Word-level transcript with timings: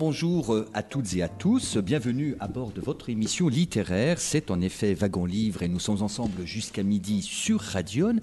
Bonjour 0.00 0.54
euh, 0.54 0.66
à 0.72 0.82
toutes 0.82 1.14
et 1.14 1.22
à 1.22 1.28
tous. 1.28 1.76
Bienvenue 1.76 2.34
à 2.40 2.48
bord 2.48 2.72
de 2.72 2.80
votre 2.80 3.10
émission 3.10 3.48
littéraire. 3.48 4.18
C'est 4.18 4.50
en 4.50 4.62
effet 4.62 4.94
Wagon 4.94 5.26
Livre 5.26 5.62
et 5.62 5.68
nous 5.68 5.78
sommes 5.78 6.00
ensemble 6.00 6.46
jusqu'à 6.46 6.82
midi 6.82 7.20
sur 7.20 7.60
Radion. 7.60 8.16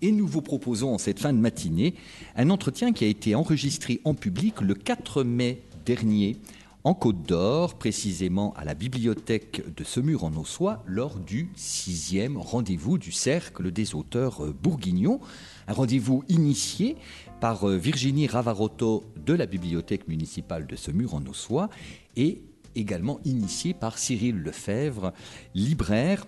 Et 0.00 0.12
nous 0.12 0.28
vous 0.28 0.42
proposons 0.42 0.94
en 0.94 0.98
cette 0.98 1.18
fin 1.18 1.32
de 1.32 1.38
matinée 1.40 1.94
un 2.36 2.50
entretien 2.50 2.92
qui 2.92 3.04
a 3.04 3.08
été 3.08 3.34
enregistré 3.34 4.00
en 4.04 4.14
public 4.14 4.60
le 4.60 4.74
4 4.74 5.24
mai 5.24 5.62
dernier 5.84 6.36
en 6.84 6.92
Côte 6.92 7.22
d'Or, 7.22 7.74
précisément 7.74 8.52
à 8.58 8.64
la 8.64 8.74
bibliothèque 8.74 9.62
de 9.74 9.84
Semur 9.84 10.22
en 10.22 10.36
Ossois, 10.36 10.84
lors 10.86 11.18
du 11.18 11.48
sixième 11.56 12.36
rendez-vous 12.36 12.98
du 12.98 13.10
Cercle 13.10 13.72
des 13.72 13.94
auteurs 13.94 14.44
euh, 14.44 14.54
bourguignons. 14.62 15.18
Un 15.66 15.72
rendez-vous 15.72 16.22
initié 16.28 16.96
par 17.44 17.68
euh, 17.68 17.76
Virginie 17.76 18.26
Ravarotto 18.26 19.04
de 19.22 19.34
la 19.34 19.44
bibliothèque 19.44 20.08
municipale 20.08 20.66
de 20.66 20.76
Semur 20.76 21.12
en 21.12 21.26
Ossois 21.26 21.68
et 22.16 22.40
également 22.74 23.20
initié 23.26 23.74
par 23.74 23.98
Cyril 23.98 24.36
Lefebvre, 24.36 25.12
libraire 25.54 26.24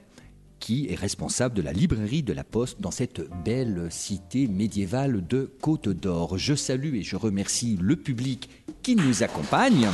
qui 0.58 0.88
est 0.90 0.94
responsable 0.94 1.54
de 1.54 1.62
la 1.62 1.72
librairie 1.72 2.22
de 2.22 2.34
la 2.34 2.44
Poste 2.44 2.82
dans 2.82 2.90
cette 2.90 3.22
belle 3.46 3.86
cité 3.88 4.46
médiévale 4.46 5.26
de 5.26 5.50
Côte 5.62 5.88
d'Or. 5.88 6.36
Je 6.36 6.54
salue 6.54 6.96
et 6.96 7.02
je 7.02 7.16
remercie 7.16 7.78
le 7.80 7.96
public 7.96 8.50
qui 8.82 8.94
nous 8.94 9.22
accompagne. 9.22 9.88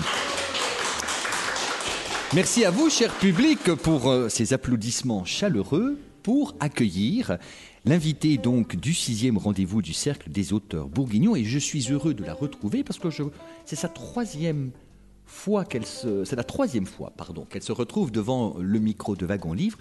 Merci 2.34 2.64
à 2.64 2.72
vous, 2.72 2.90
cher 2.90 3.14
public, 3.14 3.72
pour 3.74 4.10
euh, 4.10 4.28
ces 4.28 4.54
applaudissements 4.54 5.24
chaleureux 5.24 6.00
pour 6.24 6.56
accueillir 6.58 7.38
l'invité 7.84 8.38
donc 8.38 8.76
du 8.76 8.94
sixième 8.94 9.38
rendez-vous 9.38 9.82
du 9.82 9.92
Cercle 9.92 10.30
des 10.30 10.52
auteurs 10.52 10.88
bourguignons. 10.88 11.36
Et 11.36 11.44
je 11.44 11.58
suis 11.58 11.88
heureux 11.90 12.14
de 12.14 12.24
la 12.24 12.34
retrouver 12.34 12.84
parce 12.84 12.98
que 12.98 13.08
c'est 13.64 13.76
sa 13.76 13.88
troisième 13.88 14.70
fois 15.26 15.64
qu'elle 15.64 15.86
se, 15.86 16.24
c'est 16.24 16.36
la 16.36 16.44
troisième 16.44 16.86
fois, 16.86 17.12
pardon, 17.16 17.44
qu'elle 17.44 17.62
se 17.62 17.72
retrouve 17.72 18.10
devant 18.10 18.56
le 18.58 18.78
micro 18.78 19.16
de 19.16 19.26
Wagon 19.26 19.52
Livre. 19.52 19.78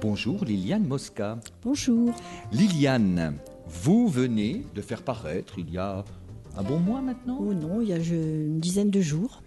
Bonjour 0.00 0.44
Liliane 0.44 0.86
Mosca. 0.86 1.38
Bonjour. 1.62 2.12
Liliane, 2.50 3.36
vous 3.66 4.08
venez 4.08 4.64
de 4.74 4.82
faire 4.82 5.02
paraître 5.02 5.58
il 5.58 5.70
y 5.70 5.78
a 5.78 6.04
un 6.56 6.62
bon 6.62 6.78
mois 6.78 7.00
maintenant? 7.00 7.38
Oh 7.40 7.54
non, 7.54 7.80
il 7.80 7.88
y 7.88 7.92
a 7.92 7.96
une 7.96 8.60
dizaine 8.60 8.90
de 8.90 9.00
jours. 9.00 9.42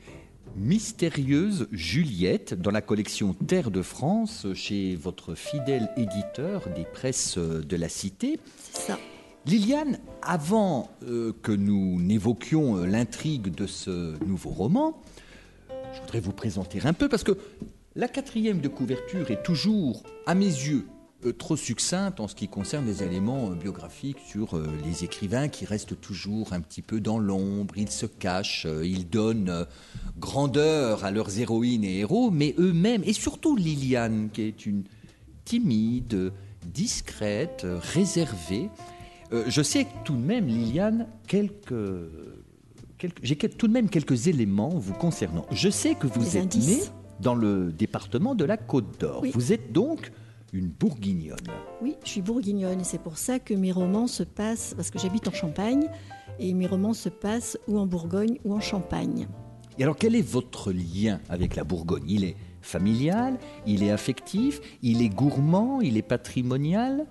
Mystérieuse 0.56 1.68
Juliette 1.72 2.54
dans 2.54 2.72
la 2.72 2.82
collection 2.82 3.34
Terre 3.34 3.72
de 3.72 3.82
France 3.82 4.48
chez 4.54 4.96
votre 4.96 5.36
fidèle 5.36 5.90
éditeur 5.98 6.70
des 6.76 6.86
presses 6.86 7.38
de 7.38 7.76
la 7.76 7.90
Cité. 7.90 8.40
C'est 8.72 8.88
ça. 8.88 9.00
Liliane, 9.46 10.00
avant 10.22 10.90
euh, 11.04 11.34
que 11.44 11.52
nous 11.52 12.02
n'évoquions 12.02 12.78
euh, 12.78 12.86
l'intrigue 12.88 13.54
de 13.54 13.68
ce 13.68 14.16
nouveau 14.26 14.50
roman, 14.50 15.00
je 15.94 16.02
voudrais 16.02 16.20
vous 16.20 16.32
présenter 16.32 16.80
un 16.84 16.94
peu 16.94 17.10
parce 17.10 17.24
que 17.24 17.38
la 17.96 18.08
quatrième 18.08 18.60
de 18.60 18.68
couverture 18.68 19.30
est 19.30 19.44
toujours, 19.44 20.04
à 20.26 20.36
mes 20.36 20.46
yeux, 20.46 20.86
trop 21.38 21.56
succincte 21.56 22.20
en 22.20 22.28
ce 22.28 22.36
qui 22.36 22.48
concerne 22.48 22.86
les 22.86 23.04
éléments 23.04 23.50
euh, 23.50 23.56
biographiques 23.56 24.20
sur 24.26 24.56
euh, 24.56 24.68
les 24.84 25.04
écrivains 25.04 25.48
qui 25.48 25.66
restent 25.66 26.00
toujours 26.00 26.54
un 26.54 26.62
petit 26.62 26.82
peu 26.82 27.00
dans 27.00 27.18
l'ombre, 27.18 27.78
ils 27.78 27.90
se 27.90 28.06
cachent, 28.06 28.66
euh, 28.66 28.86
ils 28.86 29.10
donnent 29.10 29.66
grandeur 30.20 31.04
à 31.04 31.12
leurs 31.12 31.40
héroïnes 31.40 31.84
et 31.84 32.00
héros, 32.00 32.32
mais 32.32 32.56
eux-mêmes, 32.58 33.04
et 33.06 33.14
surtout 33.14 33.56
Liliane, 33.56 34.30
qui 34.32 34.44
est 34.44 34.66
une 34.66 34.84
timide, 35.46 36.32
discrète, 36.66 37.66
réservée. 37.94 38.70
Je 39.48 39.62
sais 39.62 39.86
tout 40.04 40.16
de 40.16 40.22
même, 40.22 40.48
Liliane, 40.48 41.08
quelques, 41.28 41.74
j'ai 43.22 43.36
tout 43.36 43.68
de 43.68 43.74
même 43.74 43.90
quelques 43.90 44.28
éléments 44.28 44.70
vous 44.70 44.94
concernant. 44.94 45.46
Je 45.52 45.70
sais 45.70 45.96
que 45.96 46.08
vous 46.08 46.24
Des 46.24 46.38
êtes 46.38 46.56
née 46.56 46.82
dans 47.20 47.36
le 47.36 47.72
département 47.72 48.34
de 48.34 48.46
la 48.46 48.58
Côte 48.58 49.00
d'Or. 49.00 49.22
Oui. 49.22 49.32
Vous 49.34 49.54
êtes 49.54 49.72
donc 49.72 50.12
une 50.56 50.70
bourguignonne. 50.70 51.38
Oui, 51.82 51.96
je 52.04 52.10
suis 52.10 52.22
bourguignonne 52.22 52.80
et 52.80 52.84
c'est 52.86 53.02
pour 53.02 53.18
ça 53.18 53.40
que 53.40 53.54
mes 53.54 53.72
romans 53.72 54.08
se 54.08 54.24
passent, 54.24 54.74
parce 54.76 54.90
que 54.90 54.98
j'habite 55.00 55.28
en 55.28 55.34
Champagne, 55.34 55.88
et 56.40 56.54
mes 56.54 56.66
romans 56.66 56.94
se 56.94 57.10
passent 57.10 57.58
ou 57.68 57.78
en 57.78 57.86
Bourgogne 57.86 58.40
ou 58.46 58.54
en 58.54 58.62
Champagne. 58.62 59.28
Et 59.78 59.84
alors, 59.84 59.98
quel 59.98 60.16
est 60.16 60.22
votre 60.22 60.72
lien 60.72 61.20
avec 61.28 61.56
la 61.58 61.66
Bourgogne? 61.66 62.06
Il 62.08 62.24
est 62.24 62.38
familial, 62.62 63.38
il 63.68 63.84
est 63.84 63.92
affectif, 63.92 64.62
il 64.82 65.02
est 65.02 65.10
gourmand, 65.10 65.82
il 65.82 65.98
est 65.98 66.02
patrimonial? 66.02 67.06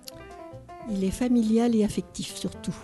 Il 0.91 1.03
est 1.03 1.11
familial 1.11 1.75
et 1.75 1.83
affectif 1.83 2.35
surtout. 2.35 2.75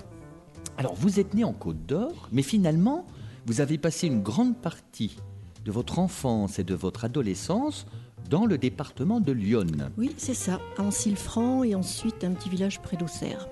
Alors, 0.78 0.94
vous 0.96 1.20
êtes 1.20 1.34
né 1.34 1.44
en 1.44 1.54
Côte 1.54 1.86
d'Or, 1.86 2.30
mais 2.32 2.44
finalement, 2.44 3.06
vous 3.48 3.62
avez 3.62 3.78
passé 3.78 4.08
une 4.08 4.22
grande 4.22 4.56
partie 4.56 5.18
de 5.66 5.72
votre 5.72 6.00
enfance 6.00 6.60
et 6.60 6.64
de 6.64 6.76
votre 6.76 7.06
adolescence 7.06 7.86
dans 8.30 8.46
le 8.46 8.58
département 8.58 9.20
de 9.20 9.32
Lyon. 9.32 9.68
Oui, 9.98 10.14
c'est 10.18 10.34
ça, 10.34 10.60
à 10.78 10.84
Ancille-Franc 10.84 11.64
et 11.64 11.76
ensuite 11.76 12.24
un 12.24 12.32
petit 12.32 12.50
village 12.50 12.80
près 12.82 12.98
d'Auxerre. 12.98 13.50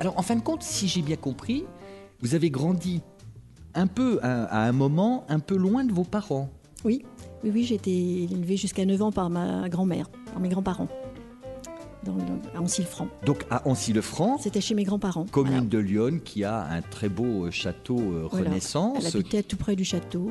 Alors, 0.00 0.18
en 0.18 0.22
fin 0.22 0.36
de 0.36 0.40
compte, 0.40 0.62
si 0.62 0.88
j'ai 0.88 1.02
bien 1.02 1.16
compris, 1.16 1.64
vous 2.20 2.34
avez 2.34 2.50
grandi 2.50 3.02
un 3.74 3.86
peu 3.86 4.18
à, 4.22 4.44
à 4.44 4.68
un 4.68 4.72
moment 4.72 5.24
un 5.28 5.38
peu 5.38 5.56
loin 5.56 5.84
de 5.84 5.92
vos 5.92 6.04
parents. 6.04 6.50
Oui, 6.84 7.04
oui, 7.44 7.50
oui 7.54 7.64
j'ai 7.64 7.74
été 7.74 8.24
élevée 8.24 8.56
jusqu'à 8.56 8.84
9 8.84 9.02
ans 9.02 9.12
par 9.12 9.30
ma 9.30 9.68
grand-mère, 9.68 10.08
par 10.26 10.40
mes 10.40 10.48
grands-parents, 10.48 10.88
dans 12.04 12.14
le- 12.14 12.58
à. 12.58 13.08
Donc, 13.26 13.44
à 13.50 13.66
Ancy-le-Franc, 13.68 14.38
C'était 14.38 14.60
chez 14.60 14.74
mes 14.74 14.84
grands-parents. 14.84 15.26
commune 15.30 15.52
Voilà. 15.52 15.66
de 15.68 15.78
Lyon 15.78 16.20
qui 16.24 16.44
a 16.44 16.64
un 16.64 16.82
très 16.82 17.08
beau 17.08 17.46
euh, 17.46 17.50
château 17.50 17.98
euh, 17.98 18.26
Voilà. 18.30 18.48
Renaissance. 18.48 19.04
Elle 19.06 19.20
habitait 19.20 19.42
tout 19.42 19.56
près 19.56 19.76
du 19.76 19.84
château. 19.84 20.30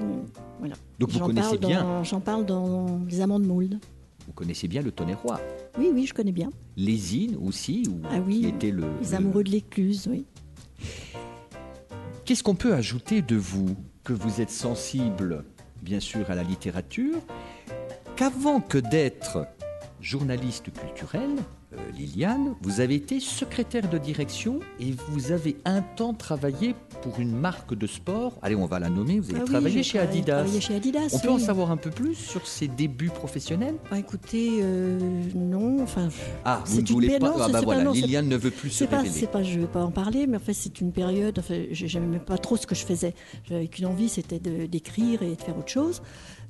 Voilà. 0.59 0.75
Donc, 0.99 1.09
vous 1.11 1.19
connaissez 1.19 1.57
parle 1.57 1.71
bien. 1.71 1.83
dans- 1.83 2.03
J'en 2.03 2.19
parle 2.19 2.45
dans 2.45 2.99
les 3.07 3.21
amandes 3.21 3.45
mouldes. 3.45 3.79
Vous 4.27 4.33
connaissez 4.33 4.67
bien 4.67 4.81
le 4.81 4.91
Tonnerrois. 4.91 5.39
Oui, 5.77 5.89
oui, 5.93 6.05
je 6.05 6.13
connais 6.13 6.31
bien. 6.31 6.49
Lésine 6.77 7.35
aussi, 7.43 7.83
ou, 7.89 7.99
Ah 8.11 8.19
oui, 8.25 8.41
qui 8.41 8.47
était 8.47 8.71
le. 8.71 8.83
Les 9.01 9.09
le- 9.09 9.15
amoureux 9.15 9.43
de 9.43 9.49
l'écluse, 9.51 10.07
oui. 10.09 10.25
Qu'est-ce 12.25 12.43
qu'on 12.43 12.55
peut 12.55 12.73
ajouter 12.73 13.21
de 13.21 13.35
vous 13.35 13.75
Que 14.03 14.13
vous 14.13 14.39
êtes 14.41 14.51
sensible, 14.51 15.45
bien 15.81 15.99
sûr, 15.99 16.29
à 16.29 16.35
la 16.35 16.43
littérature, 16.43 17.17
qu'avant 18.15 18.59
que 18.61 18.77
d'être 18.77 19.47
journaliste 19.99 20.71
culturel, 20.71 21.29
Liliane, 21.95 22.55
vous 22.61 22.79
avez 22.79 22.95
été 22.95 23.19
secrétaire 23.19 23.87
de 23.89 23.99
direction 23.99 24.59
et 24.79 24.91
vous 25.09 25.31
avez 25.31 25.57
un 25.65 25.81
temps 25.81 26.15
travaillé 26.15 26.73
pour 27.03 27.19
une 27.19 27.31
marque 27.35 27.75
de 27.75 27.85
sport. 27.85 28.33
Allez, 28.41 28.55
on 28.55 28.65
va 28.65 28.79
la 28.79 28.89
nommer. 28.89 29.19
Vous 29.19 29.29
avez 29.29 29.41
Ah 29.41 29.43
oui, 29.43 29.49
travaillé 29.51 29.83
chez 29.83 29.99
Adidas. 29.99 30.37
travaillé 30.41 30.61
chez 30.61 30.75
Adidas, 30.75 31.09
On 31.13 31.19
peut 31.19 31.29
en 31.29 31.35
oui. 31.35 31.41
savoir 31.41 31.69
un 31.69 31.77
peu 31.77 31.91
plus 31.91 32.15
sur 32.15 32.47
ses 32.47 32.67
débuts 32.67 33.09
professionnels? 33.09 33.75
Ah, 33.91 33.99
écoutez, 33.99 34.59
euh, 34.63 34.97
non, 35.35 35.83
enfin, 35.83 36.09
Ah, 36.43 36.63
vous 36.65 36.77
C'est 36.77 36.81
ne 36.81 36.87
voulez 36.87 37.19
pas 37.19 37.29
non, 37.29 37.35
Ah 37.39 37.49
bah 37.49 37.61
voilà, 37.61 37.83
non, 37.83 37.91
Liliane 37.91 38.27
ne 38.27 38.37
veut 38.37 38.49
plus 38.51 38.71
se 38.71 38.85
pas, 38.85 39.01
révéler. 39.01 39.27
pas, 39.27 39.43
je 39.43 39.59
vais 39.59 39.67
pas 39.67 39.83
en 39.83 39.91
parler, 39.91 40.25
mais 40.25 40.37
en 40.37 40.41
fait, 40.41 40.53
c'est 40.53 40.81
une 40.81 40.91
période. 40.91 41.37
Enfin, 41.37 41.65
je- 41.71 41.85
j'aimais 41.85 42.17
pas 42.19 42.39
trop 42.39 42.57
ce 42.57 42.65
que 42.65 42.73
je 42.73 42.83
faisais. 42.85 43.13
J'avais 43.47 43.67
qu'une 43.67 43.85
envie, 43.85 44.09
c'était 44.09 44.39
d'écrire 44.39 45.21
et 45.21 45.35
de 45.35 45.41
faire 45.41 45.55
autre 45.57 45.69
chose. 45.69 46.01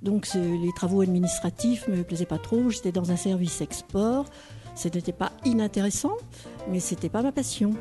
Donc, 0.02 0.30
les 0.34 0.72
travaux 0.78 1.02
administratifs 1.02 1.90
me 1.90 2.04
plaisaient 2.04 2.26
pas 2.26 2.38
trop. 2.38 2.70
J'étais 2.70 2.94
dans 2.94 3.12
un 3.12 3.18
service 3.18 3.60
export. 3.60 4.26
Ce 4.76 4.88
n'était 4.88 5.12
pas 5.14 5.32
inintéressant, 5.46 6.14
mais 6.70 6.80
c'était 6.80 7.10
pas 7.10 7.22
ma 7.22 7.32
passion. 7.32 7.74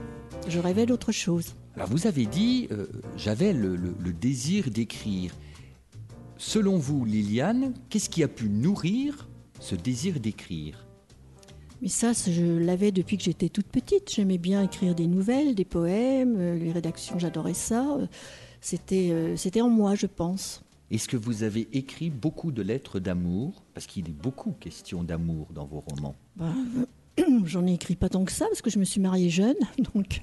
Je 0.49 0.58
rêvais 0.58 0.87
d'autre 0.87 1.12
chose. 1.12 1.55
Alors 1.76 1.88
vous 1.88 2.06
avez 2.06 2.26
dit, 2.26 2.69
euh, 2.73 2.87
j'avais 3.17 3.52
le, 3.52 3.76
le- 3.76 3.94
le 3.99 4.12
désir 4.12 4.70
d'écrire. 4.70 5.32
Selon 6.37 6.76
vous, 6.79 7.05
Liliane, 7.05 7.75
qu'est-ce 7.88 8.08
qui 8.11 8.23
a 8.23 8.29
pu 8.29 8.49
nourrir 8.49 9.29
ce 9.61 9.75
désir 9.75 10.20
d'écrire? 10.20 10.87
Mais 11.82 11.88
ça, 11.88 12.12
je 12.12 12.58
l'avais 12.58 12.91
depuis 12.91 13.17
que 13.17 13.23
j'étais 13.23 13.49
toute 13.49 13.67
petite. 13.69 14.12
J'aimais 14.12 14.38
bien 14.38 14.62
écrire 14.64 14.94
des 14.96 15.06
nouvelles, 15.06 15.55
des 15.55 15.64
poèmes, 15.64 16.34
euh, 16.38 16.58
les 16.58 16.73
rédactions, 16.73 17.19
j'adorais 17.19 17.55
ça. 17.55 17.87
Euh, 17.99 18.06
c'était, 18.61 19.34
c'était 19.37 19.61
en 19.61 19.69
moi, 19.69 19.94
je 19.94 20.06
pense. 20.06 20.62
Est-ce 20.90 21.08
que 21.08 21.17
vous 21.17 21.43
avez 21.43 21.69
écrit 21.73 22.11
beaucoup 22.11 22.50
de 22.50 22.62
lettres 22.62 22.99
d'amour? 22.99 23.62
Parce 23.75 23.87
qu'il 23.87 24.08
est 24.08 24.12
beaucoup 24.12 24.52
question 24.52 25.05
d'amour 25.05 25.49
dans 25.52 25.67
vos 25.67 25.81
romans. 25.81 26.17
Ben, 26.37 26.55
j'en 27.44 27.67
ai 27.67 27.75
écrit 27.75 27.96
pas 27.96 28.08
tant 28.08 28.25
que 28.25 28.32
ça, 28.32 28.46
parce 28.46 28.62
que 28.62 28.70
je 28.70 28.79
me 28.79 28.85
suis 28.85 29.00
mariée 29.00 29.31
jeune. 29.31 29.56
Donc, 29.94 30.20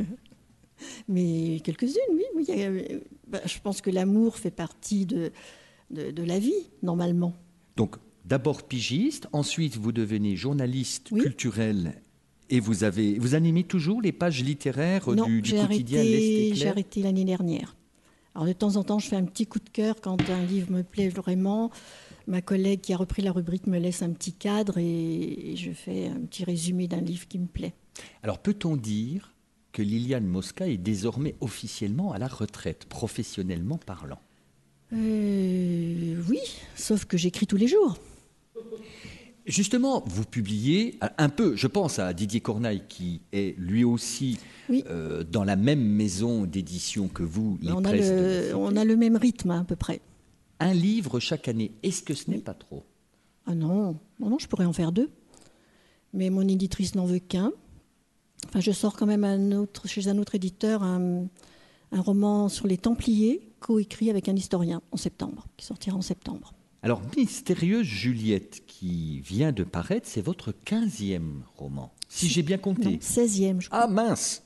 mais 1.08 1.62
quelques-unes, 1.64 1.96
oui. 2.14 2.24
oui 2.36 2.46
ben, 3.28 3.42
je 3.46 3.60
pense 3.60 3.82
que 3.82 3.90
l'amour 3.90 4.38
fait 4.38 4.52
partie 4.52 5.06
de, 5.06 5.32
de, 5.92 6.12
de 6.12 6.24
la 6.24 6.40
vie, 6.40 6.70
normalement. 6.82 7.34
Donc, 7.76 7.98
d'abord 8.26 8.64
pigiste, 8.64 9.28
ensuite 9.32 9.78
vous 9.78 9.92
devenez 9.92 10.36
journaliste 10.36 11.10
culturel 11.10 12.02
et 12.50 12.60
vous 12.60 12.84
avez 12.84 13.18
vous 13.20 13.36
animez 13.36 13.64
toujours 13.64 14.02
les 14.02 14.12
pages 14.12 14.44
littéraires 14.44 15.08
du, 15.12 15.16
quotidien 15.22 15.64
arrêté, 15.64 16.52
J'ai 16.54 16.68
arrêté 16.68 17.02
l'année 17.02 17.26
dernière. 17.26 17.76
Alors 18.36 18.48
de 18.48 18.54
temps 18.54 18.76
en 18.76 18.84
temps, 18.84 19.00
je 19.00 19.08
fais 19.08 19.16
un 19.16 19.24
petit 19.24 19.48
coup 19.48 19.60
de 19.60 19.70
cœur 19.70 19.96
quand 20.02 20.30
un 20.30 20.44
livre 20.44 20.70
me 20.70 20.84
plaît 20.84 21.08
vraiment. 21.08 21.72
Ma 22.28 22.42
collègue 22.42 22.82
qui 22.82 22.94
a 22.94 22.98
repris 22.98 23.22
la 23.22 23.32
rubrique 23.32 23.66
me 23.66 23.80
laisse 23.80 24.02
un 24.02 24.12
petit 24.12 24.34
cadre 24.34 24.78
et, 24.78 25.54
je 25.56 25.72
fais 25.72 26.08
un 26.08 26.20
petit 26.20 26.44
résumé 26.44 26.88
d'un 26.90 27.00
livre 27.00 27.28
qui 27.30 27.40
me 27.40 27.48
plaît. 27.48 27.74
Alors 28.24 28.40
peut-on 28.40 28.76
dire 28.76 29.34
que 29.72 29.82
Liliane 29.82 30.28
Mosca 30.28 30.68
est 30.68 30.78
désormais 30.78 31.36
officiellement 31.40 32.12
à 32.12 32.18
la 32.18 32.28
retraite, 32.28 32.86
professionnellement 32.86 33.78
parlant? 33.78 34.20
Euh, 34.92 36.22
Oui, 36.28 36.40
sauf 36.76 37.06
que 37.06 37.18
j'écris 37.18 37.48
tous 37.48 37.58
les 37.58 37.68
jours. 37.68 37.98
Justement, 39.46 40.04
vous 40.08 40.24
publiez 40.24 40.98
un 41.20 41.30
peu, 41.30 41.56
je 41.56 41.68
pense 41.68 42.00
à 42.00 42.14
Didier 42.14 42.42
Corneille, 42.42 42.82
qui 42.90 43.22
est 43.32 43.56
lui 43.60 43.84
aussi 43.84 44.40
euh, 44.72 45.24
dans 45.24 45.44
la 45.44 45.56
même 45.56 45.84
maison 45.84 46.46
d'édition 46.46 47.08
que 47.08 47.22
vous, 47.22 47.60
les 47.62 47.72
on, 47.72 47.86
a 47.86 47.94
le, 47.94 48.56
on 48.56 48.76
a 48.76 48.84
le 48.84 48.96
même 48.96 49.16
rythme 49.16 49.52
à 49.52 49.64
peu 49.64 49.76
près. 49.76 50.02
Un 50.60 50.74
livre 50.74 51.20
chaque 51.20 51.48
année, 51.48 51.72
est-ce 51.84 52.02
que 52.02 52.16
ce 52.16 52.32
n'est 52.32 52.40
pas 52.40 52.56
trop? 52.56 52.84
Ah 53.46 53.54
non. 53.54 54.00
non, 54.20 54.30
non, 54.32 54.40
je 54.40 54.48
pourrais 54.48 54.66
en 54.66 54.74
faire 54.74 54.92
deux. 54.92 55.12
Mais 56.12 56.32
mon 56.32 56.48
éditrice 56.48 56.96
n'en 56.96 57.06
veut 57.06 57.20
qu'un. 57.20 57.52
Enfin, 58.48 58.62
je 58.62 58.72
sors 58.72 58.96
quand 58.96 59.06
même 59.06 59.24
un 59.24 59.52
autre, 59.52 59.88
chez 59.88 60.08
un 60.08 60.18
autre 60.18 60.34
éditeur 60.34 60.82
un, 60.82 61.28
un 61.92 62.02
roman 62.02 62.50
sur 62.50 62.66
les 62.66 62.78
Templiers, 62.78 63.48
coécrit 63.60 64.10
avec 64.10 64.28
un 64.28 64.36
historien 64.36 64.82
en 64.92 64.98
septembre, 64.98 65.46
qui 65.56 65.68
sortira 65.68 65.96
en 65.96 66.02
septembre. 66.02 66.55
Alors, 66.86 67.02
Mystérieuse 67.18 67.88
Juliette, 67.88 68.62
qui 68.68 69.20
vient 69.22 69.52
de 69.52 69.64
paraître, 69.64 70.08
c'est 70.08 70.22
votre 70.22 70.54
15e 70.68 71.42
roman, 71.58 71.92
si 72.10 72.30
j'ai 72.30 72.44
bien 72.44 72.60
compté. 72.60 72.98
16e, 72.98 73.60
je 73.60 73.70
crois. 73.70 73.86
Ah 73.86 73.88
mince 73.88 74.44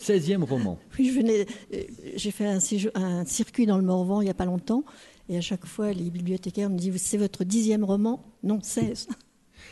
16e 0.00 0.44
roman. 0.44 0.78
Oui, 0.96 1.08
je 1.08 1.14
venais, 1.18 1.46
euh, 1.74 1.82
j'ai 2.14 2.30
fait 2.30 2.46
un, 2.46 2.60
un, 2.94 3.24
circuit 3.24 3.66
dans 3.66 3.76
le 3.76 3.82
Morvan 3.82 4.20
il 4.20 4.26
n'y 4.26 4.30
a 4.30 4.34
pas 4.34 4.44
longtemps, 4.44 4.84
et 5.28 5.36
à 5.36 5.40
chaque 5.40 5.66
fois, 5.66 5.92
les 5.92 6.10
bibliothécaires 6.10 6.70
me 6.70 6.78
disent 6.78 7.02
C'est 7.02 7.18
votre 7.18 7.42
dixième 7.42 7.82
roman? 7.82 8.24
Non, 8.44 8.60
16. 8.62 9.08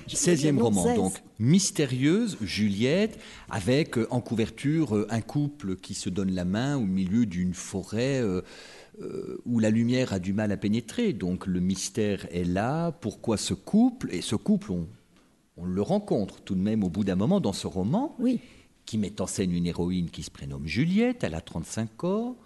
16e 0.08 0.58
roman, 0.60 0.94
donc 0.96 1.22
mystérieuse 1.38 2.36
Juliette, 2.40 3.18
avec 3.48 3.96
euh, 3.96 4.08
en 4.10 4.20
couverture 4.20 4.96
euh, 4.96 5.06
un 5.10 5.20
couple 5.20 5.76
qui 5.76 5.94
se 5.94 6.08
donne 6.08 6.32
la 6.32 6.44
main 6.44 6.76
au 6.76 6.84
milieu 6.84 7.26
d'une 7.26 7.54
forêt. 7.54 8.20
Euh, 8.20 8.42
où 9.44 9.58
la 9.58 9.70
lumière 9.70 10.12
a 10.12 10.18
du 10.18 10.32
mal 10.32 10.52
à 10.52 10.56
pénétrer. 10.56 11.12
Donc 11.12 11.46
le 11.46 11.60
mystère 11.60 12.26
est 12.30 12.44
là. 12.44 12.92
Pourquoi 12.92 13.36
ce 13.36 13.54
couple? 13.54 14.12
Et 14.12 14.20
ce 14.20 14.34
couple, 14.36 14.72
on, 14.72 14.86
le 15.64 15.82
rencontre 15.82 16.40
tout 16.40 16.54
de 16.54 16.60
même 16.60 16.84
au 16.84 16.88
bout 16.88 17.04
d'un 17.04 17.16
moment 17.16 17.40
dans 17.40 17.52
ce 17.52 17.66
roman, 17.66 18.14
oui. 18.18 18.40
qui 18.86 18.98
met 18.98 19.20
en 19.20 19.26
scène 19.26 19.52
une 19.52 19.66
héroïne 19.66 20.10
qui 20.10 20.22
se 20.22 20.30
prénomme 20.30 20.66
Juliette, 20.66 21.24
elle 21.24 21.34
a 21.34 21.40
35 21.40 22.04
ans. 22.04 22.36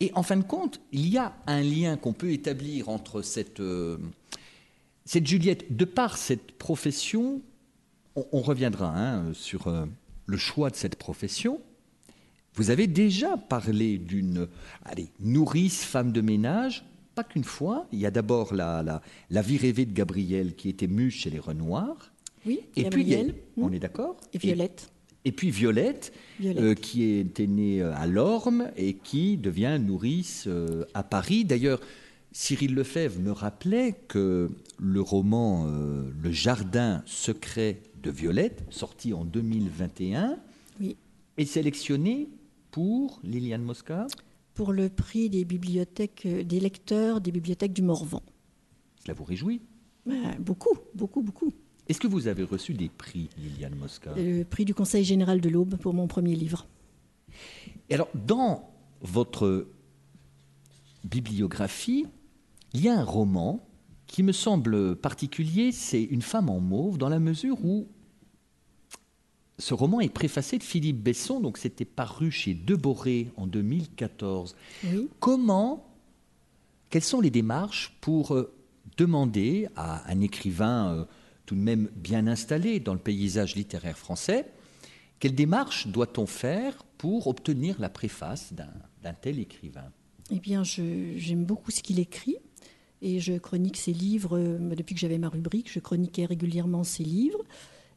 Et 0.00 0.10
en 0.14 0.22
fin 0.22 0.38
de 0.38 0.42
compte, 0.42 0.80
il 0.92 1.08
y 1.08 1.18
a 1.18 1.34
un 1.46 1.60
lien 1.60 1.96
qu'on 1.96 2.14
peut 2.14 2.32
établir 2.32 2.88
entre 2.88 3.20
cette, 3.20 3.60
euh, 3.60 3.98
cette 5.04 5.26
Juliette, 5.26 5.76
de 5.76 5.84
par 5.84 6.16
cette 6.16 6.52
profession, 6.52 7.42
on, 8.16 8.40
reviendra 8.40 8.96
hein, 8.96 9.32
sur 9.34 9.68
euh, 9.68 9.84
le 10.26 10.36
choix 10.38 10.70
de 10.70 10.76
cette 10.76 10.96
profession, 10.96 11.60
vous 12.54 12.70
avez 12.70 12.86
déjà 12.86 13.36
parlé 13.36 13.98
d'une 13.98 14.48
nourrice 15.20 15.84
femme 15.84 16.12
de 16.12 16.20
ménage, 16.20 16.84
pas 17.14 17.24
qu'une 17.24 17.44
fois. 17.44 17.86
Il 17.92 17.98
y 17.98 18.06
a 18.06 18.10
d'abord 18.10 18.54
la, 18.54 19.02
la, 19.30 19.42
vie 19.42 19.56
rêvée 19.56 19.86
de 19.86 19.92
Gabriel 19.92 20.54
qui 20.54 20.68
était 20.68 20.86
mue 20.86 21.10
chez 21.10 21.30
les 21.30 21.38
Renoirs. 21.38 22.12
Oui, 22.46 22.60
et 22.76 22.88
puis 22.88 23.16
on 23.56 23.72
est 23.72 23.78
d'accord 23.78 24.16
Et 24.32 24.38
Violette. 24.38 24.90
Et, 25.26 25.32
puis 25.32 25.50
Violette, 25.50 26.14
euh, 26.42 26.74
qui 26.74 27.04
était 27.04 27.46
née 27.46 27.82
euh, 27.82 27.94
à 27.94 28.06
Lorme 28.06 28.70
et 28.76 28.94
qui 28.94 29.36
devient 29.36 29.78
nourrice 29.78 30.44
euh, 30.46 30.84
à 30.94 31.02
Paris. 31.02 31.44
D'ailleurs, 31.44 31.80
Cyril 32.32 32.74
Lefebvre 32.74 33.20
me 33.20 33.32
rappelait 33.32 33.94
que 34.08 34.48
le 34.78 35.00
roman 35.00 35.66
Le 35.66 36.30
Jardin 36.30 37.02
secret 37.04 37.82
de 38.02 38.10
Violette, 38.10 38.64
sorti 38.70 39.12
en 39.12 39.24
2021, 39.24 40.38
est 41.36 41.44
sélectionné 41.44 42.28
pour 42.70 43.20
Liliane 43.22 43.62
Mosca 43.62 44.06
Pour 44.54 44.72
le 44.72 44.88
prix 44.88 45.28
des 45.30 45.44
bibliothèques, 45.44 46.26
euh, 46.26 46.44
des 46.44 46.60
lecteurs 46.60 47.20
des 47.20 47.32
bibliothèques 47.32 47.72
du 47.72 47.82
Morvan. 47.82 48.22
Cela 49.02 49.14
vous 49.14 49.24
réjouit? 49.24 49.62
Ben, 50.06 50.36
Beaucoup, 50.38 50.76
beaucoup, 50.94 51.22
beaucoup. 51.22 51.52
Est-ce 51.88 52.00
que 52.00 52.06
vous 52.06 52.28
avez 52.28 52.44
reçu 52.44 52.74
des 52.74 52.88
prix, 52.88 53.28
Liliane 53.36 53.74
Mosca? 53.74 54.14
Le 54.16 54.44
prix 54.44 54.64
du 54.64 54.74
Conseil 54.74 55.04
général 55.04 55.40
de 55.40 55.48
l'Aube 55.48 55.76
pour 55.76 55.92
mon 55.92 56.06
premier 56.06 56.36
livre. 56.36 56.66
Et 57.88 57.94
alors, 57.94 58.08
dans 58.14 58.70
votre 59.00 59.66
bibliographie, 61.04 62.06
il 62.74 62.82
y 62.82 62.88
a 62.88 62.98
un 62.98 63.04
roman 63.04 63.66
qui 64.06 64.22
me 64.22 64.32
semble 64.32 64.96
particulier, 64.96 65.72
c'est 65.72 66.02
Une 66.02 66.22
femme 66.22 66.50
en 66.50 66.60
mauve, 66.60 66.98
dans 66.98 67.08
la 67.08 67.18
mesure 67.18 67.64
où 67.64 67.88
ce 69.60 69.74
roman 69.74 70.00
est 70.00 70.12
préfacé 70.12 70.58
de 70.58 70.62
Philippe 70.62 71.02
Besson, 71.02 71.40
donc 71.40 71.58
c'était 71.58 71.84
paru 71.84 72.30
chez 72.30 72.54
Deboré 72.54 73.30
en 73.36 73.46
2014. 73.46 74.56
Comment, 75.20 75.86
quelles 76.88 77.04
sont 77.04 77.20
les 77.20 77.30
démarches 77.30 77.96
pour 78.00 78.34
euh, 78.34 78.52
demander 78.96 79.68
à 79.76 80.10
un 80.10 80.20
écrivain 80.20 80.94
euh, 80.94 81.04
tout 81.46 81.54
de 81.54 81.60
même 81.60 81.88
bien 81.96 82.26
installé 82.26 82.80
dans 82.80 82.94
le 82.94 83.00
paysage 83.00 83.56
littéraire 83.56 83.98
français, 83.98 84.46
quelle 85.18 85.34
démarche 85.34 85.88
doit-on 85.88 86.26
faire 86.26 86.84
pour 86.96 87.26
obtenir 87.26 87.80
la 87.80 87.88
préface 87.88 88.52
d'un 88.54 89.12
tel 89.14 89.38
écrivain? 89.38 89.90
Eh 90.30 90.38
bien, 90.38 90.62
j'aime 90.64 91.44
beaucoup 91.44 91.70
ce 91.70 91.82
qu'il 91.82 91.98
écrit 91.98 92.36
et 93.02 93.20
je 93.20 93.32
chronique 93.34 93.76
ses 93.76 93.92
livres. 93.92 94.38
Euh, 94.38 94.74
depuis 94.74 94.94
que 94.94 95.00
j'avais 95.00 95.18
ma 95.18 95.28
rubrique, 95.28 95.70
je 95.72 95.80
chroniquais 95.80 96.24
régulièrement 96.24 96.84
ses 96.84 97.04
livres. 97.04 97.42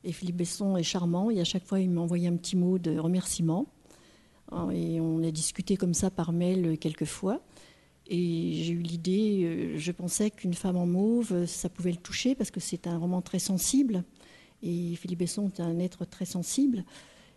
Et 0.04 0.12
Philippe 0.12 0.38
Besson 0.38 0.76
est 0.78 0.84
charmant 0.84 1.30
et 1.30 1.40
à 1.40 1.44
chaque 1.44 1.66
fois 1.66 1.80
il 1.80 1.90
m'a 1.90 2.02
envoyé 2.02 2.28
un 2.28 2.36
petit 2.36 2.56
mot 2.56 2.78
de 2.78 2.98
remerciement. 2.98 3.68
Euh, 4.52 4.70
et 4.72 5.00
on 5.00 5.24
a 5.24 5.32
discuté 5.32 5.78
comme 5.78 5.94
ça 5.94 6.10
par 6.12 6.32
mail 6.32 6.78
quelques 6.78 7.06
fois. 7.06 7.42
Et 8.08 8.64
j'ai 8.64 8.74
eu 8.74 8.82
l'idée, 8.82 9.44
euh, 9.44 9.78
je 9.78 9.92
pensais 9.92 10.30
qu'une 10.30 10.54
femme 10.54 10.76
en 10.76 10.86
mauve, 10.86 11.46
ça 11.46 11.70
pouvait 11.70 11.92
le 11.92 11.98
toucher 11.98 12.36
parce 12.36 12.52
que 12.52 12.60
c'est 12.60 12.88
un 12.88 12.98
roman 12.98 13.22
très 13.22 13.40
sensible. 13.40 14.04
Et 14.62 14.96
Philippe 14.96 15.20
Besson 15.20 15.48
est 15.48 15.60
un 15.60 15.80
être 15.80 16.06
très 16.06 16.26
sensible. 16.26 16.84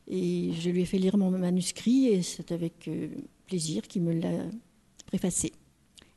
Et 0.08 0.52
je 0.52 0.70
lui 0.70 0.82
ai 0.82 0.84
fait 0.84 0.98
lire 0.98 1.16
mon 1.16 1.30
manuscrit 1.30 2.06
et 2.06 2.22
c'est 2.22 2.52
avec 2.52 2.88
euh, 2.88 3.08
plaisir 3.46 3.82
qu'il 3.82 4.02
me 4.02 4.12
l'a 4.12 4.44
préfacé. 5.06 5.52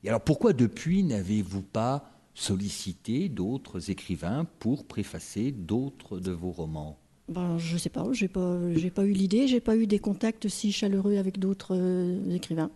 Et 0.04 0.10
alors 0.10 0.22
pourquoi 0.22 0.54
depuis 0.54 1.04
n'avez-vous 1.04 1.62
pas 1.62 2.10
solliciter 2.34 3.30
d'autres 3.30 3.92
écrivains 3.92 4.46
pour 4.60 4.86
préfacer 4.86 5.52
d'autres 5.52 6.20
de 6.20 6.32
vos 6.32 6.52
romans 6.52 6.98
ben, 7.28 7.58
Je 7.58 7.74
ne 7.74 7.78
sais 7.78 7.90
pas, 7.90 8.06
je 8.14 8.26
n'ai 8.26 8.30
pas, 8.30 8.58
pas 8.96 9.06
eu 9.06 9.12
l'idée, 9.12 9.48
j'ai 9.48 9.60
pas 9.60 9.76
eu 9.76 9.88
des 9.88 10.00
contacts 10.00 10.48
si 10.48 10.72
chaleureux 10.72 11.18
avec 11.18 11.40
d'autres 11.40 11.76
euh, 11.76 12.34
écrivains. 12.34 12.72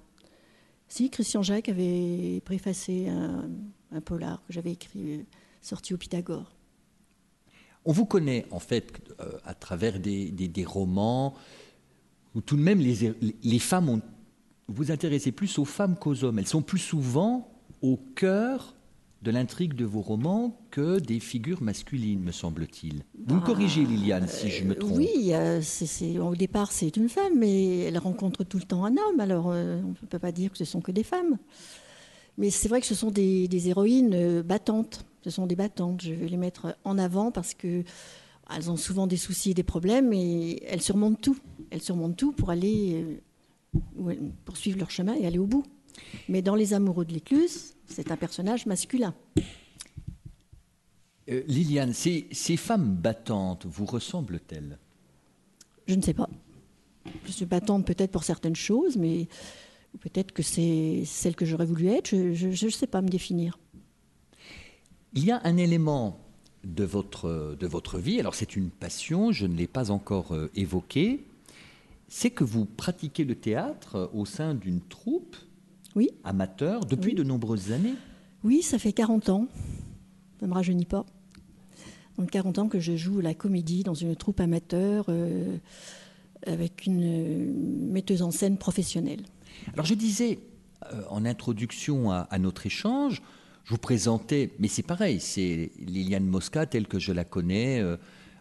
Si, 0.87 1.09
Christian 1.09 1.41
Jacques 1.41 1.69
avait 1.69 2.41
préfacé 2.45 3.07
un, 3.09 3.49
polar 4.01 4.43
que 4.47 4.53
j'avais 4.53 4.71
écrit, 4.71 5.13
euh, 5.13 5.23
sorti 5.61 5.93
au 5.93 5.97
Pythagore. 5.97 6.51
On 7.85 7.91
vous 7.91 8.05
connaît 8.05 8.45
en 8.51 8.59
fait 8.59 9.01
euh, 9.19 9.31
à 9.43 9.53
travers 9.53 9.99
des, 9.99 10.31
des, 10.31 10.65
romans 10.65 11.35
où 12.35 12.41
tout 12.41 12.55
de 12.55 12.61
même 12.61 12.79
les, 12.79 13.13
les 13.43 13.59
femmes 13.59 13.89
ont... 13.89 14.01
Vous 14.67 14.85
vous 14.85 14.91
intéressez 14.91 15.31
plus 15.31 15.59
aux 15.59 15.65
femmes 15.65 15.97
qu'aux 15.97 16.23
hommes. 16.23 16.39
Elles 16.39 16.47
sont 16.47 16.61
plus 16.61 16.79
souvent 16.79 17.51
au 17.81 17.97
cœur 17.97 18.75
de 19.23 19.31
l'intrigue 19.31 19.73
de 19.73 19.85
vos 19.85 20.01
romans 20.01 20.59
que 20.69 20.99
des 20.99 21.21
figures 21.21 21.63
masculines, 21.63 22.21
me 22.21 22.33
semble-t-il. 22.33 23.03
Vous 23.25 23.35
me 23.35 23.39
bah, 23.39 23.45
corrigez, 23.45 23.85
Liliane, 23.85 24.27
si 24.27 24.49
je 24.49 24.65
me 24.65 24.75
trompe. 24.75 24.97
Oui, 24.97 25.31
euh, 25.31 25.61
au 26.21 26.35
départ, 26.35 26.73
c'est 26.73 26.97
une 26.97 27.07
femme, 27.07 27.33
mais 27.37 27.79
elle 27.79 27.97
rencontre 27.97 28.43
tout 28.43 28.57
le 28.57 28.65
temps 28.65 28.83
un 28.83 28.91
homme, 28.91 29.19
alors 29.19 29.49
euh, 29.49 29.79
on 29.81 29.89
ne 29.89 30.07
peut 30.09 30.19
pas 30.19 30.33
dire 30.33 30.51
que 30.51 30.57
ce 30.57 30.65
sont 30.65 30.81
que 30.81 30.91
des 30.91 31.03
femmes. 31.03 31.37
Mais 32.37 32.49
c'est 32.49 32.67
vrai 32.67 32.81
que 32.81 32.87
ce 32.87 32.95
sont 32.95 33.11
des, 33.11 33.47
héroïnes 33.69 34.13
euh, 34.13 34.43
battantes. 34.43 35.05
Ce 35.21 35.29
sont 35.29 35.47
des 35.47 35.55
battantes. 35.55 36.01
Je 36.01 36.13
veux 36.13 36.25
les 36.25 36.37
mettre 36.37 36.77
en 36.83 36.97
avant 36.97 37.31
parce 37.31 37.53
que 37.53 37.83
elles 38.53 38.69
ont 38.69 38.75
souvent 38.75 39.07
des 39.07 39.15
soucis 39.15 39.51
et 39.51 39.53
des 39.53 39.63
problèmes 39.63 40.11
et 40.11 40.61
elles 40.67 40.81
surmontent 40.81 41.19
tout. 41.21 41.37
Elles 41.71 41.81
surmontent 41.81 42.15
tout 42.15 42.33
pour 42.33 42.49
aller 42.49 43.21
poursuivre 44.43 44.79
leur 44.79 44.91
chemin 44.91 45.15
et 45.15 45.25
aller 45.25 45.39
au 45.39 45.45
bout. 45.45 45.63
Mais 46.27 46.41
dans 46.41 46.55
Les 46.55 46.73
Amoureux 46.73 47.05
de 47.05 47.13
l'écluse, 47.13 47.73
c'est 47.87 48.11
un 48.11 48.17
personnage 48.17 48.65
masculin. 48.65 49.13
Euh, 51.29 51.43
Liliane, 51.47 51.93
ces, 51.93 52.27
ces, 52.31 52.57
femmes 52.57 52.95
battantes 52.95 53.65
vous 53.65 53.85
ressemblent-elles? 53.85 54.77
Je 55.87 55.95
ne 55.95 56.01
sais 56.01 56.13
pas. 56.13 56.29
Je 57.25 57.31
suis 57.31 57.45
battante 57.45 57.85
peut-être 57.85 58.11
pour 58.11 58.23
certaines 58.23 58.55
choses, 58.55 58.97
mais 58.97 59.27
peut-être 59.99 60.31
que 60.31 60.43
c'est 60.43 61.03
celle 61.05 61.35
que 61.35 61.45
j'aurais 61.45 61.65
voulu 61.65 61.87
être. 61.87 62.09
Je 62.09 62.65
ne 62.65 62.71
sais 62.71 62.87
pas 62.87 63.01
me 63.01 63.09
définir. 63.09 63.57
Il 65.13 65.25
y 65.25 65.31
a 65.31 65.41
un 65.43 65.57
élément 65.57 66.19
de 66.63 66.83
votre, 66.83 67.55
de 67.59 67.67
votre 67.67 67.99
vie, 67.99 68.19
alors 68.19 68.35
c'est 68.35 68.55
une 68.55 68.69
passion, 68.69 69.31
je 69.31 69.45
ne 69.45 69.55
l'ai 69.55 69.67
pas 69.67 69.91
encore 69.91 70.33
euh, 70.33 70.49
évoqué, 70.55 71.25
c'est 72.07 72.31
que 72.31 72.43
vous 72.43 72.65
pratiquez 72.65 73.25
le 73.25 73.35
théâtre 73.35 74.09
au 74.13 74.25
sein 74.25 74.53
d'une 74.53 74.81
troupe 74.81 75.35
oui. 75.95 76.09
amateur 76.23 76.85
depuis 76.85 77.13
de 77.13 77.23
nombreuses 77.23 77.71
années. 77.71 77.95
Oui, 78.43 78.61
ça 78.61 78.77
fait 78.77 78.93
40 78.93 79.29
ans. 79.29 79.47
Ça 80.39 80.45
ne 80.45 80.51
me 80.51 80.55
rajeunit 80.55 80.85
pas. 80.85 81.05
Donc 82.17 82.29
40 82.29 82.59
ans 82.59 82.67
que 82.67 82.79
je 82.79 82.95
joue 82.95 83.21
la 83.21 83.33
comédie 83.33 83.83
dans 83.83 83.93
une 83.93 84.15
troupe 84.15 84.39
amateur 84.39 85.05
euh, 85.09 85.57
avec 86.45 86.85
une 86.85 87.91
metteuse 87.91 88.21
en 88.21 88.31
scène 88.31 88.57
professionnelle. 88.57 89.21
Alors 89.73 89.85
je 89.85 89.93
disais 89.93 90.39
euh, 90.91 91.01
en 91.09 91.25
introduction 91.25 92.11
à, 92.11 92.27
à, 92.29 92.37
notre 92.37 92.65
échange, 92.65 93.21
je 93.63 93.69
vous 93.69 93.77
présentais, 93.77 94.51
mais 94.59 94.67
c'est 94.67 94.83
pareil, 94.83 95.19
c'est 95.19 95.71
Liliane 95.79 96.25
Mosca 96.25 96.65
telle 96.65 96.87
que 96.87 96.99
je 96.99 97.13
la 97.13 97.23
connais 97.23 97.79
euh, 97.79 97.97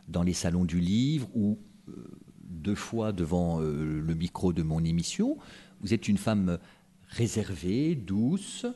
dans 0.08 0.22
les 0.22 0.32
salons 0.32 0.64
du 0.64 0.80
livre 0.80 1.28
ou 1.34 1.58
euh, 1.88 1.92
deux 2.42 2.74
fois 2.74 3.12
devant 3.12 3.60
euh, 3.60 4.00
le 4.00 4.14
micro 4.14 4.52
de 4.52 4.62
mon 4.62 4.84
émission. 4.84 5.38
Vous 5.80 5.94
êtes 5.94 6.08
une 6.08 6.18
femme 6.18 6.58
réservée, 7.12 7.94
douce, 7.94 8.66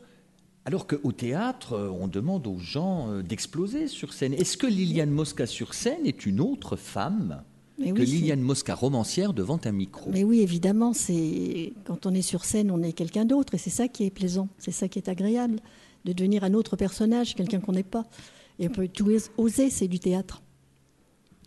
alors 0.64 0.86
qu'au 0.86 1.12
théâtre, 1.12 1.92
on 2.00 2.08
demande 2.08 2.46
aux 2.46 2.58
gens 2.58 3.22
d'exploser 3.22 3.88
sur 3.88 4.12
scène. 4.12 4.34
Est-ce 4.34 4.56
que 4.56 4.66
Liliane 4.66 5.10
Mosca 5.10 5.46
sur 5.46 5.74
scène 5.74 6.04
est 6.04 6.26
une 6.26 6.40
autre 6.40 6.76
femme 6.76 7.44
Mais 7.78 7.92
que 7.92 8.00
oui, 8.00 8.06
Liliane 8.06 8.40
Mosca 8.40 8.74
romancière 8.74 9.32
devant 9.32 9.60
un 9.64 9.72
micro? 9.72 10.10
Mais 10.10 10.24
oui, 10.24 10.40
évidemment, 10.40 10.92
c'est 10.92 11.72
quand 11.84 12.06
on 12.06 12.14
est 12.14 12.22
sur 12.22 12.44
scène, 12.44 12.70
on 12.70 12.82
est 12.82 12.92
quelqu'un 12.92 13.24
d'autre, 13.24 13.54
et 13.54 13.58
c'est 13.58 13.70
ça 13.70 13.86
qui 13.88 14.04
est 14.04 14.10
plaisant, 14.10 14.48
c'est 14.58 14.72
ça 14.72 14.88
qui 14.88 14.98
est 14.98 15.08
agréable, 15.08 15.60
de 16.04 16.12
devenir 16.12 16.42
un 16.44 16.54
autre 16.54 16.76
personnage, 16.76 17.34
quelqu'un 17.34 17.60
qu'on 17.60 17.72
n'est 17.72 17.82
pas. 17.82 18.04
Et 18.58 18.68
on 18.68 18.72
peut 18.72 18.88
tout 18.88 19.08
oser, 19.36 19.70
c'est 19.70 19.88
du 19.88 20.00
théâtre. 20.00 20.42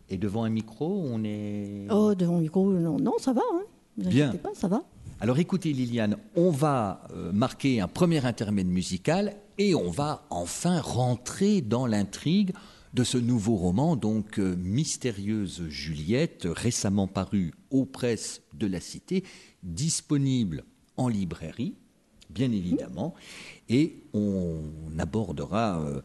Et 0.10 0.18
devant 0.18 0.44
un 0.44 0.50
micro, 0.50 1.04
on 1.12 1.24
est... 1.24 1.88
Oh, 1.92 2.16
devant 2.16 2.38
un 2.38 2.42
micro, 2.42 2.72
non, 2.72 2.98
non 3.00 3.14
ça 3.20 3.34
va, 3.34 3.42
hein. 3.54 3.64
Vous 3.98 4.10
Bien. 4.10 4.32
pas, 4.32 4.54
ça 4.54 4.68
va. 4.68 4.84
Alors 5.22 5.38
écoutez 5.38 5.74
Liliane, 5.74 6.16
on 6.38 6.50
va 6.50 7.04
euh, 7.12 7.34
marquer 7.34 7.82
un 7.82 7.90
premier 7.90 8.26
intermède 8.26 8.68
musical 8.68 9.36
et 9.58 9.76
on 9.76 9.92
va 9.92 10.26
enfin 10.30 10.80
rentrer 10.80 11.60
dans 11.60 11.86
l'intrigue 11.86 12.54
de 12.94 13.04
ce 13.04 13.18
nouveau 13.18 13.58
roman, 13.58 13.98
donc 13.98 14.40
euh, 14.40 14.56
Mystérieuse 14.56 15.68
Juliette, 15.68 16.48
récemment 16.50 17.08
paru 17.08 17.54
aux 17.70 17.84
presses 17.84 18.42
de 18.54 18.66
la 18.66 18.80
Cité, 18.80 19.26
disponible 19.62 20.64
en 20.96 21.10
librairie, 21.10 21.76
bien 22.30 22.54
évidemment, 22.54 23.14
et 23.68 23.98
on 24.14 24.62
abordera 24.98 25.82
euh, 25.82 26.02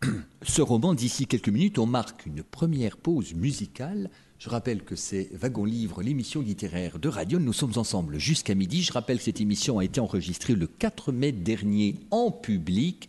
ce 0.42 0.62
roman 0.62 0.94
d'ici 0.94 1.26
quelques 1.26 1.50
minutes. 1.50 1.78
On 1.78 1.86
marque 1.86 2.24
une 2.24 2.42
première 2.42 2.96
pause 2.96 3.34
musicale. 3.34 4.08
Je 4.44 4.50
rappelle 4.50 4.82
que 4.82 4.94
c'est 4.94 5.30
Wagon 5.32 5.64
Livre, 5.64 6.02
l'émission 6.02 6.42
littéraire 6.42 6.98
de 6.98 7.08
Radio. 7.08 7.38
Nous 7.38 7.54
sommes 7.54 7.72
ensemble 7.76 8.18
jusqu'à 8.18 8.54
midi. 8.54 8.82
Je 8.82 8.92
rappelle 8.92 9.16
que 9.16 9.24
cette 9.24 9.40
émission 9.40 9.78
a 9.78 9.84
été 9.86 10.00
enregistrée 10.00 10.54
le 10.54 10.66
4 10.66 11.12
mai 11.12 11.32
dernier 11.32 11.94
en 12.10 12.30
public 12.30 13.08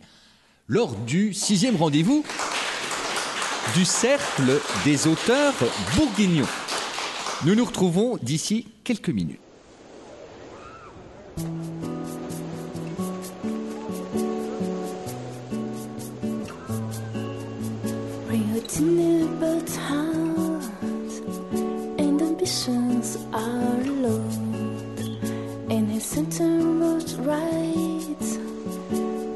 lors 0.66 0.96
du 0.96 1.34
sixième 1.34 1.76
rendez-vous 1.76 2.24
du 3.74 3.84
Cercle 3.84 4.62
des 4.86 5.08
auteurs 5.08 5.52
bourguignons. 5.94 6.48
Nous 7.44 7.54
nous 7.54 7.66
retrouvons 7.66 8.16
d'ici 8.16 8.68
quelques 8.82 9.10
minutes. 9.10 9.38
patience 22.46 23.18
are 23.32 23.82
lost 24.04 24.40
in 25.68 25.86
his 25.86 26.04
sentence 26.04 27.14
right. 27.14 28.26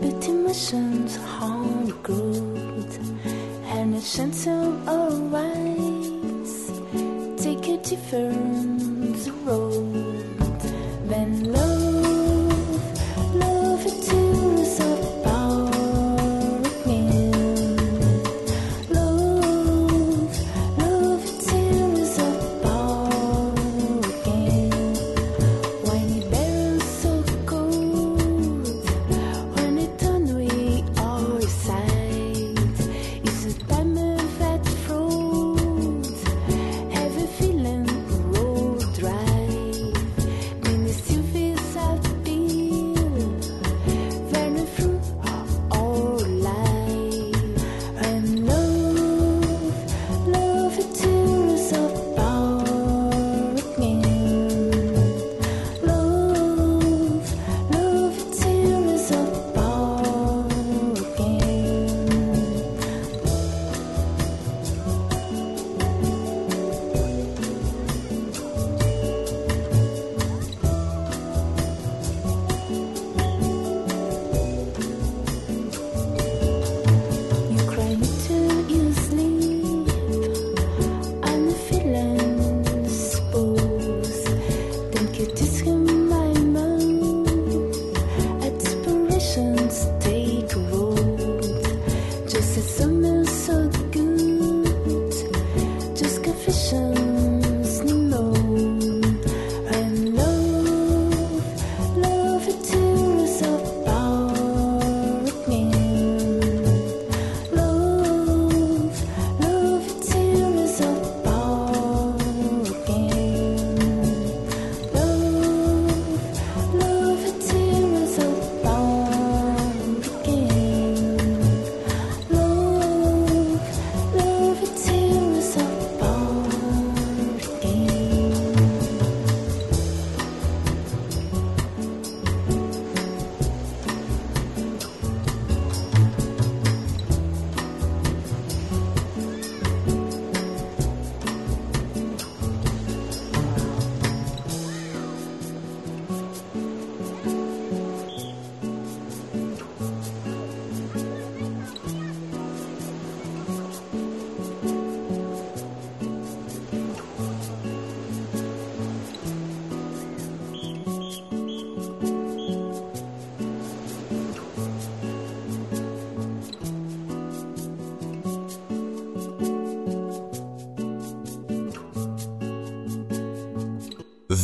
Beauty 0.01 0.31
missions 0.31 1.17
harm 1.17 1.91
good 2.05 2.91
and 3.75 3.95
his 3.95 4.07
center 4.07 4.61
arise. 4.87 6.55
Take 7.43 7.67
a 7.75 7.79
different 7.79 9.27
road 9.45 10.61
Then 11.09 11.53
love. 11.53 11.70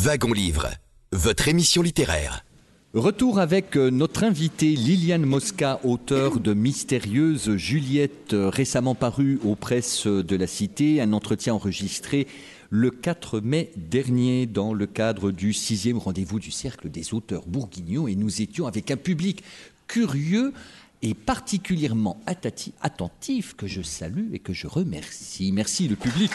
Wagon 0.07 0.31
Livre, 0.31 0.69
votre 1.11 1.49
émission 1.49 1.81
littéraire. 1.81 2.45
Retour 2.93 3.39
avec 3.39 3.75
euh, 3.75 3.89
notre 3.89 4.23
invitée 4.23 4.73
Liliane 4.73 5.25
Mosca, 5.25 5.81
auteure 5.83 6.39
de 6.39 6.53
Mystérieuse 6.53 7.57
Juliette, 7.57 8.31
euh, 8.31 8.47
récemment 8.47 8.95
parue 8.95 9.37
aux 9.43 9.55
presses 9.55 10.07
de 10.07 10.35
la 10.37 10.47
Cité, 10.47 11.01
un 11.01 11.11
entretien 11.11 11.55
enregistré 11.55 12.25
le 12.69 12.89
4 12.89 13.41
mai 13.41 13.73
dernier 13.75 14.45
dans 14.45 14.73
le 14.73 14.87
cadre 14.87 15.31
du 15.31 15.51
sixième 15.51 15.97
rendez-vous 15.97 16.39
du 16.39 16.51
Cercle 16.51 16.89
des 16.89 17.13
auteurs 17.13 17.45
bourguignons 17.45 18.07
et 18.07 18.15
nous 18.15 18.41
étions 18.41 18.65
avec 18.65 18.91
un 18.91 18.97
public 18.97 19.43
curieux 19.87 20.53
et 21.01 21.15
particulièrement 21.15 22.17
attentif 22.25 23.55
que 23.57 23.67
je 23.67 23.81
salue 23.81 24.33
et 24.33 24.39
que 24.39 24.53
je 24.53 24.67
remercie. 24.67 25.51
Merci 25.51 25.89
le 25.89 25.97
public. 25.97 26.31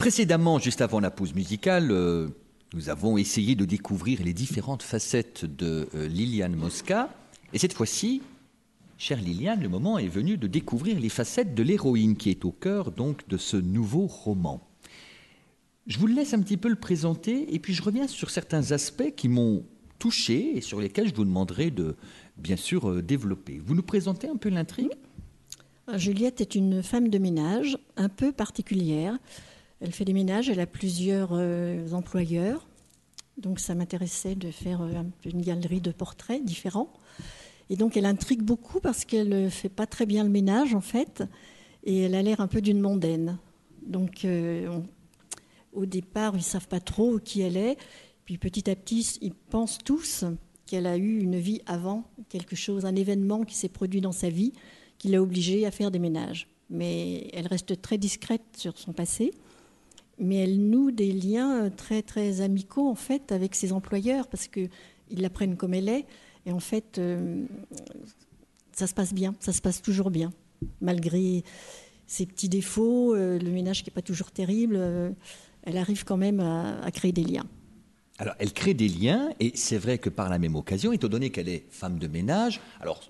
Précédemment, 0.00 0.58
juste 0.58 0.80
avant 0.80 0.98
la 0.98 1.10
pause 1.10 1.34
musicale, 1.34 1.90
euh, 1.90 2.28
nous 2.72 2.88
avons 2.88 3.18
essayé 3.18 3.54
de 3.54 3.66
découvrir 3.66 4.22
les 4.24 4.32
différentes 4.32 4.82
facettes 4.82 5.44
de 5.44 5.90
euh, 5.94 6.08
Liliane 6.08 6.56
Mosca. 6.56 7.10
Et 7.52 7.58
cette 7.58 7.74
fois-ci, 7.74 8.22
chère 8.96 9.20
Liliane, 9.20 9.60
le 9.60 9.68
moment 9.68 9.98
est 9.98 10.08
venu 10.08 10.38
de 10.38 10.46
découvrir 10.46 10.98
les 10.98 11.10
facettes 11.10 11.54
de 11.54 11.62
l'héroïne 11.62 12.16
qui 12.16 12.30
est 12.30 12.46
au 12.46 12.50
cœur 12.50 12.92
donc 12.92 13.28
de 13.28 13.36
ce 13.36 13.58
nouveau 13.58 14.06
roman. 14.06 14.66
Je 15.86 15.98
vous 15.98 16.06
laisse 16.06 16.32
un 16.32 16.40
petit 16.40 16.56
peu 16.56 16.70
le 16.70 16.76
présenter 16.76 17.54
et 17.54 17.58
puis 17.58 17.74
je 17.74 17.82
reviens 17.82 18.06
sur 18.06 18.30
certains 18.30 18.72
aspects 18.72 19.14
qui 19.14 19.28
m'ont 19.28 19.66
touché 19.98 20.56
et 20.56 20.62
sur 20.62 20.80
lesquels 20.80 21.08
je 21.10 21.14
vous 21.14 21.26
demanderai 21.26 21.70
de, 21.70 21.94
bien 22.38 22.56
sûr, 22.56 22.88
euh, 22.88 23.02
développer. 23.02 23.60
Vous 23.62 23.74
nous 23.74 23.82
présentez 23.82 24.30
un 24.30 24.36
peu 24.36 24.48
l'intrigue? 24.48 24.94
Juliette 25.96 26.40
est 26.40 26.54
une 26.54 26.82
femme 26.82 27.08
de 27.08 27.18
ménage 27.18 27.76
un 27.98 28.08
peu 28.08 28.32
particulière. 28.32 29.18
Elle 29.80 29.92
fait 29.92 30.04
des 30.04 30.12
ménages, 30.12 30.48
elle 30.48 30.60
a 30.60 30.66
plusieurs 30.66 31.30
euh, 31.32 31.90
employeurs. 31.92 32.68
Donc 33.38 33.60
ça 33.60 33.74
m'intéressait 33.74 34.34
de 34.34 34.50
faire 34.50 34.82
euh, 34.82 35.02
une 35.24 35.40
galerie 35.40 35.80
de 35.80 35.90
portraits 35.92 36.44
différents. 36.44 36.92
Et 37.70 37.76
donc 37.76 37.96
elle 37.96 38.04
intrigue 38.06 38.42
beaucoup 38.42 38.80
parce 38.80 39.04
qu'elle 39.04 39.28
ne 39.28 39.48
fait 39.48 39.68
pas 39.68 39.86
très 39.86 40.04
bien 40.06 40.24
le 40.24 40.30
ménage 40.30 40.74
en 40.74 40.80
fait. 40.80 41.22
Et 41.84 42.00
elle 42.02 42.14
a 42.14 42.22
l'air 42.22 42.40
un 42.40 42.48
peu 42.48 42.60
d'une 42.60 42.80
mondaine. 42.80 43.38
Donc 43.86 44.24
euh, 44.24 44.68
on- 44.68 44.84
au 45.72 45.86
départ, 45.86 46.34
ils 46.34 46.38
ne 46.38 46.42
savent 46.42 46.68
pas 46.68 46.80
trop 46.80 47.18
qui 47.18 47.40
elle 47.40 47.56
est. 47.56 47.78
Puis 48.24 48.38
petit 48.38 48.68
à 48.68 48.76
petit, 48.76 49.18
ils 49.22 49.32
pensent 49.34 49.78
tous 49.78 50.24
qu'elle 50.66 50.86
a 50.86 50.96
eu 50.96 51.20
une 51.20 51.36
vie 51.38 51.62
avant, 51.66 52.04
quelque 52.28 52.56
chose, 52.56 52.84
un 52.84 52.94
événement 52.96 53.44
qui 53.44 53.54
s'est 53.54 53.68
produit 53.68 54.00
dans 54.00 54.12
sa 54.12 54.28
vie 54.30 54.52
qui 54.98 55.08
l'a 55.08 55.22
obligée 55.22 55.64
à 55.66 55.70
faire 55.70 55.90
des 55.90 55.98
ménages. 56.00 56.48
Mais 56.68 57.28
elle 57.32 57.46
reste 57.46 57.80
très 57.80 57.98
discrète 57.98 58.42
sur 58.56 58.76
son 58.78 58.92
passé. 58.92 59.32
Mais 60.20 60.36
elle 60.36 60.60
noue 60.60 60.90
des 60.90 61.12
liens 61.12 61.70
très 61.70 62.02
très 62.02 62.42
amicaux 62.42 62.88
en 62.88 62.94
fait 62.94 63.32
avec 63.32 63.54
ses 63.54 63.72
employeurs 63.72 64.28
parce 64.28 64.46
que 64.48 64.68
ils 65.10 65.22
la 65.22 65.30
prennent 65.30 65.56
comme 65.56 65.74
elle 65.74 65.88
est 65.88 66.04
et 66.46 66.52
en 66.52 66.60
fait 66.60 66.98
euh, 66.98 67.44
ça 68.72 68.86
se 68.86 68.94
passe 68.94 69.12
bien, 69.12 69.34
ça 69.40 69.52
se 69.52 69.60
passe 69.60 69.82
toujours 69.82 70.10
bien 70.10 70.30
malgré 70.80 71.42
ses 72.06 72.26
petits 72.26 72.48
défauts, 72.48 73.14
euh, 73.14 73.38
le 73.38 73.50
ménage 73.50 73.82
qui 73.82 73.90
n'est 73.90 73.94
pas 73.94 74.02
toujours 74.02 74.30
terrible. 74.30 74.76
euh, 74.76 75.10
elle 75.62 75.76
arrive 75.76 76.04
quand 76.04 76.16
même 76.16 76.40
à, 76.40 76.80
à 76.82 76.90
créer 76.90 77.12
des 77.12 77.24
liens. 77.24 77.46
Alors, 78.18 78.34
elle 78.38 78.52
crée 78.52 78.74
des 78.74 78.88
liens, 78.88 79.30
et 79.40 79.52
c'est 79.54 79.78
vrai 79.78 79.98
que 79.98 80.10
par 80.10 80.28
la 80.28 80.38
même 80.38 80.54
occasion, 80.54 80.92
étant 80.92 81.08
donné 81.08 81.30
qu'elle 81.30 81.48
est 81.48 81.64
femme 81.70 81.98
de 81.98 82.06
ménage, 82.06 82.60
alors, 82.80 83.00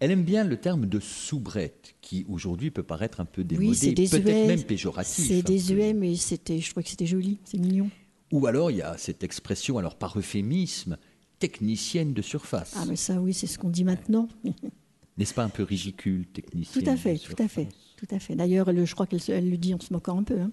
elle 0.00 0.10
aime 0.10 0.24
bien 0.24 0.44
le 0.44 0.56
terme 0.56 0.86
de 0.86 0.98
soubrette, 0.98 1.94
qui 2.00 2.24
aujourd'hui 2.28 2.70
peut 2.70 2.82
paraître 2.82 3.20
un 3.20 3.26
peu 3.26 3.44
démodé, 3.44 3.74
c'est 3.74 3.92
peut-être 3.94 4.46
même 4.48 4.62
péjoratif. 4.64 5.28
C'est 5.28 5.42
peu. 5.42 5.52
désuet, 5.52 5.92
mais 5.92 6.16
c'était, 6.16 6.58
je 6.58 6.70
trouvais 6.70 6.84
que 6.84 6.90
c'était 6.90 7.06
joli, 7.06 7.38
c'est 7.44 7.58
mignon. 7.58 7.90
Ou 8.32 8.46
alors, 8.46 8.70
il 8.70 8.78
y 8.78 8.82
a 8.82 8.96
cette 8.96 9.22
expression, 9.22 9.76
alors 9.78 9.96
par 9.96 10.18
euphémisme, 10.18 10.96
technicienne 11.38 12.14
de 12.14 12.22
surface. 12.22 12.74
Ah, 12.76 12.84
mais 12.88 12.96
ça, 12.96 13.20
oui, 13.20 13.34
c'est 13.34 13.46
ce 13.46 13.58
qu'on 13.58 13.70
dit 13.70 13.84
maintenant. 13.84 14.28
N'est-ce 15.18 15.34
pas 15.34 15.44
un 15.44 15.48
peu 15.50 15.64
ridicule, 15.64 16.26
technicienne 16.26 16.82
Tout 16.82 16.90
à 16.90 16.96
fait, 16.96 17.14
de 17.14 17.18
tout 17.18 17.42
à 17.42 17.48
fait, 17.48 17.68
tout 17.96 18.06
à 18.10 18.18
fait. 18.18 18.34
D'ailleurs, 18.36 18.72
je 18.86 18.94
crois 18.94 19.06
qu'elle 19.06 19.50
le 19.50 19.56
dit 19.58 19.74
en 19.74 19.80
se 19.80 19.92
moquant 19.92 20.18
un 20.18 20.22
peu. 20.22 20.40
hein. 20.40 20.50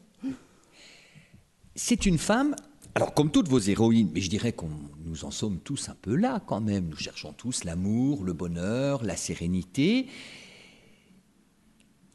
C'est 1.75 2.05
une 2.05 2.17
femme, 2.17 2.55
alors 2.97 3.13
comme 3.13 3.29
toutes 3.29 3.47
vos 3.47 3.59
héroïnes, 3.59 4.09
mais 4.11 4.21
je 4.21 4.29
dirais 4.29 4.53
qu'on 4.53 4.69
nous 5.05 5.23
en 5.23 5.29
sommes 5.29 5.59
tous 5.59 5.87
un 5.89 5.95
peu 6.01 6.15
là 6.15 6.41
quand 6.47 6.59
même. 6.61 6.87
Nous 6.89 6.95
cherchons 6.97 7.31
tous 7.31 7.63
l'amour, 7.63 8.23
le 8.23 8.33
bonheur, 8.33 9.03
la 9.03 9.15
sérénité. 9.15 10.07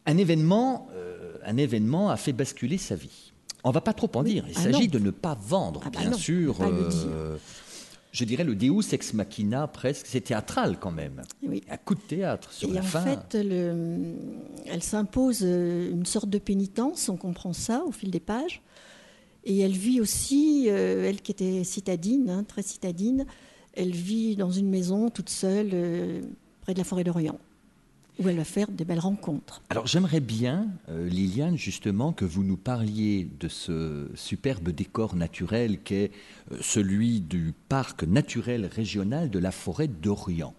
Un 0.07 0.17
événement, 0.19 0.89
euh, 0.95 1.35
un 1.45 1.57
événement 1.57 2.11
a 2.11 2.17
fait 2.17 2.33
basculer 2.33 2.79
sa 2.79 2.97
vie. 2.97 3.33
On 3.63 3.71
va 3.71 3.81
pas 3.81 3.93
trop 3.93 4.11
en 4.17 4.25
dire. 4.25 4.45
Il 4.49 4.55
Ah 4.57 4.63
s'agit 4.63 4.89
de 4.89 4.99
ne 4.99 5.13
pas 5.13 5.39
vendre, 5.41 5.83
Ah 5.87 5.91
bah 5.91 6.01
bien 6.01 6.11
non, 6.11 6.17
sûr. 6.19 6.57
euh, 6.61 7.37
je 8.11 8.25
dirais 8.25 8.43
le 8.43 8.57
Deus 8.57 8.93
ex 8.93 9.15
machina 9.15 9.69
presque. 9.69 10.07
C'est 10.09 10.23
théâtral 10.23 10.79
quand 10.81 10.91
même. 10.91 11.23
Oui. 11.45 11.63
Un 11.71 11.77
coup 11.77 11.95
de 11.95 12.01
théâtre 12.01 12.53
sur 12.53 12.71
Et 12.71 12.73
la 12.73 12.81
en 12.81 12.83
fin. 12.83 13.03
fait, 13.03 13.41
le- 13.45 14.17
elle 14.67 14.83
s'impose 14.83 15.43
euh, 15.45 15.93
une 15.93 16.07
sorte 16.07 16.29
de 16.29 16.39
pénitence, 16.39 17.09
on 17.09 17.17
comprend 17.17 17.53
ça 17.53 17.85
au 17.87 17.93
fil 17.93 18.11
des 18.11 18.19
pages. 18.19 18.61
Et 19.45 19.59
elle 19.59 19.73
vit 19.73 20.01
aussi, 20.01 20.67
euh, 20.69 21.09
elle 21.09 21.21
qui 21.21 21.33
était 21.33 21.65
citadine, 21.65 22.31
hein, 22.31 22.45
très 22.45 22.63
citadine, 22.63 23.27
elle 23.75 23.91
vit 23.91 24.37
dans 24.37 24.51
une 24.51 24.69
maison 24.69 25.11
toute 25.11 25.31
seule 25.31 25.71
euh, 25.73 26.21
près 26.61 26.75
de 26.75 26.79
la 26.79 26.85
forêt 26.85 27.03
d'Orient, 27.03 27.39
où 28.21 28.29
elle 28.29 28.37
va 28.37 28.45
faire 28.45 28.71
des 28.71 28.85
belles 28.85 29.01
rencontres. 29.01 29.63
Alors 29.71 29.87
j'aimerais 29.87 30.21
bien, 30.21 30.69
euh, 30.89 31.09
Liliane, 31.09 31.57
justement, 31.57 32.13
que 32.13 32.25
vous 32.25 32.45
nous 32.45 32.57
parliez 32.57 33.29
de 33.41 33.49
ce 33.49 34.09
superbe 34.15 34.69
décor 34.69 35.17
naturel 35.17 35.81
qu'est 35.81 36.13
celui 36.61 37.21
du 37.21 37.53
parc 37.69 38.05
naturel 38.05 38.67
régional 38.67 39.29
de 39.29 39.39
la 39.41 39.51
forêt 39.51 39.89
d'Orient. 39.89 40.55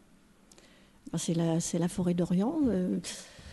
Ben, 1.12 1.18
C'est 1.20 1.36
la, 1.36 1.62
c'est 1.62 1.80
la 1.80 1.88
forêt 1.88 2.16
d'Orient. 2.16 2.60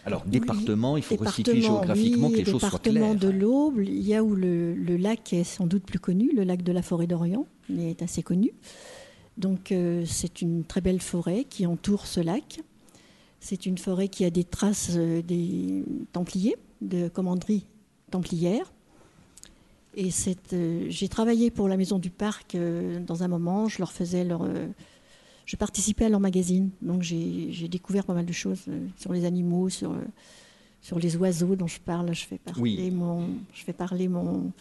Alors 0.04 0.24
département, 0.24 0.96
il 0.96 1.02
faut 1.02 1.16
resituer 1.16 1.54
département, 1.54 1.76
géographiquement 1.76 2.28
oui, 2.28 2.32
que 2.32 2.38
les 2.38 2.44
choses 2.44 2.60
soient 2.60 2.70
département 2.70 3.16
claires. 3.16 3.20
de 3.20 3.28
l'Aube, 3.28 3.80
il 3.82 4.02
y 4.06 4.14
a 4.14 4.22
où 4.22 4.34
le, 4.34 4.74
le 4.74 4.96
lac 4.96 5.32
est 5.32 5.44
sans 5.44 5.66
doute 5.66 5.84
plus 5.84 5.98
connu, 5.98 6.30
le 6.34 6.44
lac 6.44 6.62
de 6.62 6.72
la 6.72 6.82
forêt 6.82 7.06
d'Orient, 7.06 7.46
il 7.68 7.80
est 7.80 8.02
assez 8.02 8.22
connu. 8.22 8.52
Donc 9.36 9.72
euh, 9.72 10.04
c'est 10.06 10.42
une 10.42 10.64
très 10.64 10.80
belle 10.80 11.00
forêt 11.00 11.44
qui 11.44 11.66
entoure 11.66 12.06
ce 12.06 12.20
lac. 12.20 12.60
C'est 13.40 13.64
une 13.64 13.78
forêt 13.78 14.08
qui 14.08 14.24
a 14.24 14.30
des 14.30 14.44
traces 14.44 14.92
euh, 14.96 15.22
des 15.22 15.84
Templiers, 16.12 16.56
de 16.82 17.08
commanderie 17.08 17.66
templière. 18.10 18.72
Et 19.96 20.10
euh, 20.52 20.86
j'ai 20.88 21.08
travaillé 21.08 21.50
pour 21.50 21.68
la 21.68 21.76
Maison 21.76 21.98
du 21.98 22.10
Parc 22.10 22.54
euh, 22.54 23.00
dans 23.00 23.22
un 23.22 23.28
moment, 23.28 23.68
je 23.68 23.78
leur 23.78 23.92
faisais 23.92 24.24
leur... 24.24 24.46
je 25.50 25.56
participais 25.56 26.04
à 26.04 26.08
leur 26.08 26.20
magazine, 26.20 26.70
donc 26.80 27.02
j'ai 27.02 27.66
découvert 27.66 28.04
pas 28.04 28.14
mal 28.14 28.24
de 28.24 28.32
choses 28.32 28.60
euh, 28.68 28.86
sur 28.96 29.12
les 29.12 29.24
animaux, 29.24 29.68
sur, 29.68 29.90
euh, 29.90 30.04
sur 30.80 31.00
les 31.00 31.16
oiseaux 31.16 31.56
dont 31.56 31.66
je 31.66 31.80
parle. 31.80 32.14
Je 32.14 32.24
fais 32.24 32.38
parler, 32.38 32.60
Oui. 32.60 32.90
mon, 32.92 33.26
je 33.52 33.64
fais 33.64 33.72
parler 33.72 34.06
mon, 34.06 34.52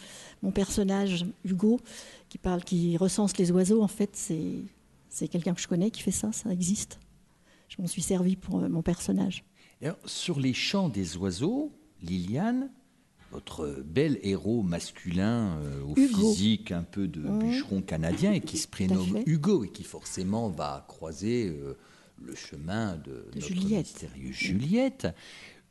mon 0.42 0.50
personnage, 0.50 1.28
Hugo, 1.46 1.80
qui, 2.28 2.40
parle, 2.40 2.64
qui 2.64 2.98
recense 2.98 3.38
les 3.38 3.52
oiseaux. 3.52 3.84
En 3.84 3.88
fait, 3.88 4.10
c'est 4.16 5.28
quelqu'un 5.28 5.54
que 5.54 5.62
je 5.62 5.68
connais 5.68 5.92
qui 5.92 6.02
fait 6.02 6.10
ça, 6.10 6.32
ça 6.32 6.52
existe. 6.52 6.98
Je 7.68 7.80
m'en 7.80 7.88
suis 7.88 8.02
servi 8.02 8.36
pour 8.36 8.58
euh, 8.60 8.68
mon 8.68 8.82
personnage. 8.82 9.44
Alors, 9.84 9.98
sur 10.06 10.40
les 10.40 10.56
chants 10.56 10.90
des 10.90 11.18
oiseaux, 11.18 11.72
Liliane, 12.02 12.72
votre 13.32 13.84
bel 13.86 14.20
héros 14.24 14.64
masculin 14.64 15.58
euh, 15.62 15.82
au 15.84 15.94
Hugo. 15.96 16.18
physique 16.34 16.72
un 16.72 16.84
peu 16.84 17.08
de 17.08 17.22
Mmh. 17.22 17.40
bûcheron 17.40 17.82
canadien 17.82 18.32
et 18.34 18.42
qui 18.42 18.58
se 18.64 18.68
prénomme. 18.68 19.22
Hugo 19.26 19.64
et 19.64 19.70
qui 19.70 19.84
forcément 19.84 20.50
va 20.50 20.86
croiser 20.88 21.48
euh, 21.50 21.78
le 22.22 22.36
chemin 22.36 22.96
de, 22.98 23.26
notre 23.36 23.48
Juliette. 23.48 23.86
mystérieuse 23.88 24.36
Juliette. 24.36 25.08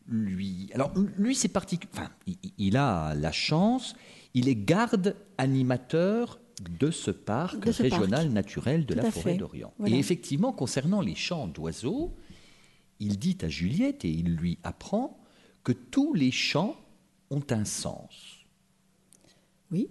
Lui, 0.09 0.71
alors 0.73 0.93
lui 1.19 1.35
c'est 1.35 1.49
particulier. 1.49 1.91
Enfin, 1.95 2.11
il, 2.27 2.37
il 2.59 2.77
a 2.77 3.15
la 3.15 3.33
chance. 3.33 3.95
Il 4.35 4.49
est 4.49 4.55
garde 4.57 5.17
animateur 5.37 6.39
de 6.81 6.91
ce 6.91 7.11
parc 7.11 7.61
De 7.65 7.73
ce 7.73 7.83
régional 7.83 8.25
parc. 8.25 8.33
naturel 8.33 8.87
de 8.87 8.95
Tout 8.95 9.01
la 9.01 9.11
forêt 9.11 9.35
d'Orient. 9.37 9.73
Voilà. 9.79 9.95
Et 9.95 9.99
effectivement, 9.99 10.53
concernant 10.53 11.01
les 11.01 11.15
chants 11.15 11.47
d'oiseaux, 11.49 12.15
il 13.01 13.19
dit 13.19 13.39
à 13.43 13.49
Juliette 13.49 14.05
et 14.05 14.11
il 14.11 14.35
lui 14.37 14.59
apprend 14.65 15.19
que 15.65 15.73
tous 15.73 16.15
les 16.15 16.31
chants 16.31 16.77
ont 17.31 17.43
un 17.51 17.65
sens. 17.65 18.37
Oui. 19.71 19.89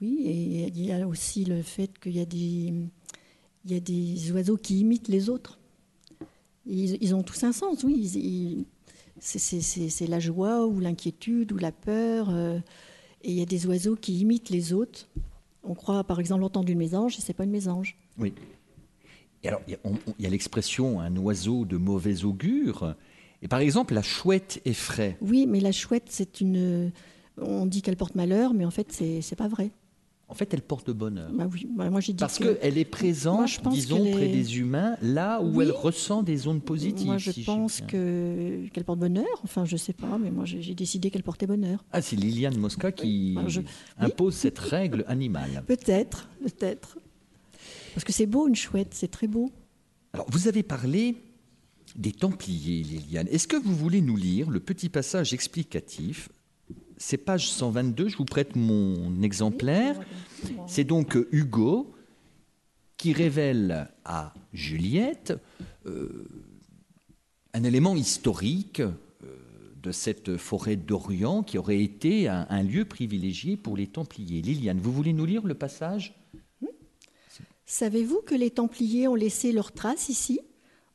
Oui, 0.00 0.22
et 0.24 0.66
il 0.68 0.84
y 0.84 0.92
a 0.92 1.06
aussi 1.06 1.44
le 1.44 1.62
fait 1.62 1.98
qu'il 1.98 2.12
y 2.16 2.20
a 2.20 2.24
des, 2.24 2.72
il 3.64 3.70
y 3.70 3.74
a 3.74 3.80
des 3.80 4.32
oiseaux 4.32 4.56
qui 4.56 4.80
imitent 4.80 5.08
les 5.08 5.28
autres. 5.28 5.58
Ils, 6.66 6.96
ils 7.02 7.14
ont 7.14 7.22
tous 7.22 7.42
un 7.44 7.52
sens, 7.52 7.84
oui. 7.84 7.94
Ils- 7.96 8.16
ils- 8.24 8.66
c'est- 9.20 10.06
la 10.06 10.18
joie 10.20 10.66
ou 10.66 10.80
l'inquiétude 10.80 11.52
ou 11.52 11.58
la 11.58 11.70
peur. 11.72 12.28
euh, 12.30 12.58
et 13.24 13.30
il 13.30 13.38
y 13.38 13.42
a 13.42 13.46
des 13.46 13.66
oiseaux 13.66 13.94
qui 13.94 14.18
imitent 14.18 14.50
les 14.50 14.72
autres. 14.72 15.08
On 15.62 15.74
croit 15.74 16.02
par 16.02 16.18
exemple 16.18 16.42
entendre 16.42 16.68
une 16.70 16.78
mésange, 16.78 17.16
et 17.18 17.20
c'est 17.20 17.34
pas 17.34 17.44
une 17.44 17.52
mésange. 17.52 17.96
Oui. 18.18 18.32
Et 19.44 19.48
alors, 19.48 19.60
il 19.68 19.76
y 20.18 20.26
a 20.26 20.30
l'expression 20.30 21.00
un 21.00 21.16
oiseau 21.16 21.64
de 21.64 21.76
mauvais 21.76 22.24
augure. 22.24 22.96
Et 23.42 23.48
par 23.48 23.58
exemple, 23.60 23.92
la 23.94 24.02
chouette 24.02 24.60
effraie. 24.64 25.16
Oui, 25.20 25.46
mais 25.48 25.60
la 25.60 25.72
chouette, 25.72 26.04
c'est 26.08 26.40
une. 26.40 26.92
On 27.40 27.66
dit 27.66 27.82
qu'elle 27.82 27.96
porte 27.96 28.14
malheur, 28.14 28.54
mais 28.54 28.64
en 28.64 28.70
fait, 28.70 28.90
c'est 28.92 29.36
pas 29.36 29.48
vrai. 29.48 29.70
En 30.28 30.34
fait, 30.34 30.54
elle 30.54 30.62
porte 30.62 30.90
bonheur. 30.90 31.30
Bah 31.30 31.46
oui, 31.52 31.66
bah 31.76 31.90
moi 31.90 32.00
j'ai 32.00 32.14
dit 32.14 32.18
Parce 32.20 32.38
que. 32.38 32.54
qu'elle 32.54 32.78
est 32.78 32.86
présente, 32.86 33.36
Moi, 33.38 33.46
je 33.46 33.60
pense 33.60 33.74
disons, 33.74 34.02
qu'elle 34.02 34.12
près 34.12 34.30
est- 34.30 34.32
des 34.32 34.58
humains, 34.58 34.96
là 35.02 35.42
où 35.42 35.56
Oui. 35.58 35.64
elle 35.66 35.72
ressent 35.72 36.22
des 36.22 36.46
ondes 36.48 36.62
positives. 36.62 37.06
Moi, 37.06 37.18
je 37.18 37.32
si 37.32 37.42
pense 37.42 37.82
que 37.82 38.66
qu'elle 38.72 38.84
porte 38.84 38.98
bonheur. 39.00 39.26
Enfin, 39.44 39.66
je 39.66 39.76
sais 39.76 39.92
pas, 39.92 40.16
mais 40.18 40.30
moi, 40.30 40.46
j'ai 40.46 40.74
décidé 40.74 41.10
qu'elle 41.10 41.22
portait 41.22 41.46
bonheur. 41.46 41.84
Ah, 41.92 42.00
c'est 42.00 42.16
Liliane 42.16 42.56
Mosca 42.56 42.92
qui 42.92 43.36
je- 43.48 43.60
impose 43.98 44.34
cette 44.34 44.58
règle 44.58 45.04
animale. 45.06 45.64
Peut-être, 45.66 46.30
peut-être. 46.42 46.96
Parce 47.94 48.04
que 48.04 48.12
c'est 48.12 48.24
beau 48.26 48.48
une 48.48 48.54
chouette, 48.56 48.92
c'est 48.94 49.10
très 49.10 49.26
beau. 49.26 49.50
Alors, 50.14 50.26
vous 50.30 50.48
avez 50.48 50.62
parlé 50.62 51.16
des 51.96 52.12
Templiers, 52.12 52.82
Liliane. 52.82 53.28
Est-ce 53.28 53.48
que 53.48 53.56
vous 53.56 53.74
voulez 53.74 54.00
nous 54.00 54.16
lire 54.16 54.50
le 54.50 54.60
petit 54.60 54.88
passage 54.88 55.32
explicatif? 55.32 56.28
C'est 56.96 57.18
page 57.18 57.50
122, 57.50 58.08
je 58.08 58.16
vous 58.16 58.24
prête 58.24 58.54
mon 58.54 59.22
exemplaire. 59.22 60.00
C'est 60.66 60.84
donc 60.84 61.16
euh, 61.16 61.28
Hugo 61.32 61.92
qui 62.96 63.12
révèle 63.12 63.88
à 64.04 64.32
Juliette 64.52 65.32
euh, 65.86 66.28
un 67.52 67.64
élément 67.64 67.96
historique 67.96 68.80
euh, 68.80 68.92
de 69.82 69.90
cette 69.90 70.36
forêt 70.36 70.76
d'Orient 70.76 71.42
qui 71.42 71.58
aurait 71.58 71.82
été 71.82 72.28
un, 72.28 72.46
un 72.48 72.62
lieu 72.62 72.84
privilégié 72.84 73.56
pour 73.56 73.76
les 73.76 73.88
Templiers. 73.88 74.40
Liliane, 74.40 74.78
vous 74.78 74.92
voulez 74.92 75.12
nous 75.12 75.26
lire 75.26 75.44
le 75.44 75.54
passage? 75.54 76.14
Savez-vous 77.66 78.20
que 78.20 78.34
les 78.34 78.50
Templiers 78.50 79.08
ont 79.08 79.14
laissé 79.14 79.50
leurs 79.50 79.72
traces 79.72 80.08
ici? 80.08 80.40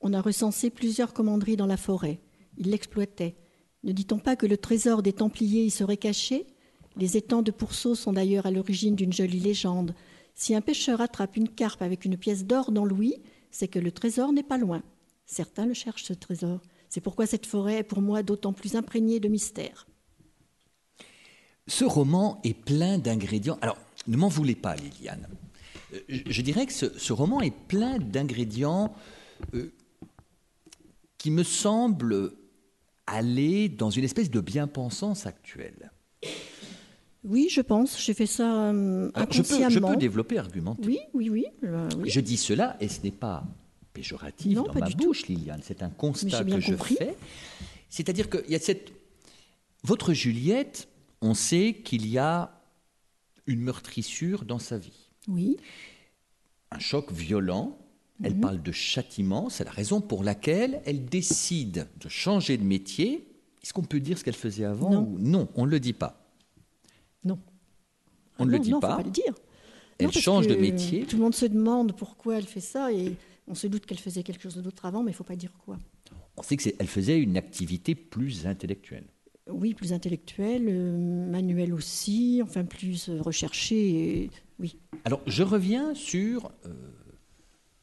On 0.01 0.13
a 0.13 0.21
recensé 0.21 0.69
plusieurs 0.69 1.13
commanderies 1.13 1.57
dans 1.57 1.65
la 1.65 1.77
forêt. 1.77 2.19
Ils 2.57 2.69
l'exploitaient. 2.69 3.35
Ne 3.83 3.91
dit-on 3.91 4.19
pas 4.19 4.35
que 4.35 4.45
le 4.45 4.57
trésor 4.57 5.01
des 5.03 5.13
Templiers 5.13 5.63
y 5.65 5.71
serait 5.71 5.97
caché? 5.97 6.47
Les 6.95 7.17
étangs 7.17 7.43
de 7.43 7.51
Pourceau 7.51 7.95
sont 7.95 8.13
d'ailleurs 8.13 8.45
à 8.45 8.51
l'origine 8.51 8.95
d'une 8.95 9.13
jolie 9.13 9.39
légende. 9.39 9.93
Si 10.33 10.55
un 10.55 10.61
pêcheur 10.61 11.01
attrape 11.01 11.35
une 11.37 11.49
carpe 11.49 11.81
avec 11.81 12.05
une 12.05 12.17
pièce 12.17 12.45
d'or 12.45 12.71
dans 12.71 12.85
l'ouïe, 12.85 13.21
c'est 13.51 13.67
que 13.67 13.79
le 13.79 13.91
trésor 13.91 14.33
n'est 14.33 14.43
pas 14.43 14.57
loin. 14.57 14.83
Certains 15.25 15.65
le 15.65 15.73
cherchent, 15.73 16.05
ce 16.05 16.13
trésor. 16.13 16.61
C'est 16.89 17.01
pourquoi 17.01 17.25
cette 17.25 17.45
forêt 17.45 17.79
est 17.79 17.83
pour 17.83 18.01
moi 18.01 18.23
d'autant 18.23 18.53
plus 18.53 18.75
imprégnée 18.75 19.19
de 19.19 19.27
mystère. 19.27 19.87
Ce 21.67 21.83
roman 21.83 22.39
est 22.43 22.53
plein 22.53 22.97
d'ingrédients. 22.97 23.57
Alors, 23.61 23.77
ne 24.07 24.15
m'en 24.15 24.29
voulez 24.29 24.55
pas, 24.55 24.75
Liliane. 24.75 25.27
Euh, 25.93 25.99
Je 26.07 26.41
dirais 26.41 26.65
que 26.65 26.73
ce, 26.73 26.97
ce 26.97 27.13
roman 27.13 27.41
est 27.41 27.55
plein 27.67 27.99
d'ingrédients 27.99 28.93
euh, 29.53 29.73
qui 31.17 31.31
me 31.31 31.43
semblent 31.43 32.33
aller 33.05 33.69
dans 33.69 33.89
une 33.89 34.03
espèce 34.03 34.29
de 34.29 34.39
bien-pensance 34.41 35.25
actuelle. 35.25 35.91
Oui, 37.23 37.47
je 37.49 37.61
pense. 37.61 37.99
J'ai 38.01 38.13
fait 38.13 38.25
ça 38.25 38.69
euh, 38.71 39.11
Alors, 39.13 39.31
je, 39.31 39.41
peux, 39.41 39.55
inconsciemment. 39.55 39.87
je 39.89 39.93
peux 39.93 39.99
développer, 39.99 40.37
argumenter. 40.37 40.85
Oui, 40.85 40.99
oui, 41.13 41.29
oui. 41.29 41.45
euh, 41.63 41.89
oui. 41.97 42.09
Je 42.09 42.19
dis 42.19 42.37
cela 42.37 42.77
et 42.79 42.87
ce 42.87 43.01
n'est 43.01 43.11
pas 43.11 43.43
péjoratif 43.93 44.55
Non, 44.55 44.63
dans 44.63 44.73
pas 44.73 44.79
ma 44.81 44.87
du 44.87 44.95
tout. 44.95 45.05
bouche, 45.07 45.27
Liliane. 45.27 45.61
C'est 45.63 45.83
un 45.83 45.89
constat 45.89 46.43
que 46.43 46.59
je 46.59 46.71
compris. 46.71 46.95
fais. 46.95 47.15
C'est-à-dire 47.89 48.29
qu'il 48.29 48.49
y 48.49 48.55
a 48.55 48.59
cette. 48.59 48.91
Votre 49.83 50.13
Juliette, 50.13 50.87
on 51.21 51.33
sait 51.33 51.73
qu'il 51.83 52.07
y 52.07 52.17
a 52.17 52.51
une 53.45 53.61
meurtrissure 53.61 54.43
dans 54.45 54.59
sa 54.59 54.77
vie. 54.77 55.09
Oui. 55.27 55.57
un 56.71 56.79
choc 56.79 57.11
violent. 57.11 57.77
Elle 58.23 58.35
Mhm. 58.35 58.41
parle 58.41 58.61
de 58.63 58.71
châtiment. 58.71 59.49
C'est 59.49 59.63
la 59.63 59.71
raison 59.71 60.01
pour 60.01 60.23
laquelle 60.23 60.81
elle 60.85 61.05
décide 61.05 61.87
de 61.99 62.09
changer 62.09 62.57
de 62.57 62.63
métier. 62.63 63.27
Est-ce 63.63 63.73
qu'on 63.73 63.83
peut 63.83 63.99
dire 63.99 64.17
ce 64.17 64.23
qu'elle 64.23 64.35
faisait 64.35 64.65
avant 64.65 64.89
Non. 64.89 65.01
ou- 65.03 65.19
Non, 65.19 65.47
on 65.55 65.65
ne 65.65 65.71
le 65.71 65.79
dit 65.79 65.93
pas. 65.93 66.27
Non. 67.23 67.39
On 68.39 68.43
Ah 68.43 68.45
ne 68.45 68.51
le 68.51 68.59
dit 68.59 68.71
non, 68.71 68.79
pas. 68.79 68.91
Faut 68.91 68.97
pas 68.97 69.03
le 69.03 69.11
dire. 69.11 69.33
Elle 69.99 70.07
Non, 70.07 70.11
change 70.11 70.47
de 70.47 70.55
métier. 70.55 71.05
Tout 71.05 71.17
le 71.17 71.23
monde 71.23 71.35
se 71.35 71.45
demande 71.45 71.93
pourquoi 71.95 72.37
elle 72.37 72.45
fait 72.45 72.59
ça 72.59 72.91
et 72.93 73.15
on 73.47 73.55
se 73.55 73.67
doute 73.67 73.85
qu'elle 73.85 73.99
faisait 73.99 74.23
quelque 74.23 74.41
chose 74.43 74.55
d'autre 74.57 74.85
avant, 74.85 75.03
mais 75.03 75.11
il 75.11 75.15
faut 75.15 75.23
pas 75.23 75.35
dire 75.35 75.51
quoi. 75.65 75.77
On 76.37 76.43
sait 76.43 76.55
qu'elle 76.57 76.87
faisait 76.87 77.19
une 77.19 77.35
activité 77.37 77.95
plus 77.95 78.45
intellectuelle. 78.45 79.05
Oui, 79.49 79.73
plus 79.73 79.93
intellectuelle, 79.93 80.65
euh, 80.67 81.29
manuelle 81.31 81.73
aussi, 81.73 82.41
enfin 82.43 82.63
plus 82.65 83.09
euh, 83.09 83.21
recherchée. 83.21 84.23
et- 84.23 84.29
Oui. 84.59 84.77
Alors, 85.05 85.21
je 85.25 85.41
reviens 85.43 85.95
sur 85.95 86.51
euh, 86.65 86.73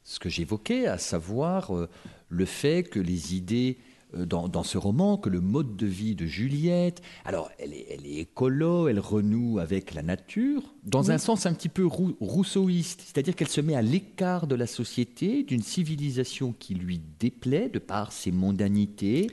ce 0.04 0.18
que 0.18 0.28
j'évoquais, 0.28 0.86
à 0.86 0.98
savoir 0.98 1.74
euh, 1.76 1.88
le 2.28 2.44
fait 2.44 2.82
que 2.84 3.00
les 3.00 3.34
idées 3.34 3.78
euh, 4.14 4.26
dans, 4.26 4.48
dans 4.48 4.62
ce 4.62 4.76
roman, 4.78 5.16
que 5.16 5.30
le 5.30 5.40
mode 5.40 5.76
de 5.76 5.86
vie 5.86 6.14
de 6.14 6.26
Juliette, 6.26 7.00
alors 7.24 7.50
elle 7.58 7.72
est, 7.72 7.86
elle 7.90 8.06
est 8.06 8.16
écolo, 8.20 8.86
elle 8.88 9.00
renoue 9.00 9.58
avec 9.58 9.94
la 9.94 10.02
nature, 10.02 10.62
dans 10.84 11.04
Oui. 11.04 11.10
un 11.12 11.18
sens 11.18 11.46
un 11.46 11.54
petit 11.54 11.68
peu 11.70 11.86
rou- 11.86 12.16
rousseauiste, 12.20 13.00
c'est-à-dire 13.00 13.34
qu'elle 13.34 13.48
se 13.48 13.60
met 13.62 13.74
à 13.74 13.82
l'écart 13.82 14.46
de 14.46 14.54
la 14.54 14.66
société, 14.66 15.42
d'une 15.42 15.62
civilisation 15.62 16.52
qui 16.58 16.74
lui 16.74 17.00
déplaît 17.18 17.68
de 17.70 17.78
par 17.78 18.12
ses 18.12 18.30
mondanités. 18.30 19.28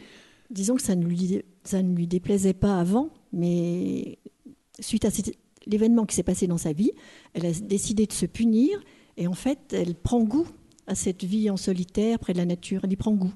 Disons 0.49 0.75
que 0.75 0.81
ça 0.81 0.95
ne 0.95 1.05
lui, 1.05 1.41
ça 1.63 1.81
ne 1.81 1.95
lui 1.95 2.07
déplaisait 2.07 2.53
pas 2.53 2.79
avant, 2.79 3.09
mais 3.33 4.17
suite 4.79 5.05
à 5.05 5.09
l'événement 5.67 6.05
qui 6.05 6.15
s'est 6.15 6.23
passé 6.23 6.47
dans 6.47 6.57
sa 6.57 6.73
vie, 6.73 6.91
elle 7.33 7.45
a 7.45 7.51
décidé 7.51 8.05
de 8.05 8.13
se 8.13 8.25
punir 8.25 8.81
et 9.17 9.27
en 9.27 9.33
fait, 9.33 9.59
elle 9.73 9.95
prend 9.95 10.23
goût 10.23 10.47
à 10.91 10.95
cette 10.95 11.23
vie 11.23 11.49
en 11.49 11.55
solitaire 11.55 12.19
près 12.19 12.33
de 12.33 12.37
la 12.37 12.45
nature. 12.45 12.81
Elle 12.83 12.91
y 12.91 12.97
prend 12.97 13.13
goût. 13.13 13.33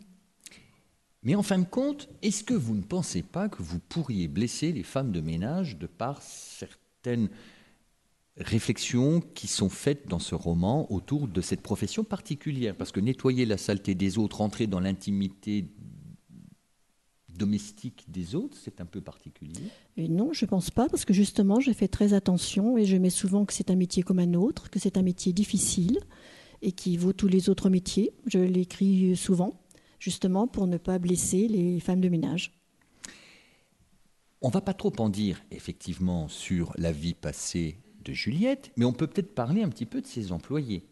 Mais 1.24 1.36
en 1.36 1.42
fin 1.42 1.58
de 1.58 1.66
compte, 1.66 2.10
est-ce 2.22 2.44
que 2.44 2.54
vous 2.54 2.76
ne 2.76 2.84
pensez 2.84 3.24
pas 3.24 3.50
que 3.50 3.64
vous 3.64 3.80
pourriez 3.80 4.28
blesser 4.28 4.74
les 4.74 4.84
femmes 4.84 5.12
de 5.12 5.22
ménage 5.22 5.78
de 5.78 5.88
par 5.88 6.22
certaines 6.22 7.30
réflexions 8.38 9.22
qui 9.22 9.48
sont 9.48 9.70
faites 9.70 10.08
dans 10.08 10.20
ce 10.20 10.36
roman 10.36 10.92
autour 10.92 11.30
de 11.30 11.42
cette 11.42 11.62
profession 11.62 12.04
particulière? 12.04 12.76
Parce 12.76 12.92
que 12.92 13.00
nettoyer 13.00 13.46
la 13.46 13.58
saleté 13.58 13.96
des 13.96 14.18
autres, 14.18 14.42
entrer 14.42 14.68
dans 14.68 14.82
l'intimité 14.82 15.66
domestique 17.30 18.06
des 18.10 18.36
autres, 18.36 18.58
c'est 18.62 18.82
un 18.82 18.86
peu 18.86 19.02
particulier. 19.02 19.64
Et 19.98 20.10
non, 20.10 20.34
je 20.34 20.46
pense 20.46 20.72
pas, 20.72 20.90
parce 20.90 21.06
que 21.06 21.14
justement, 21.14 21.60
j'ai 21.60 21.74
fait 21.74 21.88
très 21.88 22.14
attention 22.14 22.78
et 22.78 22.86
je 22.86 22.98
mets 22.98 23.10
souvent 23.10 23.46
que 23.46 23.54
c'est 23.54 23.72
un 23.72 23.76
métier 23.76 24.04
comme 24.04 24.20
un 24.20 24.34
autre, 24.34 24.70
que 24.70 24.80
c'est 24.80 24.98
un 24.98 25.02
métier 25.02 25.34
difficile 25.34 26.00
et 26.66 26.72
qui 26.72 26.98
vaut 26.98 27.14
tous 27.14 27.28
les 27.28 27.50
autres 27.50 27.70
métiers. 27.70 28.12
Je 28.26 28.40
l'écris 28.40 29.16
souvent, 29.16 29.54
justement, 30.00 30.48
pour 30.48 30.66
ne 30.66 30.78
pas 30.78 30.98
blesser 30.98 31.48
les 31.48 31.80
femmes 31.80 32.02
de 32.02 32.10
ménage. 32.10 32.52
On 34.42 34.50
va 34.50 34.62
pas 34.62 34.74
trop 34.74 34.92
en 34.98 35.10
dire, 35.10 35.42
effectivement, 35.52 36.28
sur 36.28 36.74
la 36.78 36.92
vie 36.92 37.14
passée 37.14 37.78
de 38.04 38.14
Juliette, 38.14 38.72
mais 38.78 38.86
on 38.86 38.94
peut 38.94 39.08
peut-être 39.08 39.34
parler 39.34 39.62
un 39.62 39.70
petit 39.70 39.86
peu 39.86 40.02
de 40.02 40.08
ses 40.08 40.32
employés. 40.32 40.84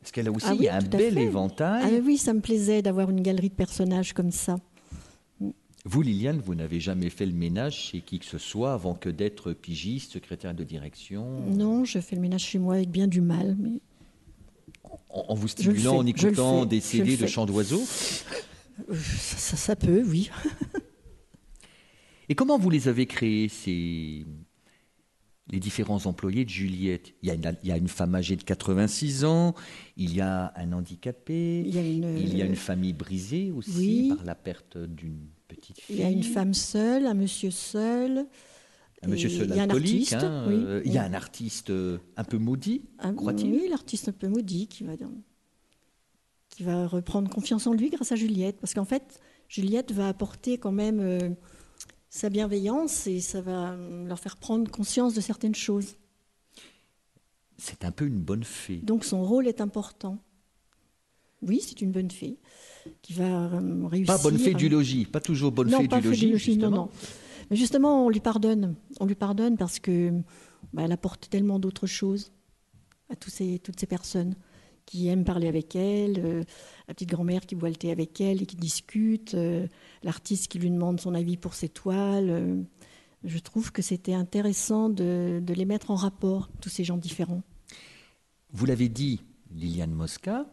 Parce 0.00 0.10
qu'elle 0.12 0.28
a 0.28 0.32
aussi 0.32 0.46
Ah 0.48 0.52
oui, 0.52 0.58
il 0.60 0.64
y 0.64 0.68
a 0.68 0.76
un 0.76 0.82
bel 0.82 1.18
éventail. 1.18 1.82
Ah 1.84 2.00
oui, 2.02 2.16
ça 2.16 2.32
me 2.32 2.40
plaisait 2.40 2.80
d'avoir 2.80 3.10
une 3.10 3.20
galerie 3.20 3.50
de 3.50 3.54
personnages 3.54 4.14
comme 4.14 4.30
ça. 4.30 4.56
Vous, 5.84 6.02
Liliane, 6.02 6.40
vous 6.40 6.54
n'avez 6.54 6.80
jamais 6.80 7.10
fait 7.10 7.26
le 7.26 7.32
ménage 7.32 7.74
chez 7.74 8.00
qui 8.00 8.18
que 8.18 8.26
ce 8.26 8.38
soit 8.38 8.72
avant 8.72 8.94
que 8.94 9.08
d'être 9.10 9.52
pigiste, 9.52 10.12
secrétaire 10.12 10.54
de 10.54 10.64
direction? 10.64 11.40
Non, 11.50 11.84
je 11.84 12.00
fais 12.00 12.16
le 12.16 12.22
ménage 12.22 12.44
chez 12.44 12.58
moi 12.58 12.74
avec 12.74 12.90
bien 12.90 13.06
du 13.06 13.20
mal, 13.20 13.56
mais 13.58 13.80
En, 15.08 15.24
en 15.28 15.34
vous 15.34 15.48
stimulant, 15.48 15.96
en 15.98 16.06
écoutant 16.06 16.64
des 16.66 16.80
CD 16.80 17.16
de 17.16 17.26
chants 17.26 17.46
d'oiseaux 17.46 17.82
euh, 18.90 18.94
ça, 18.94 19.36
ça- 19.36 19.56
ça 19.56 19.76
peut, 19.76 20.02
oui. 20.06 20.30
Et 22.28 22.34
comment 22.34 22.58
vous 22.58 22.70
les 22.70 22.86
avez 22.88 23.06
créés, 23.06 23.48
ces... 23.48 24.24
les 25.50 25.58
différents 25.58 26.06
employés 26.06 26.44
de 26.44 26.50
Juliette? 26.50 27.12
Il 27.22 27.28
y, 27.28 27.30
a 27.32 27.34
une, 27.34 27.56
il 27.62 27.68
y 27.68 27.72
a 27.72 27.76
une 27.76 27.88
femme 27.88 28.14
âgée 28.14 28.36
de 28.36 28.42
86 28.44 29.24
ans, 29.24 29.54
il 29.96 30.14
y 30.14 30.20
a 30.20 30.52
un 30.56 30.72
handicapé, 30.72 31.60
Il 31.66 31.74
y 31.74 31.78
a 31.78 31.82
une, 31.82 32.16
il 32.18 32.36
y 32.36 32.42
a 32.42 32.44
une 32.44 32.56
famille 32.56 32.92
brisée 32.92 33.50
aussi 33.50 33.76
oui. 33.76 34.12
par 34.16 34.24
la 34.24 34.34
perte 34.36 34.78
d'une 34.78 35.26
petite 35.48 35.80
fille. 35.80 35.96
Il 35.96 36.00
y 36.02 36.04
a 36.04 36.10
une 36.10 36.22
femme 36.22 36.54
seule, 36.54 37.06
un 37.06 37.14
monsieur 37.14 37.50
seul. 37.50 38.26
Un 39.02 39.08
monsieur 39.08 39.30
seul 39.30 39.48
il 39.48 39.56
y 39.56 39.58
a 39.58 39.62
un 39.62 39.64
alcoolique. 39.64 40.12
artiste, 40.12 40.24
hein, 40.24 40.44
oui. 40.48 40.54
euh, 40.56 40.82
Il 40.84 40.92
y 40.92 40.98
a 40.98 41.04
un 41.04 41.14
artiste 41.14 41.70
euh, 41.70 41.98
un 42.16 42.24
peu 42.24 42.36
maudit, 42.38 42.82
Un- 42.98 43.14
croit-il? 43.14 43.50
Oui, 43.52 43.66
l'artiste 43.70 44.08
un 44.08 44.12
peu 44.12 44.28
maudit 44.28 44.66
qui 44.66 44.84
va, 44.84 44.92
qui 46.50 46.62
va 46.64 46.86
reprendre 46.86 47.30
confiance 47.30 47.66
en 47.66 47.72
lui 47.72 47.88
grâce 47.90 48.12
à 48.12 48.16
Juliette. 48.16 48.58
Parce 48.60 48.74
qu'en 48.74 48.84
fait, 48.84 49.20
Juliette 49.48 49.92
va 49.92 50.08
apporter 50.08 50.58
quand 50.58 50.72
même 50.72 51.00
euh, 51.00 51.30
sa 52.10 52.28
bienveillance 52.28 53.06
et 53.06 53.20
ça 53.20 53.40
va 53.40 53.74
leur 54.06 54.18
faire 54.18 54.36
prendre 54.36 54.70
conscience 54.70 55.14
de 55.14 55.20
certaines 55.22 55.54
choses. 55.54 55.96
C'est 57.56 57.84
un 57.84 57.90
peu 57.92 58.06
une 58.06 58.20
bonne 58.20 58.44
fée. 58.44 58.78
Donc 58.78 59.04
son 59.04 59.22
rôle 59.24 59.46
est 59.48 59.60
important. 59.60 60.18
Oui, 61.42 61.62
c'est 61.66 61.80
une 61.80 61.90
bonne 61.90 62.10
fée 62.10 62.36
qui 63.00 63.14
va 63.14 63.46
euh, 63.54 63.86
réussir. 63.86 64.14
Pas 64.14 64.22
bonne 64.22 64.38
fée 64.38 64.52
du 64.52 64.68
logis, 64.68 65.06
pas 65.06 65.20
toujours 65.20 65.52
bonne 65.52 65.70
non, 65.70 65.80
fée 65.80 65.88
pas 65.88 66.00
du 66.00 66.08
logis, 66.08 66.26
non, 66.32 66.36
justement. 66.38 66.70
non. 66.70 66.90
Justement, 67.50 68.06
on 68.06 68.10
lui 68.10 68.20
pardonne. 68.20 68.76
On 69.00 69.06
lui 69.06 69.14
pardonne 69.14 69.56
parce 69.56 69.78
que 69.80 70.12
bah, 70.72 70.82
elle 70.84 70.92
apporte 70.92 71.28
tellement 71.30 71.58
d'autres 71.58 71.86
choses 71.86 72.32
à 73.10 73.14
ces, 73.26 73.58
toutes 73.58 73.80
ces 73.80 73.86
personnes. 73.86 74.36
qui 74.86 75.08
aime 75.08 75.24
parler 75.24 75.46
avec 75.46 75.76
elle, 75.76 76.18
euh, 76.18 76.42
la 76.88 76.94
petite 76.94 77.10
grand-mère 77.10 77.46
qui 77.46 77.54
boit 77.54 77.68
le 77.68 77.76
thé 77.76 77.92
avec 77.92 78.20
elle 78.20 78.42
et 78.42 78.46
qui 78.46 78.56
discute, 78.56 79.34
euh, 79.34 79.66
l'artiste 80.02 80.48
qui 80.48 80.58
lui 80.58 80.70
demande 80.70 81.00
son 81.00 81.14
avis 81.14 81.36
pour 81.36 81.54
ses 81.54 81.68
toiles. 81.68 82.30
euh, 82.30 82.62
je 83.22 83.38
trouve 83.38 83.70
que 83.70 83.82
c'était 83.82 84.14
intéressant 84.14 84.88
de, 84.88 85.40
de 85.42 85.54
les 85.54 85.66
mettre 85.66 85.90
en 85.90 85.94
rapport, 85.94 86.48
tous 86.60 86.70
ces 86.70 86.84
gens 86.84 86.96
différents. 86.96 87.42
Vous 88.52 88.66
l'avez 88.66 88.88
dit, 88.88 89.22
Liliane 89.50 89.92
Mosca, 89.92 90.46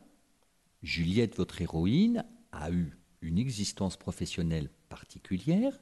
Juliette, 0.84 1.36
votre 1.36 1.62
héroïne, 1.62 2.26
a 2.52 2.70
eu 2.72 2.98
une 3.22 3.38
existence 3.38 3.98
professionnelle 3.98 4.70
particulière. 4.90 5.80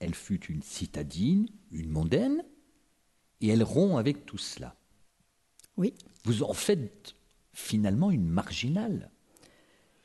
Elle 0.00 0.14
fut 0.14 0.44
une 0.46 0.62
citadine, 0.62 1.48
une 1.72 1.88
mondaine, 1.90 2.42
et 3.40 3.48
elle 3.48 3.62
rompt 3.62 3.98
avec 3.98 4.26
tout 4.26 4.38
cela. 4.38 4.74
Oui, 5.76 5.94
Vous 6.24 6.42
en 6.42 6.52
faites 6.52 7.14
finalement 7.52 8.10
une 8.10 8.28
marginale. 8.28 9.10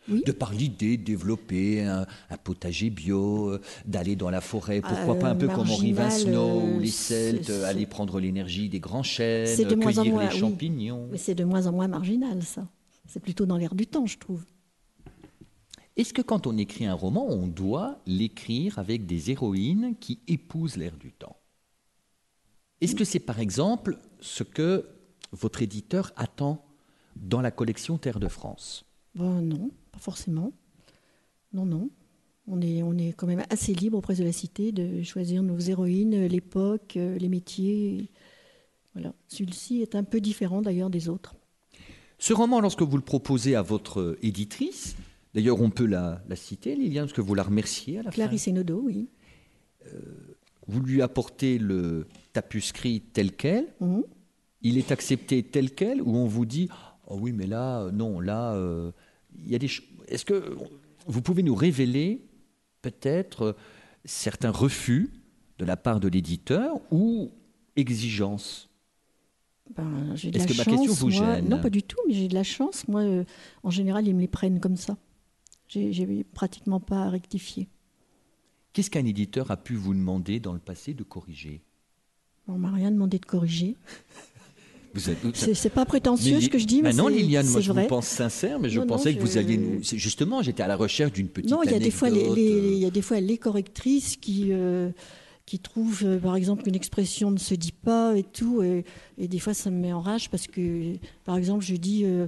oui. 0.10 0.22
De 0.26 0.32
par 0.32 0.52
l'idée 0.54 0.98
de 0.98 1.04
développer 1.04 1.82
un, 1.84 2.06
un 2.30 2.38
potager 2.38 2.90
bio, 2.90 3.50
euh, 3.52 3.62
d'aller 3.86 4.16
dans 4.16 4.30
la 4.30 4.42
forêt, 4.42 4.82
pourquoi 4.82 5.16
Euh, 5.16 5.20
pas 5.20 5.30
un 5.30 5.36
peu 5.36 5.48
comme 5.48 5.70
Henri 5.70 5.94
marginal, 5.94 6.10
Vincenot, 6.10 6.60
euh, 6.60 6.76
ou 6.76 6.80
les 6.80 6.88
c'est- 6.90 7.32
Celtes, 7.32 7.50
aller 7.64 7.86
prendre 7.86 8.20
l'énergie 8.20 8.68
des 8.70 8.80
grands 8.82 9.02
chênes, 9.04 9.46
de 9.58 9.76
moins 9.76 9.92
en 9.98 10.02
cueillir 10.02 10.14
moins, 10.14 10.24
les 10.28 10.34
oui. 10.34 10.40
champignons. 10.40 11.08
Mais 11.12 11.18
c'est 11.18 11.36
de 11.36 11.44
moins 11.46 11.68
en 11.68 11.72
moins 11.72 11.88
marginal, 11.88 12.44
ça. 12.44 12.68
C'est 13.08 13.22
plutôt 13.22 13.46
dans 13.46 13.58
l'air 13.58 13.76
du 13.76 13.88
temps, 13.88 14.06
je 14.06 14.18
trouve. 14.18 14.44
Est-ce 15.96 16.14
que 16.14 16.22
quand 16.22 16.48
on 16.48 16.58
écrit 16.58 16.86
un 16.86 16.94
roman, 16.94 17.28
on 17.28 17.48
doit 17.48 18.00
l'écrire 18.08 18.80
avec 18.80 19.06
des 19.06 19.30
héroïnes 19.30 19.96
qui 20.00 20.20
épousent 20.28 20.78
l'air 20.78 20.98
du 20.98 21.12
temps? 21.12 21.38
Est-ce 22.82 22.96
que 22.96 23.04
c'est 23.04 23.20
par 23.20 23.40
exemple 23.40 24.00
ce 24.20 24.44
que 24.44 24.90
votre 25.32 25.62
éditeur 25.62 26.12
attend 26.16 26.66
dans 27.16 27.42
la 27.42 27.52
collection 27.52 27.98
Terre 27.98 28.20
de 28.20 28.28
France? 28.28 28.86
Bon, 29.16 29.42
non, 29.42 29.70
pas 29.92 30.00
forcément. 30.00 30.52
Non, 31.54 31.66
non. 31.66 31.90
On 32.48 32.60
est, 32.60 32.84
on 32.84 32.98
est 32.98 33.14
quand 33.14 33.28
même 33.28 33.44
assez 33.50 33.74
libre 33.74 33.98
auprès 33.98 34.16
de 34.16 34.24
la 34.24 34.34
cité 34.34 34.72
de 34.72 35.02
choisir 35.04 35.44
nos 35.44 35.60
héroïnes, 35.60 36.26
l'époque, 36.26 36.98
euh, 36.98 37.18
les 37.18 37.30
métiers. 37.30 38.10
Voilà. 38.94 39.14
Celui-ci 39.30 39.82
est 39.82 39.96
un 39.96 40.04
peu 40.04 40.20
différent 40.20 40.62
d'ailleurs 40.62 40.90
des 40.90 41.08
autres. 41.08 41.36
Ce 42.18 42.34
roman, 42.34 42.60
lorsque 42.60 42.82
vous 42.82 42.98
le 42.98 43.04
proposez 43.04 43.56
à 43.56 43.62
votre 43.62 44.18
éditrice, 44.22 44.96
d'ailleurs 45.34 45.62
on 45.62 45.70
peut 45.70 45.86
la, 45.86 46.22
la 46.28 46.36
citer, 46.36 46.76
Liliane, 46.76 47.06
parce 47.06 47.14
que 47.14 47.22
vous 47.22 47.36
la 47.36 47.44
remerciez 47.44 48.00
à 48.00 48.04
la 48.04 48.12
Clarisse 48.12 48.48
Hénaudot, 48.48 48.82
oui. 48.86 49.08
fin, 49.86 49.90
vous 50.68 50.80
lui 50.82 51.02
apportez 51.02 51.58
le 51.58 52.08
tapuscrit 52.32 53.02
tel 53.02 53.34
quel, 53.34 53.68
Mhm. 53.82 54.04
il 54.62 54.78
est 54.78 54.92
accepté 54.92 55.44
tel 55.44 55.72
quel, 55.72 56.02
ou 56.02 56.16
on 56.16 56.26
vous 56.28 56.46
dit, 56.46 56.70
oh 57.08 57.18
oui, 57.20 57.32
mais 57.34 57.48
là, 57.48 57.82
euh, 57.82 57.92
non, 57.92 58.20
là, 58.22 58.54
euh, 58.54 58.92
il 59.44 59.52
y 59.52 59.56
a 59.56 59.60
des 59.60 59.68
ch- 59.68 59.84
Est-ce 60.08 60.24
que 60.26 60.56
vous 61.08 61.22
pouvez 61.22 61.44
nous 61.44 61.56
révéler 61.56 62.22
peut-être 62.82 63.42
euh, 63.44 63.54
certains 64.06 64.52
refus 64.52 65.10
de 65.60 65.66
la 65.66 65.76
part 65.78 66.00
de 66.00 66.08
l'éditeur 66.08 66.80
ou 66.92 67.32
exigences? 67.76 68.70
Ben, 69.76 70.14
Est-ce 70.14 70.30
que 70.48 70.58
ma 70.58 70.66
question 70.66 70.94
vous 70.94 71.10
moi- 71.10 71.36
gêne? 71.36 71.50
Non, 71.50 71.60
pas 71.62 71.70
du 71.70 71.84
tout, 71.84 71.98
mais 72.08 72.14
j'ai 72.14 72.28
de 72.28 72.34
la 72.36 72.44
chance. 72.44 72.88
Moi, 72.88 73.02
euh, 73.02 73.24
en 73.64 73.70
général, 73.70 74.08
ils 74.08 74.14
me 74.16 74.20
les 74.22 74.28
prennent 74.28 74.60
comme 74.60 74.76
ça. 74.78 74.98
J'ai 75.74 76.24
pratiquement 76.34 76.80
pas 76.80 77.04
à 77.04 77.10
rectifier. 77.10 77.68
Qu'est-ce 78.74 78.90
qu'un 78.90 79.06
éditeur 79.06 79.52
a 79.52 79.58
pu 79.58 79.76
vous 79.76 79.94
demander 79.94 80.40
dans 80.40 80.54
le 80.54 80.60
passé 80.60 80.94
de 80.94 81.04
corriger? 81.04 81.62
On 82.48 82.58
m'a 82.58 82.72
rien 82.72 82.92
demandé 82.92 83.20
de 83.20 83.26
corriger. 83.26 83.76
C'est 85.34 85.72
pas 85.74 85.86
prétentieux 85.86 86.36
Mais 86.36 86.42
ce 86.42 86.50
que 86.50 86.60
je 86.60 86.66
dis, 86.68 86.84
mais 86.84 86.94
non, 86.94 87.08
Liliane, 87.08 87.48
moi 87.48 87.62
je 87.62 87.72
vrai. 87.72 87.84
vous 87.84 87.88
pense 87.88 88.08
sincère, 88.08 88.60
mais 88.60 88.70
je 88.70 88.80
Non, 88.80 88.86
non, 88.86 88.94
pensais 88.96 89.16
que 89.16 89.20
vous 89.20 89.38
alliez 89.40 89.58
nous. 89.58 89.80
Justement, 89.84 90.44
j'étais 90.44 90.62
à 90.62 90.68
la 90.68 90.76
recherche 90.76 91.12
d'une 91.14 91.30
petite. 91.30 91.50
Non, 91.50 91.64
il 91.64 91.72
y 91.72 91.74
a 91.74 91.80
des 91.80 91.90
fois 91.90 92.10
les, 92.12 92.28
euh, 92.30 92.72
il 92.74 92.78
y 92.78 92.86
a 92.86 92.92
des 92.92 93.02
fois 93.02 93.20
les 93.20 93.40
correctrices 93.40 94.18
qui 94.18 94.50
euh, 94.52 94.92
qui 95.48 95.58
trouvent 95.58 96.04
euh, 96.06 96.20
par 96.20 96.36
exemple 96.36 96.64
qu'une 96.64 96.76
expression 96.76 97.32
ne 97.32 97.40
se 97.40 97.56
dit 97.56 97.72
pas 97.72 98.16
et 98.16 98.24
tout 98.24 98.62
et, 98.62 98.86
et 99.18 99.28
des 99.28 99.40
fois 99.40 99.54
ça 99.56 99.72
me 99.72 99.78
met 99.78 99.92
en 99.94 100.00
rage 100.00 100.30
parce 100.30 100.46
que 100.48 100.94
par 101.26 101.38
exemple 101.38 101.66
je 101.66 101.76
dis 101.76 102.04
euh, 102.06 102.28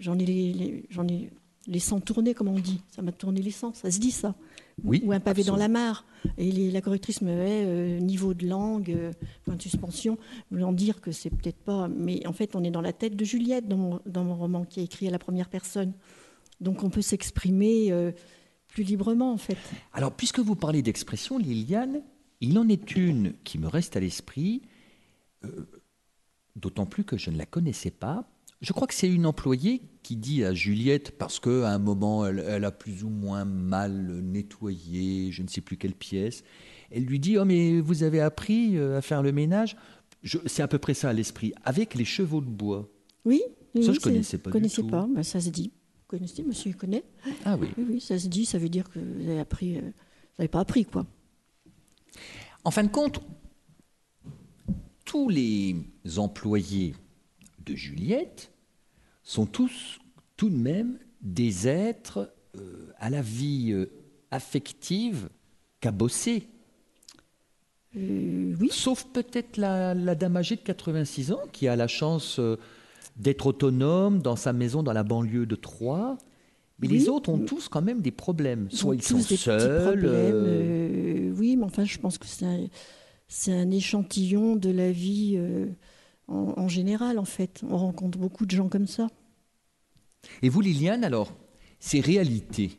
j'en 0.00 0.18
ai 0.18 0.84
j'en 0.90 1.06
ai 1.06 1.30
les 1.66 1.78
sangs 1.78 2.00
tournés 2.00 2.34
comme 2.34 2.48
on 2.48 2.58
dit. 2.58 2.80
Ça 2.88 3.02
m'a 3.02 3.12
tourné 3.12 3.42
les 3.42 3.50
sangs 3.50 3.74
ça 3.74 3.90
se 3.90 3.98
dit 3.98 4.10
ça. 4.10 4.34
Oui, 4.82 5.02
ou 5.04 5.12
un 5.12 5.20
pavé 5.20 5.44
dans 5.44 5.56
la 5.56 5.68
mare. 5.68 6.04
Et 6.38 6.50
les- 6.50 6.70
la 6.70 6.80
correctrice 6.80 7.20
me 7.20 7.34
met 7.34 7.64
euh, 7.66 7.98
niveau 8.00 8.32
de 8.34 8.46
langue 8.46 8.90
euh, 8.90 9.12
point 9.44 9.56
de 9.56 9.62
suspension 9.62 10.16
voulant 10.50 10.72
dire 10.72 11.00
que 11.00 11.12
c'est 11.12 11.30
peut-être 11.30 11.58
pas. 11.62 11.88
Mais 11.88 12.26
en 12.26 12.32
fait 12.32 12.56
on 12.56 12.64
est 12.64 12.70
dans 12.70 12.80
la 12.80 12.92
tête 12.94 13.14
de 13.16 13.24
Juliette 13.24 13.68
dans 13.68 13.76
mon, 13.76 14.00
dans 14.06 14.24
mon 14.24 14.34
roman 14.36 14.64
qui 14.64 14.80
est 14.80 14.84
écrit 14.84 15.06
à 15.08 15.10
la 15.10 15.18
première 15.18 15.48
personne. 15.50 15.92
Donc 16.60 16.82
on 16.82 16.90
peut 16.90 17.02
s'exprimer 17.02 17.92
euh, 17.92 18.12
plus 18.68 18.84
librement 18.84 19.32
en 19.32 19.36
fait. 19.38 19.56
Alors, 19.92 20.12
puisque 20.12 20.38
vous 20.38 20.54
parlez 20.54 20.80
d'expression, 20.82 21.38
Liliane, 21.38 22.02
il 22.40 22.56
en 22.58 22.68
est 22.68 22.94
une 22.96 23.34
qui 23.44 23.58
me 23.58 23.66
reste 23.66 23.96
à 23.96 24.00
l'esprit, 24.00 24.62
euh, 25.44 25.66
d'autant 26.56 26.86
plus 26.86 27.02
que 27.04 27.16
je 27.16 27.30
ne 27.30 27.36
la 27.38 27.46
connaissais 27.46 27.90
pas. 27.90 28.28
Je 28.60 28.72
crois 28.74 28.86
que 28.86 28.94
c'est 28.94 29.08
une 29.10 29.24
employée 29.24 29.80
qui 30.02 30.16
dit 30.16 30.44
à 30.44 30.52
Juliette, 30.52 31.16
parce 31.16 31.40
qu'à 31.40 31.70
un 31.70 31.78
moment, 31.78 32.26
elle, 32.26 32.44
elle 32.46 32.64
a 32.64 32.70
plus 32.70 33.04
ou 33.04 33.08
moins 33.08 33.44
mal 33.44 33.92
nettoyé, 34.20 35.32
je 35.32 35.42
ne 35.42 35.48
sais 35.48 35.60
plus 35.62 35.76
quelle 35.78 35.94
pièce, 35.94 36.44
elle 36.90 37.04
lui 37.04 37.18
dit, 37.18 37.38
oh 37.38 37.44
mais 37.44 37.80
vous 37.80 38.02
avez 38.02 38.20
appris 38.20 38.76
euh, 38.76 38.98
à 38.98 39.02
faire 39.02 39.22
le 39.22 39.32
ménage? 39.32 39.76
C'est 40.46 40.62
à 40.62 40.68
peu 40.68 40.78
près 40.78 40.92
ça 40.92 41.08
à 41.08 41.12
l'esprit, 41.14 41.54
avec 41.64 41.94
les 41.94 42.04
chevaux 42.04 42.42
de 42.42 42.50
bois. 42.50 42.88
Oui, 43.24 43.40
oui, 43.74 43.84
Ça, 43.84 43.92
je 43.94 44.00
connaissais 44.00 44.36
pas 44.36 44.50
du 44.50 44.52
connaissais 44.52 44.82
tout. 44.82 44.88
pas, 44.88 45.06
ben, 45.08 45.22
ça 45.22 45.40
se 45.40 45.48
dit. 45.48 45.72
Vous 46.00 46.18
connaissez, 46.18 46.42
monsieur 46.42 46.72
connaît. 46.74 47.04
Ah 47.46 47.56
oui. 47.58 47.68
Oui, 47.78 47.86
oui, 47.88 48.00
ça 48.00 48.18
se 48.18 48.26
dit, 48.28 48.44
ça 48.44 48.58
veut 48.58 48.68
dire 48.68 48.90
que 48.90 48.98
vous 48.98 49.28
avez 49.30 49.38
appris, 49.38 49.78
euh, 49.78 49.80
vous 49.80 49.86
n'avez 50.38 50.48
pas 50.48 50.60
appris 50.60 50.84
quoi. 50.84 51.06
En 52.64 52.70
fin 52.70 52.84
de 52.84 52.88
compte, 52.90 53.22
tous 55.06 55.30
les 55.30 55.76
employés 56.18 56.94
de 57.70 57.76
Juliette 57.76 58.50
sont 59.22 59.46
tous 59.46 59.98
tout 60.36 60.50
de 60.50 60.56
même 60.56 60.98
des 61.22 61.68
êtres 61.68 62.32
euh, 62.56 62.90
à 62.98 63.10
la 63.10 63.22
vie 63.22 63.70
euh, 63.72 63.90
affective 64.30 65.28
cabossée. 65.80 66.48
Euh, 67.96 68.54
oui, 68.60 68.68
Sauf 68.70 69.04
peut-être 69.12 69.56
la, 69.56 69.94
la 69.94 70.14
dame 70.14 70.36
âgée 70.36 70.56
de 70.56 70.60
86 70.62 71.32
ans 71.32 71.40
qui 71.52 71.68
a 71.68 71.76
la 71.76 71.86
chance 71.88 72.38
euh, 72.38 72.56
d'être 73.16 73.46
autonome 73.46 74.20
dans 74.22 74.36
sa 74.36 74.52
maison 74.52 74.82
dans 74.82 74.92
la 74.92 75.02
banlieue 75.02 75.46
de 75.46 75.56
Troyes. 75.56 76.16
Mais 76.80 76.88
Oui. 76.88 76.94
les 76.94 77.08
autres 77.08 77.28
ont 77.30 77.38
tous 77.38 77.68
quand 77.68 77.82
même 77.82 78.00
des 78.00 78.10
problèmes. 78.10 78.68
ils 78.72 78.76
Soit 78.78 78.94
ils 78.94 79.02
tous 79.02 79.20
sont 79.20 79.36
seuls. 79.36 81.32
oui, 81.36 81.56
mais 81.56 81.64
enfin, 81.64 81.84
je 81.84 81.98
pense 81.98 82.16
que 82.16 82.26
c'est 83.28 83.52
un, 83.52 83.70
échantillon 83.70 84.56
de 84.56 84.70
la 84.70 84.90
vie 84.90 85.38
en, 86.30 86.68
général, 86.68 87.18
en 87.18 87.24
fait. 87.24 87.62
On 87.68 87.76
rencontre 87.76 88.18
beaucoup 88.18 88.46
de 88.46 88.50
gens 88.50 88.68
comme 88.68 88.86
ça. 88.86 89.08
Et 90.42 90.48
vous, 90.48 90.60
Liliane, 90.60 91.04
alors, 91.04 91.32
ces 91.78 92.00
réalités, 92.00 92.78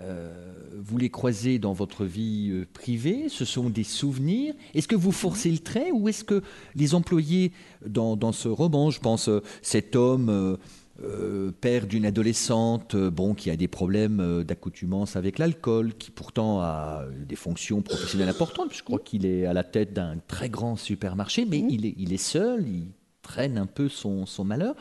euh, 0.00 0.52
vous 0.76 0.98
les 0.98 1.10
croisez 1.10 1.58
dans 1.58 1.72
votre 1.72 2.04
vie 2.04 2.50
euh, 2.50 2.66
privée 2.72 3.28
Ce 3.28 3.44
sont 3.44 3.70
des 3.70 3.84
souvenirs 3.84 4.54
Est-ce 4.74 4.88
que 4.88 4.96
vous 4.96 5.12
forcez 5.12 5.50
le 5.50 5.58
trait 5.58 5.90
ou 5.92 6.08
est-ce 6.08 6.24
que 6.24 6.42
les 6.74 6.94
employés 6.94 7.52
dans, 7.86 8.16
dans 8.16 8.32
ce 8.32 8.48
roman, 8.48 8.90
je 8.90 9.00
pense, 9.00 9.28
euh, 9.28 9.40
cet 9.62 9.96
homme, 9.96 10.58
euh, 11.02 11.50
père 11.50 11.88
d'une 11.88 12.06
adolescente, 12.06 12.94
euh, 12.94 13.10
bon, 13.10 13.34
qui 13.34 13.50
a 13.50 13.56
des 13.56 13.66
problèmes 13.66 14.20
euh, 14.20 14.44
d'accoutumance 14.44 15.16
avec 15.16 15.40
l'alcool, 15.40 15.94
qui 15.94 16.12
pourtant 16.12 16.60
a 16.60 17.04
des 17.26 17.34
fonctions 17.34 17.82
professionnelles 17.82 18.28
importantes, 18.28 18.72
je 18.72 18.82
crois 18.84 19.00
qu'il 19.00 19.26
est 19.26 19.44
à 19.44 19.52
la 19.52 19.64
tête 19.64 19.92
d'un 19.92 20.18
très 20.28 20.48
grand 20.48 20.76
supermarché, 20.76 21.46
mais 21.46 21.58
il, 21.58 21.84
est, 21.84 21.94
il 21.98 22.12
est 22.12 22.16
seul, 22.16 22.68
il 22.68 22.86
traîne 23.22 23.58
un 23.58 23.66
peu 23.66 23.88
son, 23.88 24.24
son 24.24 24.44
malheur. 24.44 24.76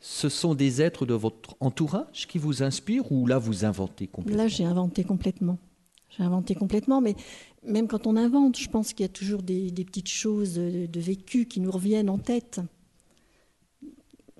Ce 0.00 0.28
sont 0.28 0.56
des 0.56 0.82
êtres 0.82 1.06
de 1.06 1.14
votre 1.14 1.54
entourage 1.60 2.26
qui 2.26 2.38
vous 2.38 2.64
inspirent 2.64 3.12
ou 3.12 3.28
là 3.28 3.38
vous 3.38 3.64
inventez 3.64 4.08
complètement? 4.08 4.42
Là, 4.42 4.48
j'ai 4.48 4.64
inventé 4.64 5.04
complètement. 5.04 5.58
J'ai 6.10 6.24
inventé 6.24 6.56
complètement, 6.56 7.00
mais 7.00 7.14
même 7.64 7.86
quand 7.86 8.08
on 8.08 8.16
invente, 8.16 8.58
je 8.58 8.68
pense 8.68 8.92
qu'il 8.92 9.04
y 9.04 9.08
a 9.08 9.12
toujours 9.12 9.44
des, 9.44 9.70
des 9.70 9.84
petites 9.84 10.08
choses 10.08 10.54
de, 10.54 10.86
de 10.86 11.00
vécu 11.00 11.46
qui 11.46 11.60
nous 11.60 11.70
reviennent 11.70 12.10
en 12.10 12.18
tête. 12.18 12.60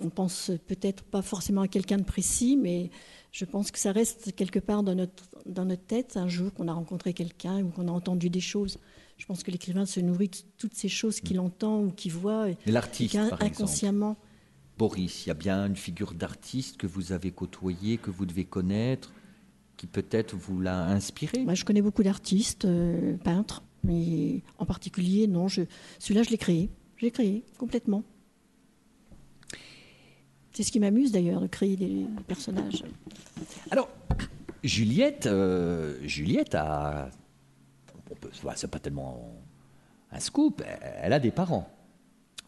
On 0.02 0.10
pense 0.10 0.50
peut-être 0.66 1.04
pas 1.04 1.22
forcément 1.22 1.62
à 1.62 1.68
quelqu'un 1.68 1.98
de 1.98 2.04
précis, 2.04 2.56
mais 2.56 2.90
je 3.30 3.44
pense 3.44 3.70
que 3.70 3.78
ça 3.78 3.92
reste 3.92 4.34
quelque 4.34 4.58
part 4.58 4.82
dans 4.82 4.94
notre, 4.94 5.24
dans 5.46 5.64
notre 5.64 5.84
tête 5.84 6.16
un 6.16 6.28
jour 6.28 6.52
qu'on 6.52 6.68
a 6.68 6.72
rencontré 6.72 7.12
quelqu'un 7.14 7.62
ou 7.62 7.68
qu'on 7.70 7.88
a 7.88 7.92
entendu 7.92 8.30
des 8.30 8.40
choses. 8.40 8.78
Je 9.16 9.26
pense 9.26 9.42
que 9.42 9.50
l'écrivain 9.50 9.86
se 9.86 10.00
nourrit 10.00 10.28
de 10.28 10.36
toutes 10.58 10.74
ces 10.74 10.88
choses 10.88 11.20
qu'il 11.20 11.38
entend 11.38 11.80
ou 11.80 11.90
qu'il 11.90 12.12
voit, 12.12 12.48
L'artiste, 12.66 13.14
par 13.14 13.24
exemple. 13.24 13.44
inconsciemment. 13.44 14.16
Boris, 14.78 15.24
il 15.24 15.28
y 15.28 15.30
a 15.30 15.34
bien 15.34 15.66
une 15.66 15.76
figure 15.76 16.14
d'artiste 16.14 16.76
que 16.76 16.86
vous 16.86 17.12
avez 17.12 17.30
côtoyée, 17.30 17.98
que 17.98 18.10
vous 18.10 18.26
devez 18.26 18.44
connaître, 18.44 19.12
qui 19.76 19.86
peut-être 19.86 20.34
vous 20.34 20.60
l'a 20.60 20.86
inspiré. 20.86 21.44
Moi, 21.44 21.54
je 21.54 21.64
connais 21.64 21.82
beaucoup 21.82 22.02
d'artistes, 22.02 22.64
euh, 22.64 23.16
peintres, 23.18 23.62
mais 23.84 24.42
en 24.58 24.66
particulier, 24.66 25.26
non, 25.26 25.48
celui-là, 25.48 26.22
je 26.22 26.30
l'ai 26.30 26.38
créé. 26.38 26.70
Je 26.96 27.06
l'ai 27.06 27.10
créé 27.12 27.44
complètement. 27.58 28.02
C'est 30.52 30.62
ce 30.62 30.70
qui 30.72 30.80
m'amuse 30.80 31.12
d'ailleurs, 31.12 31.40
de 31.40 31.46
créer 31.46 31.76
des, 31.76 32.06
personnages. 32.26 32.84
Alors, 33.70 33.88
Juliette, 34.62 35.26
euh, 35.26 35.96
Juliette 36.02 36.54
a. 36.54 37.10
on 38.10 38.14
peut- 38.14 38.30
voilà, 38.42 38.56
C'est 38.56 38.68
pas 38.70 38.78
tellement 38.78 39.34
un 40.10 40.20
scoop. 40.20 40.62
Elle 41.02 41.12
a 41.12 41.18
des 41.18 41.30
parents. 41.30 41.68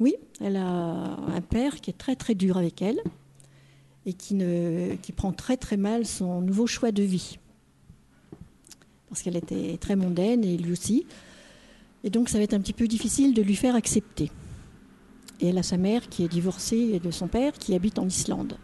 Oui, 0.01 0.17
elle 0.41 0.57
a 0.57 0.67
un 0.67 1.41
père 1.41 1.81
qui 1.81 1.91
est 1.91 1.99
très 1.99 2.17
très 2.17 2.35
dur 2.35 2.59
avec 2.59 2.83
elle 2.83 3.01
et 4.07 4.13
qui, 4.13 4.35
ne, 4.35 4.97
qui 4.97 5.13
prend 5.13 5.33
très 5.33 5.57
très 5.57 5.77
mal 5.77 6.05
son 6.05 6.41
nouveau 6.41 6.67
choix 6.67 6.93
de 6.93 7.03
vie. 7.03 7.39
Parce 9.09 9.23
qu'elle 9.23 9.37
était 9.37 9.79
très 9.79 9.97
mondaine 9.97 10.45
et 10.45 10.57
lui 10.57 10.73
aussi. 10.73 11.07
Et 12.03 12.11
donc 12.11 12.29
ça 12.29 12.39
va 12.39 12.45
être 12.45 12.55
un 12.55 12.61
petit 12.61 12.73
peu 12.73 12.87
difficile 12.87 13.33
de 13.33 13.41
lui 13.41 13.57
faire 13.57 13.75
accepter. 13.77 14.31
Et 15.41 15.49
elle 15.49 15.59
a 15.59 15.63
sa 15.63 15.77
mère 15.77 16.09
qui 16.09 16.25
est 16.25 16.29
divorcée 16.29 16.99
de 17.01 17.11
son 17.11 17.27
père 17.29 17.53
qui 17.55 17.75
habite 17.75 17.99
en 17.99 18.07
Islande. 18.07 18.57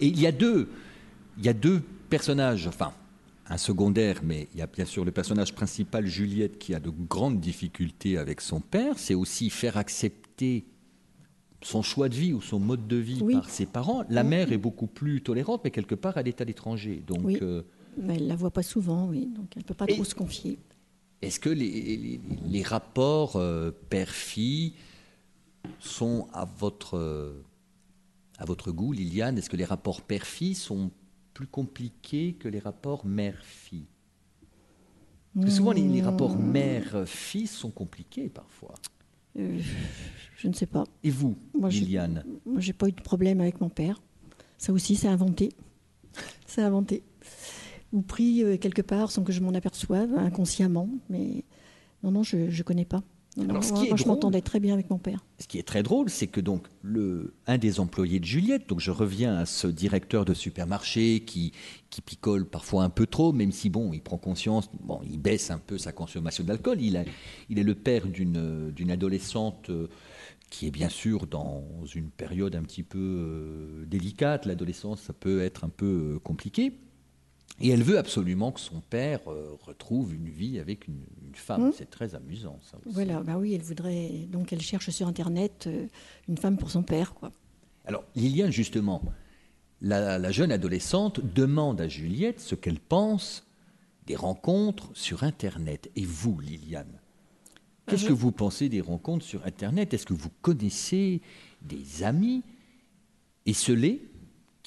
Et 0.00 0.06
il 0.06 0.18
y 0.20 0.26
a 0.26 0.32
deux, 0.32 0.68
il 1.38 1.44
y 1.44 1.48
a 1.48 1.52
deux 1.52 1.82
personnages, 2.08 2.66
enfin 2.66 2.92
un 3.50 3.56
secondaire, 3.56 4.20
mais 4.22 4.46
il 4.52 4.58
y 4.58 4.62
a 4.62 4.66
bien 4.66 4.84
sûr 4.84 5.04
le 5.06 5.10
personnage 5.10 5.54
principal, 5.54 6.06
Juliette, 6.06 6.58
qui 6.58 6.74
a 6.74 6.80
de 6.80 6.90
grandes 6.90 7.40
difficultés 7.40 8.18
avec 8.18 8.42
son 8.42 8.60
père. 8.60 8.98
C'est 8.98 9.14
aussi 9.14 9.48
faire 9.48 9.78
accepter 9.78 10.66
son 11.62 11.80
choix 11.82 12.10
de 12.10 12.14
vie 12.14 12.34
ou 12.34 12.42
son 12.42 12.58
mode 12.60 12.86
de 12.86 12.96
vie 12.96 13.20
Oui. 13.22 13.32
par 13.34 13.48
ses 13.48 13.64
parents. 13.66 14.04
La 14.10 14.22
mère 14.22 14.52
est 14.52 14.58
beaucoup 14.58 14.86
plus 14.86 15.22
tolérante, 15.22 15.62
mais 15.64 15.70
quelque 15.70 15.94
part, 15.94 16.18
elle 16.18 16.28
est 16.28 16.40
à 16.42 16.44
l'étranger. 16.44 17.02
Donc, 17.06 17.20
Oui. 17.24 17.38
euh, 17.40 17.62
Mais 17.96 18.16
elle 18.16 18.26
la 18.28 18.36
voit 18.36 18.50
pas 18.50 18.62
souvent, 18.62 19.06
oui, 19.08 19.26
donc 19.34 19.46
elle 19.56 19.64
peut 19.64 19.74
pas 19.74 19.86
Et- 19.88 19.94
trop 19.94 20.04
se 20.04 20.14
confier. 20.14 20.58
Est-ce 21.22 21.40
que 21.40 21.50
les, 21.50 21.68
les- 21.96 22.20
les 22.46 22.62
rapports 22.62 23.36
euh, 23.36 23.70
père-fille 23.90 24.74
sont 25.80 26.28
à 26.32 26.44
votre, 26.44 26.96
euh, 26.96 27.42
à 28.38 28.44
votre 28.44 28.70
goût, 28.72 28.92
Liliane? 28.92 29.36
Est-ce 29.38 29.50
que 29.50 29.56
les 29.56 29.64
rapports 29.64 30.02
père-fille 30.02 30.54
sont 30.54 30.90
plus 31.34 31.46
compliqués 31.46 32.34
que 32.34 32.48
les 32.48 32.58
rapports 32.60 33.04
mère-fille? 33.06 33.86
Parce 35.34 35.46
que 35.46 35.52
souvent, 35.52 35.72
les, 35.72 35.86
les 35.86 36.00
rapports 36.02 36.36
mère-fille 36.38 37.46
sont 37.46 37.70
compliqués 37.70 38.28
parfois. 38.28 38.74
Euh, 39.38 39.60
je 40.36 40.48
ne 40.48 40.52
sais 40.52 40.66
pas. 40.66 40.84
Et 41.04 41.10
vous, 41.10 41.36
Moi, 41.54 41.70
je- 41.70 41.80
Liliane? 41.80 42.24
Moi, 42.46 42.60
j'ai 42.60 42.72
pas 42.72 42.88
eu 42.88 42.92
de 42.92 43.00
problème 43.00 43.40
avec 43.40 43.60
mon 43.60 43.68
père. 43.68 44.00
Ça 44.56 44.72
aussi, 44.72 44.96
c'est 44.96 45.06
inventé. 45.08 45.50
C'est 46.46 46.62
inventé. 46.62 47.02
Ou 47.92 48.02
pris 48.02 48.42
euh, 48.44 48.56
quelque 48.58 48.82
part 48.82 49.10
sans 49.10 49.22
que 49.24 49.32
je 49.32 49.40
m'en 49.40 49.54
aperçoive, 49.54 50.12
inconsciemment. 50.18 50.88
Mais 51.08 51.44
non, 52.02 52.10
non, 52.10 52.22
je 52.22 52.36
ne 52.36 52.62
connais 52.62 52.84
pas. 52.84 53.02
Non, 53.36 53.50
Alors, 53.50 53.62
ce 53.64 53.70
moi, 53.70 53.78
qui 53.80 53.86
est 53.86 53.88
moi, 53.90 53.96
je 53.96 54.02
drôle- 54.02 54.14
m'entendais 54.16 54.40
très 54.40 54.58
bien 54.58 54.74
avec 54.74 54.90
mon 54.90 54.98
père. 54.98 55.24
Ce 55.38 55.46
qui 55.46 55.58
est 55.58 55.62
très 55.62 55.82
drôle, 55.84 56.10
c'est 56.10 56.26
que 56.26 56.40
donc 56.40 56.66
le, 56.82 57.34
un 57.46 57.56
des 57.56 57.78
employés 57.78 58.18
de 58.18 58.24
Juliette, 58.24 58.68
donc 58.68 58.80
je 58.80 58.90
reviens 58.90 59.36
à 59.36 59.46
ce 59.46 59.68
directeur 59.68 60.24
de 60.24 60.34
supermarché 60.34 61.20
qui, 61.20 61.52
qui 61.88 62.00
picole 62.00 62.46
parfois 62.46 62.82
un 62.82 62.90
peu 62.90 63.06
trop, 63.06 63.32
même 63.32 63.52
si 63.52 63.70
bon, 63.70 63.92
il 63.92 64.00
prend 64.02 64.18
conscience, 64.18 64.68
bon, 64.82 65.00
il 65.08 65.18
baisse 65.20 65.50
un 65.52 65.58
peu 65.58 65.78
sa 65.78 65.92
consommation 65.92 66.42
d'alcool. 66.42 66.82
Il, 66.82 66.96
a- 66.96 67.04
il 67.48 67.58
est 67.60 67.62
le 67.64 67.74
père 67.76 68.06
d'une 68.08 68.72
d'une 68.72 68.90
adolescente 68.90 69.70
euh, 69.70 69.86
qui 70.50 70.66
est 70.66 70.70
bien 70.72 70.88
sûr 70.88 71.26
dans 71.28 71.62
une 71.94 72.10
période 72.10 72.56
un 72.56 72.62
petit 72.62 72.82
peu 72.82 72.98
euh, 72.98 73.84
délicate. 73.86 74.46
L'adolescence, 74.46 75.00
ça 75.02 75.12
peut 75.12 75.42
être 75.42 75.62
un 75.64 75.68
peu 75.68 76.18
compliqué. 76.24 76.72
Et 77.60 77.70
elle 77.70 77.82
veut 77.82 77.98
absolument 77.98 78.52
que 78.52 78.60
son 78.60 78.80
père 78.80 79.20
euh, 79.28 79.56
retrouve 79.66 80.14
une 80.14 80.28
vie 80.28 80.58
avec 80.60 80.86
une, 80.86 81.02
une 81.26 81.34
femme. 81.34 81.66
Mhm. 81.66 81.72
C'est 81.76 81.90
très 81.90 82.14
amusant, 82.14 82.58
ça 82.62 82.78
aussi. 82.78 82.94
Voilà, 82.94 83.20
bah 83.22 83.36
oui, 83.36 83.54
elle 83.54 83.62
voudrait. 83.62 84.26
Donc, 84.30 84.52
elle 84.52 84.60
cherche 84.62 84.90
sur 84.90 85.08
Internet 85.08 85.64
euh, 85.66 85.86
une 86.28 86.38
femme 86.38 86.56
pour 86.56 86.70
son 86.70 86.82
père, 86.82 87.14
quoi. 87.14 87.32
Alors, 87.84 88.04
Liliane, 88.14 88.52
justement, 88.52 89.02
la, 89.80 90.18
la 90.18 90.30
jeune 90.30 90.52
adolescente 90.52 91.20
demande 91.34 91.80
à 91.80 91.88
Juliette 91.88 92.38
ce 92.40 92.54
qu'elle 92.54 92.78
pense 92.80 93.44
des 94.06 94.14
rencontres 94.16 94.90
sur 94.94 95.24
Internet. 95.24 95.90
Et 95.96 96.04
vous, 96.04 96.38
Liliane, 96.38 97.00
qu'est-ce 97.86 98.04
je- 98.04 98.08
que 98.08 98.12
vous 98.12 98.30
pensez 98.32 98.68
des 98.68 98.80
rencontres 98.80 99.24
sur 99.24 99.44
Internet? 99.46 99.92
Est-ce 99.94 100.06
que 100.06 100.14
vous 100.14 100.30
connaissez 100.42 101.22
des 101.62 102.04
amis? 102.04 102.42
Esselés 103.46 104.02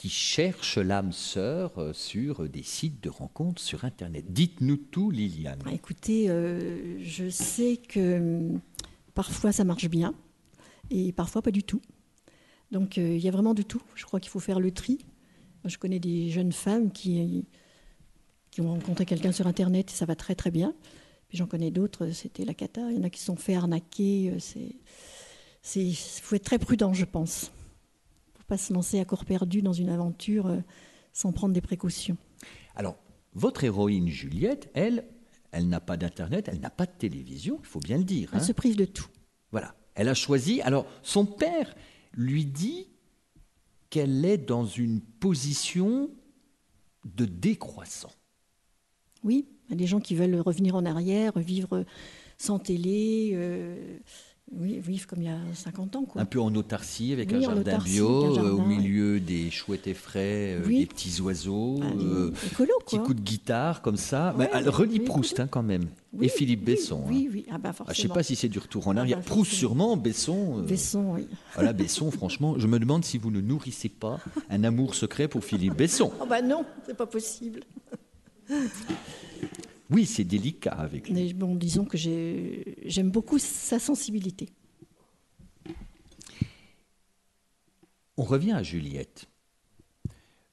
qui 0.01 0.09
cherchent 0.09 0.79
l'âme 0.79 1.11
sœur 1.11 1.77
euh, 1.77 1.93
sur 1.93 2.49
des 2.49 2.63
sites 2.63 3.03
de 3.03 3.09
rencontres 3.11 3.61
sur 3.61 3.85
Internet 3.85 4.25
Dites-nous 4.33 4.77
tout, 4.77 5.11
Liliane. 5.11 5.59
Bah, 5.63 5.73
écoutez, 5.75 6.27
euh, 6.27 6.97
je 7.03 7.29
sais 7.29 7.77
que 7.77 8.17
hum, 8.17 8.61
parfois 9.13 9.51
ça 9.51 9.63
marche 9.63 9.87
bien 9.89 10.15
et 10.89 11.11
parfois 11.11 11.43
pas 11.43 11.51
du 11.51 11.61
tout. 11.61 11.83
Donc 12.71 12.97
euh, 12.97 13.15
il 13.15 13.21
y 13.21 13.27
a 13.27 13.31
vraiment 13.31 13.53
de 13.53 13.61
tout. 13.61 13.83
Je 13.93 14.03
crois 14.05 14.19
qu'il 14.19 14.31
faut 14.31 14.39
faire 14.39 14.59
le 14.59 14.71
tri. 14.71 15.05
Je 15.65 15.77
connais 15.77 15.99
des 15.99 16.31
jeunes 16.31 16.51
femmes 16.51 16.91
qui, 16.91 17.45
qui 18.49 18.61
ont 18.61 18.69
rencontré 18.69 19.05
quelqu'un 19.05 19.31
sur 19.31 19.45
Internet 19.45 19.91
et 19.91 19.93
ça 19.93 20.07
va 20.07 20.15
très 20.15 20.33
très 20.33 20.49
bien. 20.49 20.73
Puis 21.29 21.37
j'en 21.37 21.45
connais 21.45 21.69
d'autres, 21.69 22.09
c'était 22.09 22.43
la 22.43 22.55
cata. 22.55 22.89
Il 22.89 22.97
y 22.97 22.99
en 22.99 23.03
a 23.03 23.11
qui 23.11 23.19
se 23.19 23.27
sont 23.27 23.35
fait 23.35 23.53
arnaquer. 23.53 24.33
c'est, 24.39 25.93
faut 26.23 26.35
être 26.35 26.45
très 26.45 26.57
prudent, 26.57 26.91
je 26.91 27.05
pense. 27.05 27.51
Pas 28.51 28.57
se 28.57 28.73
lancer 28.73 28.99
à 28.99 29.05
corps 29.05 29.23
perdu 29.23 29.61
dans 29.61 29.71
une 29.71 29.87
aventure 29.87 30.47
euh, 30.47 30.59
sans 31.13 31.31
prendre 31.31 31.53
des 31.53 31.61
précautions. 31.61 32.17
Alors, 32.75 32.97
votre 33.33 33.63
héroïne 33.63 34.09
Juliette, 34.09 34.69
elle, 34.73 35.05
elle 35.53 35.69
n'a 35.69 35.79
pas 35.79 35.95
d'Internet, 35.95 36.49
elle 36.51 36.59
n'a 36.59 36.69
pas 36.69 36.85
de 36.85 36.91
télévision, 36.91 37.59
il 37.61 37.65
faut 37.65 37.79
bien 37.79 37.97
le 37.97 38.03
dire. 38.03 38.29
Elle 38.33 38.39
hein. 38.41 38.43
se 38.43 38.51
prive 38.51 38.75
de 38.75 38.83
tout. 38.83 39.07
Voilà. 39.53 39.73
Elle 39.95 40.09
a 40.09 40.13
choisi. 40.13 40.59
Alors, 40.63 40.85
son 41.01 41.25
père 41.25 41.73
lui 42.11 42.43
dit 42.43 42.89
qu'elle 43.89 44.25
est 44.25 44.37
dans 44.37 44.65
une 44.65 44.99
position 44.99 46.09
de 47.05 47.23
décroissant. 47.23 48.11
Oui, 49.23 49.47
il 49.67 49.71
y 49.71 49.73
a 49.75 49.77
des 49.77 49.87
gens 49.87 50.01
qui 50.01 50.13
veulent 50.13 50.41
revenir 50.41 50.75
en 50.75 50.85
arrière, 50.85 51.39
vivre 51.39 51.85
sans 52.37 52.59
télé, 52.59 53.31
euh, 53.33 53.97
oui, 54.59 54.79
vivre 54.79 55.07
comme 55.07 55.21
il 55.21 55.25
y 55.25 55.29
a 55.31 55.37
50 55.53 55.95
ans. 55.95 56.03
Quoi. 56.03 56.21
Un 56.21 56.25
peu 56.25 56.39
en 56.41 56.53
autarcie, 56.55 57.13
avec 57.13 57.29
Oui, 57.31 57.37
un 57.37 57.41
jardin 57.41 57.77
bio, 57.79 58.37
euh, 58.37 58.51
au 58.51 58.61
milieu 58.61 59.19
des 59.19 59.49
chouettes 59.49 59.87
effraies, 59.87 60.57
euh, 60.59 60.63
Oui. 60.65 60.79
des 60.79 60.85
petits 60.87 61.21
oiseaux, 61.21 61.79
Ah, 61.81 61.85
les- 61.97 62.03
euh, 62.05 62.33
écolo, 62.51 62.71
quoi. 62.85 62.99
coups 62.99 63.15
de 63.15 63.21
guitare 63.21 63.81
comme 63.81 63.97
ça. 63.97 64.35
Ouais, 64.37 64.49
relie 64.67 64.99
oui, 64.99 65.05
Proust 65.05 65.39
hein, 65.39 65.47
quand 65.49 65.63
même. 65.63 65.85
Et 66.21 66.27
Philippe 66.27 66.65
Besson. 66.65 67.01
Oui, 67.07 67.27
hein. 67.27 67.31
oui, 67.33 67.45
ah 67.51 67.57
bah 67.57 67.71
Ah, 67.79 67.93
je 67.93 68.01
ne 68.01 68.07
sais 68.07 68.13
pas 68.13 68.23
si 68.23 68.35
c'est 68.35 68.49
du 68.49 68.59
retour 68.59 68.87
en 68.89 68.97
Ah, 68.97 69.01
arrière. 69.01 69.19
bah, 69.19 69.23
Proust 69.25 69.53
sûrement, 69.53 69.95
Besson. 69.95 70.59
euh, 70.59 70.61
Besson, 70.63 71.13
oui. 71.15 71.27
Voilà, 71.55 71.71
Besson, 71.73 72.11
franchement, 72.11 72.55
je 72.59 72.67
me 72.67 72.77
demande 72.79 73.05
si 73.05 73.17
vous 73.17 73.31
ne 73.31 73.39
nourrissez 73.39 73.87
pas 73.89 74.19
un 74.49 74.63
amour 74.65 74.95
secret 74.95 75.27
pour 75.29 75.43
Philippe 75.45 75.77
Besson. 75.77 76.11
Oh 76.21 76.25
bah 76.29 76.41
non, 76.41 76.65
c'est 76.85 76.97
pas 76.97 77.05
possible. 77.07 77.61
Oui, 79.91 80.05
c'est 80.05 80.23
délicat 80.23 80.71
avec 80.71 81.07
lui. 81.07 81.13
Mais 81.13 81.33
bon, 81.33 81.55
disons 81.55 81.85
que 81.85 81.97
j'ai- 81.97 82.75
j'aime 82.85 83.11
beaucoup 83.11 83.37
sa 83.39 83.77
sensibilité. 83.77 84.49
On 88.17 88.23
revient 88.23 88.51
à 88.53 88.63
Juliette. 88.63 89.27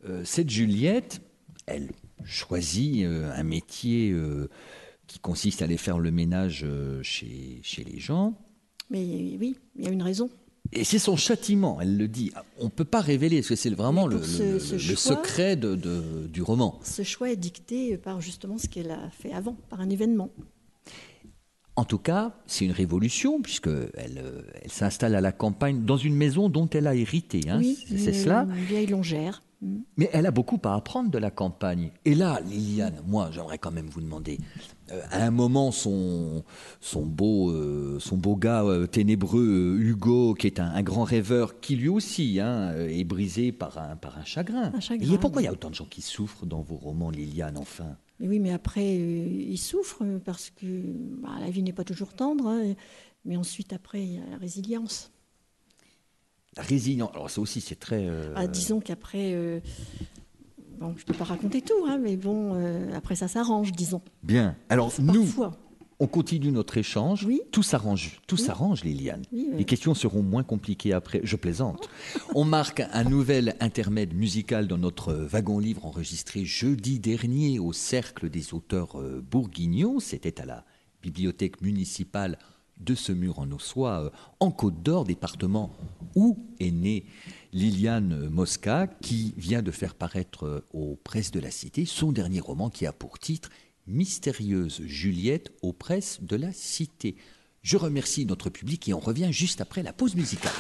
Euh, 0.05 0.25
cette 0.25 0.51
Juliette, 0.51 1.21
elle 1.67 1.91
choisit 2.25 3.05
euh, 3.05 3.31
un 3.35 3.43
métier 3.43 4.11
euh, 4.11 4.49
qui 5.07 5.19
consiste 5.19 5.63
à 5.63 5.65
aller 5.67 5.77
faire 5.77 5.99
le 5.99 6.11
ménage 6.11 6.67
chez, 7.03 7.61
chez 7.63 7.85
les 7.85 7.99
gens. 7.99 8.39
Mais 8.91 9.37
oui, 9.39 9.57
il 9.77 9.85
y 9.85 9.89
a 9.89 9.91
une 9.91 10.03
raison. 10.03 10.31
Et 10.73 10.85
c'est 10.85 10.99
son 10.99 11.17
châtiment, 11.17 11.81
elle 11.81 11.97
le 11.97 12.09
dit. 12.09 12.31
On 12.59 12.65
ne 12.67 12.71
peut 12.71 12.85
pas 12.85 13.01
révéler, 13.01 13.37
parce 13.39 13.49
que 13.49 13.57
c'est 13.57 13.71
vraiment 13.71 14.07
le, 14.07 14.17
pour 14.19 14.27
ce- 14.27 14.43
le- 14.43 14.59
ce 14.61 14.75
le 14.75 14.79
choix- 14.81 14.97
secret 14.97 15.57
de- 15.57 15.75
de- 15.75 16.27
du 16.27 16.43
roman. 16.43 16.79
Ce 16.83 17.03
choix 17.03 17.31
est 17.31 17.37
dicté 17.37 17.97
par 17.97 18.21
justement 18.21 18.59
ce 18.59 18.69
qu'elle 18.69 18.91
a 18.91 19.09
fait 19.11 19.33
avant, 19.33 19.57
par 19.71 19.81
un 19.81 19.89
événement. 19.89 20.29
En 21.77 21.85
tout 21.85 21.99
cas, 21.99 22.35
c'est 22.47 22.65
une 22.65 22.73
révolution, 22.73 23.41
puisqu'elle 23.41 23.91
elle, 23.95 24.45
elle 24.63 24.71
s'installe 24.71 25.15
à 25.15 25.21
la 25.21 25.31
campagne 25.33 25.85
dans 25.85 25.97
une 25.97 26.17
maison 26.17 26.49
dont 26.49 26.69
elle 26.69 26.87
a 26.89 26.95
hérité. 26.95 27.41
hein. 27.49 27.59
oui, 27.61 27.79
c'est 27.87 28.13
cela. 28.13 28.47
Une 28.51 28.65
vieille 28.65 28.87
longère. 28.89 29.43
Mais 29.97 30.09
elle 30.13 30.27
a 30.27 30.31
beaucoup 30.31 30.61
à 30.65 30.75
apprendre 30.75 31.11
de 31.11 31.19
la 31.19 31.33
campagne. 31.33 31.91
Et 32.05 32.15
là, 32.15 32.41
Liliane, 32.47 33.03
moi, 33.09 33.31
j'aimerais 33.33 33.59
quand 33.59 33.73
même 33.73 33.89
vous 33.89 34.01
demander. 34.01 34.39
euh, 34.93 35.01
à 35.11 35.25
un 35.25 35.33
moment, 35.33 35.73
son, 35.73 36.45
son, 36.81 37.05
beau, 37.05 37.51
euh, 37.51 37.99
son 37.99 38.17
beau 38.17 38.37
gars 38.37 38.63
euh, 38.65 38.87
ténébreux, 38.87 39.77
Hugo, 39.81 40.35
qui 40.35 40.47
est 40.47 40.61
un, 40.61 40.71
un 40.71 40.83
grand 40.83 41.03
rêveur, 41.03 41.59
qui 41.59 41.75
lui 41.75 41.89
aussi 41.89 42.39
hein, 42.39 42.73
est 42.89 43.03
brisé 43.03 43.51
par 43.51 43.79
un, 43.79 43.97
par 43.97 44.17
un 44.17 44.25
chagrin. 44.25 44.71
Un 44.75 44.81
chagrin, 44.81 45.13
Et 45.15 45.19
pourquoi 45.19 45.43
il 45.43 45.47
y 45.47 45.49
a 45.49 45.53
autant 45.53 45.71
de 45.71 45.75
gens 45.75 45.87
qui 45.91 46.03
souffrent 46.03 46.47
dans 46.47 46.61
vos 46.63 46.77
romans, 46.77 47.11
Liliane, 47.11 47.59
enfin? 47.59 47.97
Oui, 48.21 48.39
mais 48.39 48.53
après, 48.53 48.97
euh, 48.99 49.27
il 49.29 49.59
souffre 49.59 50.05
euh, 50.05 50.19
parce 50.25 50.51
que 50.51 50.67
bah, 51.21 51.31
la 51.41 51.51
vie 51.51 51.63
n'est 51.65 51.73
pas 51.73 51.85
toujours 51.85 52.15
tendre. 52.15 52.47
hein, 52.49 52.75
mais 53.25 53.37
ensuite, 53.37 53.73
après, 53.73 54.03
il 54.05 54.15
y 54.15 54.19
a 54.19 54.27
la 54.31 54.37
résilience. 54.37 55.11
La 56.59 56.65
résilience, 56.65 57.11
alors 57.15 57.31
ça 57.31 57.41
aussi, 57.41 57.61
c'est 57.61 57.79
très. 57.79 58.07
euh, 58.09 58.33
Ah, 58.37 58.49
disons 58.49 58.81
qu'après, 58.81 59.33
euh, 59.33 59.61
bon, 60.81 60.93
je 60.97 61.03
ne 61.03 61.07
peux 61.07 61.15
pas 61.15 61.25
raconter 61.25 61.63
tout, 61.63 61.87
hein, 61.87 61.99
mais 62.03 62.17
bon, 62.17 62.53
euh, 62.55 62.91
après 62.97 63.15
ça 63.15 63.29
s'arrange, 63.29 63.71
disons. 63.71 64.03
Bien. 64.25 64.57
Alors, 64.69 64.93
nous, 65.01 65.23
Parfois. 65.25 65.53
On 66.01 66.07
continue 66.07 66.53
notre 66.53 66.77
échange. 66.77 67.25
Oui. 67.25 67.41
Tout 67.51 67.63
s'arrange, 67.65 68.21
tout 68.29 68.37
s'arrange, 68.37 68.85
Liliane. 68.85 69.23
Oui. 69.33 69.49
Les 69.57 69.65
questions 69.65 69.95
seront 69.95 70.23
moins 70.23 70.45
compliquées 70.45 70.93
après. 70.93 71.21
Je 71.25 71.35
plaisante. 71.37 71.89
On 72.37 72.45
marque 72.45 72.83
un 72.93 73.03
nouvel 73.05 73.57
intermède 73.59 74.15
musical 74.15 74.67
dans 74.69 74.79
notre 74.79 75.13
wagon 75.13 75.59
livre 75.59 75.87
enregistré 75.87 76.45
jeudi 76.45 77.01
dernier 77.01 77.59
au 77.59 77.73
Cercle 77.73 78.31
des 78.31 78.55
auteurs 78.55 78.97
bourguignons. 79.29 79.99
C'était 79.99 80.41
à 80.41 80.45
la 80.47 80.65
bibliothèque 81.03 81.61
municipale 81.63 82.39
de 82.81 82.95
Semur 82.95 83.39
en 83.39 83.51
Ossois, 83.53 84.05
euh, 84.05 84.11
en 84.41 84.51
Côte 84.51 84.83
d'Or, 84.83 85.05
département 85.05 85.71
où 86.15 86.39
est 86.61 86.71
née 86.71 87.07
Liliane 87.53 88.29
Mosca, 88.29 88.87
qui 88.87 89.35
vient 89.37 89.63
de 89.63 89.71
faire 89.71 89.95
paraître 89.95 90.45
euh, 90.45 90.67
aux 90.73 90.97
presses 90.97 91.31
de 91.31 91.41
la 91.41 91.51
Cité 91.51 91.85
son 91.85 92.13
dernier 92.13 92.41
roman 92.41 92.71
qui 92.71 92.87
a 92.87 92.93
pour 92.93 93.19
titre 93.19 93.51
Mystérieuse 93.87 94.83
Juliette 94.85 95.53
aux 95.63 95.73
presses 95.73 96.23
de 96.23 96.37
la 96.37 96.53
Cité. 96.53 97.17
Je 97.63 97.77
remercie 97.77 98.27
notre 98.27 98.51
public 98.51 98.89
et 98.89 98.95
on 98.95 99.01
revient 99.01 99.33
juste 99.33 99.61
après 99.61 99.83
la 99.83 99.93
pause 99.93 100.15
musicale. 100.15 100.53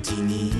Dernier 0.00 0.59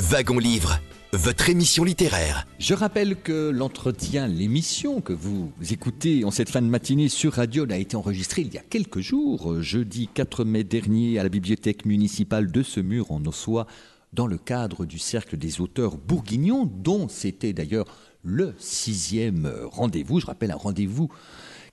Wagon 0.00 0.38
Livre, 0.38 0.78
votre 1.12 1.50
émission 1.50 1.82
littéraire. 1.82 2.46
Je 2.60 2.72
rappelle 2.72 3.16
que 3.16 3.50
l'entretien, 3.50 4.28
l'émission 4.28 5.00
que 5.00 5.12
vous 5.12 5.50
écoutez 5.72 6.24
en 6.24 6.30
cette 6.30 6.50
fin 6.50 6.62
de 6.62 6.68
matinée 6.68 7.08
sur 7.08 7.32
Radio 7.32 7.66
a 7.68 7.76
été 7.76 7.96
enregistrée 7.96 8.42
il 8.42 8.54
y 8.54 8.58
a 8.58 8.62
quelques 8.62 9.00
jours, 9.00 9.54
euh, 9.54 9.60
jeudi 9.60 10.08
4 10.14 10.44
mai 10.44 10.62
dernier, 10.62 11.18
à 11.18 11.24
la 11.24 11.28
bibliothèque 11.28 11.84
municipale 11.84 12.52
de 12.52 12.62
Semur 12.62 13.10
en 13.10 13.24
Ossois, 13.26 13.66
dans 14.12 14.28
le 14.28 14.38
cadre 14.38 14.86
du 14.86 15.00
Cercle 15.00 15.36
des 15.36 15.60
auteurs 15.60 15.96
bourguignons, 15.96 16.70
dont 16.72 17.08
c'était 17.08 17.52
d'ailleurs 17.52 17.86
le 18.22 18.54
sixième 18.56 19.52
rendez-vous. 19.64 20.20
Je 20.20 20.26
rappelle 20.26 20.52
un 20.52 20.56
rendez-vous 20.56 21.08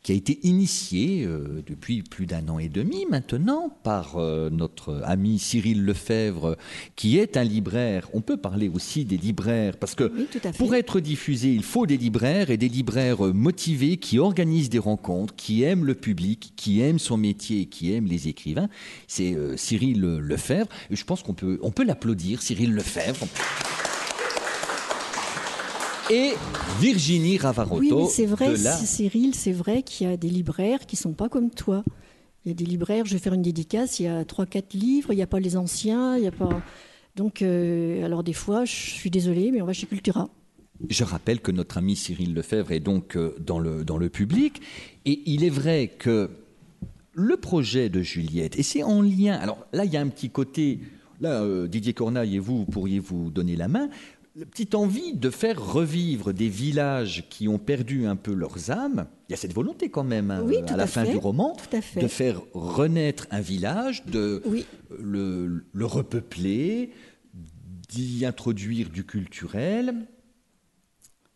qui 0.05 0.11
a 0.11 0.15
été 0.15 0.37
initié 0.43 1.23
euh, 1.25 1.63
depuis 1.65 2.03
plus 2.03 2.27
d'un 2.27 2.47
an 2.47 2.59
et 2.59 2.69
demi 2.69 3.07
maintenant 3.09 3.75
par 3.81 4.17
euh, 4.17 4.51
notre 4.51 5.01
ami 5.03 5.39
Cyril 5.39 5.83
Lefebvre, 5.83 6.57
qui 6.95 7.17
est 7.17 7.37
un 7.37 7.43
libraire. 7.43 8.07
On 8.13 8.21
peut 8.21 8.37
parler 8.37 8.69
aussi 8.69 9.03
des 9.03 9.17
libraires, 9.17 9.77
parce 9.77 9.95
que 9.95 10.11
Oui, 10.15 10.27
pour 10.59 10.75
être 10.75 10.99
diffusé, 10.99 11.51
il 11.51 11.63
faut 11.63 11.87
des 11.87 11.97
libraires 11.97 12.51
et 12.51 12.57
des 12.57 12.69
libraires 12.69 13.25
euh, 13.25 13.33
motivés 13.33 13.97
qui 13.97 14.19
organisent 14.19 14.69
des 14.69 14.77
rencontres, 14.77 15.35
qui 15.35 15.63
aiment 15.63 15.85
le 15.85 15.95
public, 15.95 16.53
qui 16.55 16.81
aiment 16.81 16.99
son 16.99 17.17
métier, 17.17 17.61
et 17.61 17.65
qui 17.65 17.91
aiment 17.91 18.05
les 18.05 18.27
écrivains. 18.27 18.69
C'est 19.07 19.33
euh, 19.33 19.57
Cyril 19.57 20.01
Lefebvre. 20.01 20.69
Et 20.91 20.95
je 20.95 21.03
pense 21.03 21.23
qu'on 21.23 21.33
peut, 21.33 21.57
on 21.63 21.71
peut 21.71 21.83
l'applaudir, 21.83 22.43
Cyril 22.43 22.75
Lefebvre. 22.75 23.25
Et 26.11 26.33
Virginie 26.79 27.37
Ravaroto. 27.37 27.79
Oui, 27.79 27.91
mais 27.91 28.07
c'est 28.09 28.25
vrai, 28.25 28.55
la- 28.57 28.75
Cyril, 28.77 29.33
c'est 29.33 29.51
vrai 29.51 29.81
qu'il 29.81 30.07
y 30.07 30.09
a 30.09 30.17
des 30.17 30.29
libraires 30.29 30.85
qui 30.85 30.95
sont 30.95 31.13
pas 31.13 31.29
comme 31.29 31.49
toi. 31.49 31.83
Il 32.45 32.49
y 32.49 32.51
a 32.51 32.53
des 32.53 32.65
libraires, 32.65 33.05
je 33.05 33.13
vais 33.13 33.19
faire 33.19 33.33
une 33.33 33.41
dédicace, 33.41 33.99
il 33.99 34.03
y 34.03 34.07
a 34.07 34.23
trois, 34.23 34.45
quatre 34.45 34.73
livres, 34.73 35.13
il 35.13 35.15
n'y 35.15 35.23
a 35.23 35.27
pas 35.27 35.39
les 35.39 35.57
anciens, 35.57 36.15
il 36.15 36.21
n'y 36.21 36.27
a 36.27 36.31
pas. 36.31 36.61
Donc, 37.15 37.41
euh, 37.41 38.05
alors 38.05 38.23
des 38.23 38.33
fois, 38.33 38.65
je 38.65 38.71
suis 38.73 39.09
désolée, 39.09 39.51
mais 39.51 39.61
on 39.61 39.65
va 39.65 39.73
chez 39.73 39.87
Cultura. 39.87 40.29
Je 40.89 41.03
rappelle 41.03 41.39
que 41.39 41.51
notre 41.51 41.77
ami 41.77 41.95
Cyril 41.95 42.33
Lefebvre 42.35 42.71
est 42.71 42.81
donc 42.81 43.15
euh, 43.15 43.33
dans 43.39 43.57
le, 43.59 43.83
dans 43.83 43.97
le 43.97 44.09
public. 44.09 44.61
Et 45.05 45.21
il 45.25 45.43
est 45.43 45.49
vrai 45.49 45.87
que 45.97 46.29
le 47.13 47.37
projet 47.37 47.89
de 47.89 48.01
Juliette, 48.01 48.59
et 48.59 48.63
c'est 48.63 48.83
en 48.83 49.01
lien. 49.01 49.35
Alors 49.35 49.65
là, 49.73 49.85
il 49.85 49.91
y 49.91 49.97
a 49.97 50.01
un 50.01 50.09
petit 50.09 50.29
côté. 50.29 50.79
Là, 51.21 51.41
euh, 51.41 51.65
Didier 51.69 51.93
Cornaille 51.93 52.35
et 52.35 52.39
vous, 52.39 52.57
vous 52.57 52.65
pourriez 52.65 52.99
vous 52.99 53.31
donner 53.31 53.55
la 53.55 53.69
main. 53.69 53.87
La 54.37 54.45
petite 54.45 54.75
envie 54.75 55.13
de 55.13 55.29
faire 55.29 55.65
revivre 55.65 56.33
des 56.33 56.49
villages 56.49 57.25
qui 57.29 57.47
ont 57.47 57.57
perdu 57.57 58.05
un 58.05 58.17
peu 58.17 58.33
leurs 58.33 58.69
âmes. 58.69 59.07
Il 59.29 59.31
y 59.31 59.33
a 59.33 59.37
cette 59.37 59.53
volonté 59.53 59.89
quand 59.89 60.03
même, 60.03 60.29
hein, 60.29 60.41
Oui, 60.43 60.57
à 60.67 60.75
la 60.75 60.83
à 60.83 60.87
fin 60.87 61.05
fait, 61.05 61.11
du 61.11 61.17
roman, 61.17 61.55
à 61.95 62.01
de 62.01 62.07
faire 62.07 62.41
renaître 62.53 63.27
un 63.31 63.39
village, 63.39 64.03
de 64.05 64.41
Oui. 64.45 64.65
le, 64.99 65.63
le 65.71 65.85
repeupler, 65.85 66.91
d'y 67.87 68.25
introduire 68.25 68.89
du 68.89 69.05
culturel. 69.05 70.05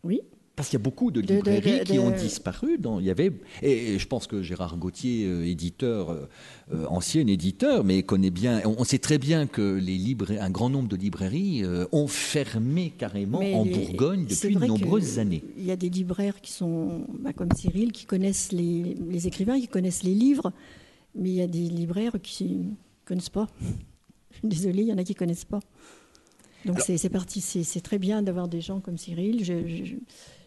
Oui. 0.04 0.20
Parce 0.60 0.68
qu'il 0.68 0.78
y 0.78 0.82
a 0.82 0.84
beaucoup 0.84 1.10
de 1.10 1.22
De- 1.22 1.28
de- 1.28 1.34
librairies 1.36 1.80
de- 1.80 1.84
qui 1.86 2.00
ont 2.00 2.12
disparu. 2.12 2.78
Dans, 2.78 3.00
il 3.00 3.06
y 3.06 3.10
avait, 3.10 3.32
et, 3.62 3.94
et 3.94 3.98
je 4.00 4.06
pense 4.08 4.28
que 4.28 4.42
Gérard 4.42 4.76
Gauthier, 4.76 5.26
euh, 5.26 5.46
éditeur, 5.48 6.10
euh, 6.10 6.28
euh, 6.74 6.86
ancien 6.88 7.26
éditeur, 7.28 7.86
mais 7.86 8.04
connaît 8.04 8.30
bien. 8.30 8.62
On, 8.66 8.76
on 8.80 8.84
sait 8.84 9.00
très 9.00 9.18
bien 9.20 9.48
que 9.48 9.78
les 9.78 9.98
libra- 9.98 10.34
un 10.42 10.50
grand 10.50 10.70
nombre 10.70 10.90
de 10.90 10.98
librairies 10.98 11.64
euh, 11.64 11.86
ont 11.94 12.08
fermé 12.08 12.92
carrément 12.98 13.40
Mais 13.40 13.54
en 13.54 13.64
les- 13.64 13.72
Bourgogne 13.72 14.26
depuis 14.26 14.56
de 14.56 14.66
nombreuses 14.66 15.18
années. 15.18 15.44
Il 15.58 15.64
y 15.64 15.72
a 15.72 15.78
des 15.78 15.90
libraires 15.90 16.42
qui 16.42 16.52
sont 16.52 17.06
bah, 17.20 17.32
comme 17.32 17.54
Cyril, 17.56 17.94
qui 17.94 18.06
connaissent 18.06 18.52
les, 18.52 18.98
les 19.10 19.28
écrivains, 19.28 19.62
qui 19.62 19.70
connaissent 19.70 20.04
les 20.04 20.14
livres, 20.14 20.52
mais 21.16 21.30
il 21.30 21.36
y 21.36 21.42
a 21.42 21.48
des 21.48 21.70
libraires 21.70 22.18
qui 22.22 22.44
ne 22.44 22.64
connaissent 23.06 23.30
pas. 23.30 23.48
Désolée, 24.44 24.82
il 24.82 24.88
y 24.90 24.94
en 24.94 24.98
a 24.98 25.06
qui 25.06 25.14
ne 25.14 25.18
connaissent 25.18 25.46
pas. 25.46 25.62
Donc 26.66 26.82
c'est 26.82 27.08
parti, 27.08 27.40
c'est 27.40 27.64
c'est 27.64 27.80
très 27.80 27.98
bien 27.98 28.22
d'avoir 28.22 28.50
des 28.50 28.60
gens 28.60 28.82
comme 28.82 28.98
Cyril. 28.98 29.46
Je- 29.46 29.66
je- 29.66 29.96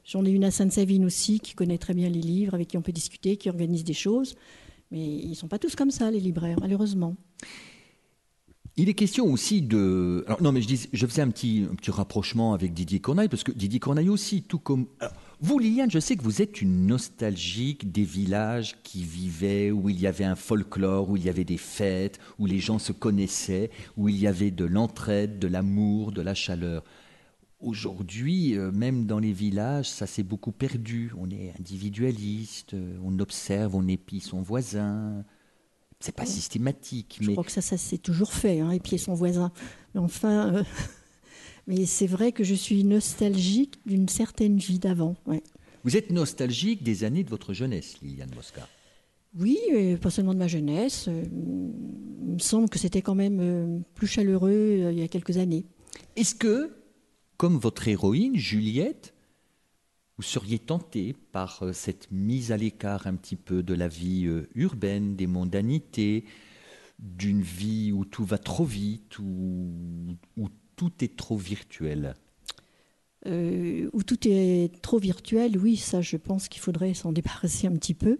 J'en 0.04 0.24
ai 0.24 0.30
une 0.30 0.44
à 0.44 0.50
Sainte-Savine 0.50 1.04
aussi 1.04 1.40
qui 1.40 1.54
connaît 1.54 1.78
très 1.78 1.94
bien 1.94 2.08
les 2.08 2.20
livres, 2.20 2.54
avec 2.54 2.68
qui 2.68 2.76
on 2.76 2.82
peut 2.82 2.92
discuter, 2.92 3.36
qui 3.36 3.48
organise 3.48 3.84
des 3.84 3.94
choses. 3.94 4.34
Mais 4.90 5.00
ils 5.00 5.30
ne 5.30 5.34
sont 5.34 5.48
pas 5.48 5.58
tous 5.58 5.76
comme 5.76 5.90
ça, 5.90 6.10
les 6.10 6.20
libraires, 6.20 6.58
malheureusement. 6.60 7.16
Il 8.76 8.88
est 8.88 8.94
question 8.94 9.26
aussi 9.26 9.60
de. 9.60 10.24
Alors, 10.26 10.42
non, 10.42 10.50
mais 10.50 10.62
je, 10.62 10.66
dis, 10.66 10.88
je 10.92 11.06
faisais 11.06 11.20
un 11.20 11.28
petit, 11.28 11.66
un 11.70 11.74
petit 11.74 11.90
rapprochement 11.90 12.54
avec 12.54 12.72
Didier 12.72 13.00
Corneille, 13.00 13.28
parce 13.28 13.44
que 13.44 13.52
Didier 13.52 13.78
Corneille 13.78 14.08
aussi, 14.08 14.42
tout 14.42 14.58
comme. 14.58 14.86
Vous, 15.40 15.58
Liliane, 15.58 15.90
je 15.90 15.98
sais 15.98 16.16
que 16.16 16.22
vous 16.22 16.40
êtes 16.40 16.62
une 16.62 16.86
nostalgique 16.86 17.92
des 17.92 18.04
villages 18.04 18.76
qui 18.82 19.02
vivaient, 19.02 19.70
où 19.70 19.90
il 19.90 20.00
y 20.00 20.06
avait 20.06 20.24
un 20.24 20.36
folklore, 20.36 21.10
où 21.10 21.16
il 21.18 21.24
y 21.24 21.28
avait 21.28 21.44
des 21.44 21.58
fêtes, 21.58 22.18
où 22.38 22.46
les 22.46 22.60
gens 22.60 22.78
se 22.78 22.92
connaissaient, 22.92 23.70
où 23.98 24.08
il 24.08 24.16
y 24.16 24.26
avait 24.26 24.50
de 24.50 24.64
l'entraide, 24.64 25.38
de 25.38 25.48
l'amour, 25.48 26.12
de 26.12 26.22
la 26.22 26.34
chaleur. 26.34 26.82
Aujourd'hui, 27.62 28.58
euh, 28.58 28.72
même 28.72 29.06
dans 29.06 29.20
les 29.20 29.32
villages, 29.32 29.88
ça 29.88 30.08
s'est 30.08 30.24
beaucoup 30.24 30.50
perdu. 30.50 31.12
On 31.16 31.30
est 31.30 31.54
individualiste, 31.60 32.74
euh, 32.74 32.96
on 33.04 33.16
observe, 33.20 33.76
on 33.76 33.86
épie 33.86 34.18
son 34.18 34.42
voisin. 34.42 35.24
C'est 36.00 36.14
pas 36.14 36.26
systématique, 36.26 37.18
Je 37.20 37.28
mais 37.28 37.34
crois 37.34 37.44
que 37.44 37.52
ça, 37.52 37.60
ça 37.60 37.76
s'est 37.76 37.98
toujours 37.98 38.32
fait, 38.32 38.58
hein, 38.58 38.72
épier 38.72 38.98
son 38.98 39.14
voisin. 39.14 39.52
Mais 39.94 40.00
enfin, 40.00 40.52
euh, 40.56 40.64
mais 41.68 41.86
c'est 41.86 42.08
vrai 42.08 42.32
que 42.32 42.42
je 42.42 42.54
suis 42.54 42.82
nostalgique 42.82 43.78
d'une 43.86 44.08
certaine 44.08 44.58
vie 44.58 44.80
d'avant. 44.80 45.14
ouais. 45.26 45.44
Vous 45.84 45.96
êtes 45.96 46.10
nostalgique 46.10 46.82
des 46.82 47.04
années 47.04 47.22
de 47.22 47.30
votre 47.30 47.54
jeunesse, 47.54 48.00
Liliane 48.02 48.30
Mosca? 48.34 48.68
Oui, 49.38 49.58
pas 50.00 50.10
seulement 50.10 50.34
de 50.34 50.38
ma 50.38 50.46
jeunesse. 50.48 51.08
il 51.08 52.34
me 52.34 52.38
semble 52.38 52.68
que 52.68 52.78
c'était 52.78 53.02
quand 53.02 53.14
même 53.16 53.82
plus 53.94 54.06
chaleureux 54.06 54.90
il 54.92 54.98
y 54.98 55.02
a 55.02 55.08
quelques 55.08 55.38
années. 55.38 55.64
Est-ce 56.14 56.34
que, 56.36 56.70
comme 57.36 57.58
votre 57.58 57.88
héroïne, 57.88 58.36
Juliette, 58.36 59.14
vous 60.16 60.22
seriez 60.22 60.58
tenté 60.58 61.14
par 61.32 61.62
euh, 61.62 61.72
cette 61.72 62.10
mise 62.10 62.52
à 62.52 62.56
l'écart 62.56 63.06
un 63.06 63.16
petit 63.16 63.36
peu 63.36 63.62
de 63.62 63.74
la 63.74 63.88
vie 63.88 64.26
euh, 64.26 64.48
urbaine, 64.54 65.16
des 65.16 65.26
mondanités, 65.26 66.24
d'une 66.98 67.42
vie 67.42 67.92
où 67.92 68.04
tout 68.04 68.24
va 68.24 68.38
trop 68.38 68.64
vite, 68.64 69.18
où, 69.18 69.72
où 70.36 70.48
tout 70.76 70.92
est 71.00 71.16
trop 71.16 71.36
virtuel 71.36 72.14
Euh, 73.26 73.88
où 73.92 74.02
tout 74.02 74.18
est 74.26 74.80
trop 74.82 74.98
virtuel, 74.98 75.56
oui, 75.56 75.76
ça, 75.76 76.00
je 76.00 76.16
pense 76.16 76.48
qu'il 76.48 76.60
faudrait 76.60 76.94
s'en 76.94 77.12
débarrasser 77.18 77.66
un 77.66 77.72
petit 77.72 77.94
peu. 77.94 78.18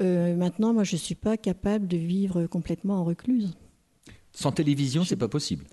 Euh, 0.00 0.36
maintenant, 0.36 0.72
moi, 0.72 0.84
je 0.84 0.94
ne 0.94 1.00
suis 1.00 1.14
pas 1.14 1.36
capable 1.36 1.88
de 1.88 1.96
vivre 1.96 2.46
complètement 2.46 3.00
en 3.00 3.04
recluse. 3.04 3.54
Sans 4.32 4.52
télévision, 4.52 5.04
c'est 5.04 5.16
pas 5.16 5.28
possible. 5.28 5.64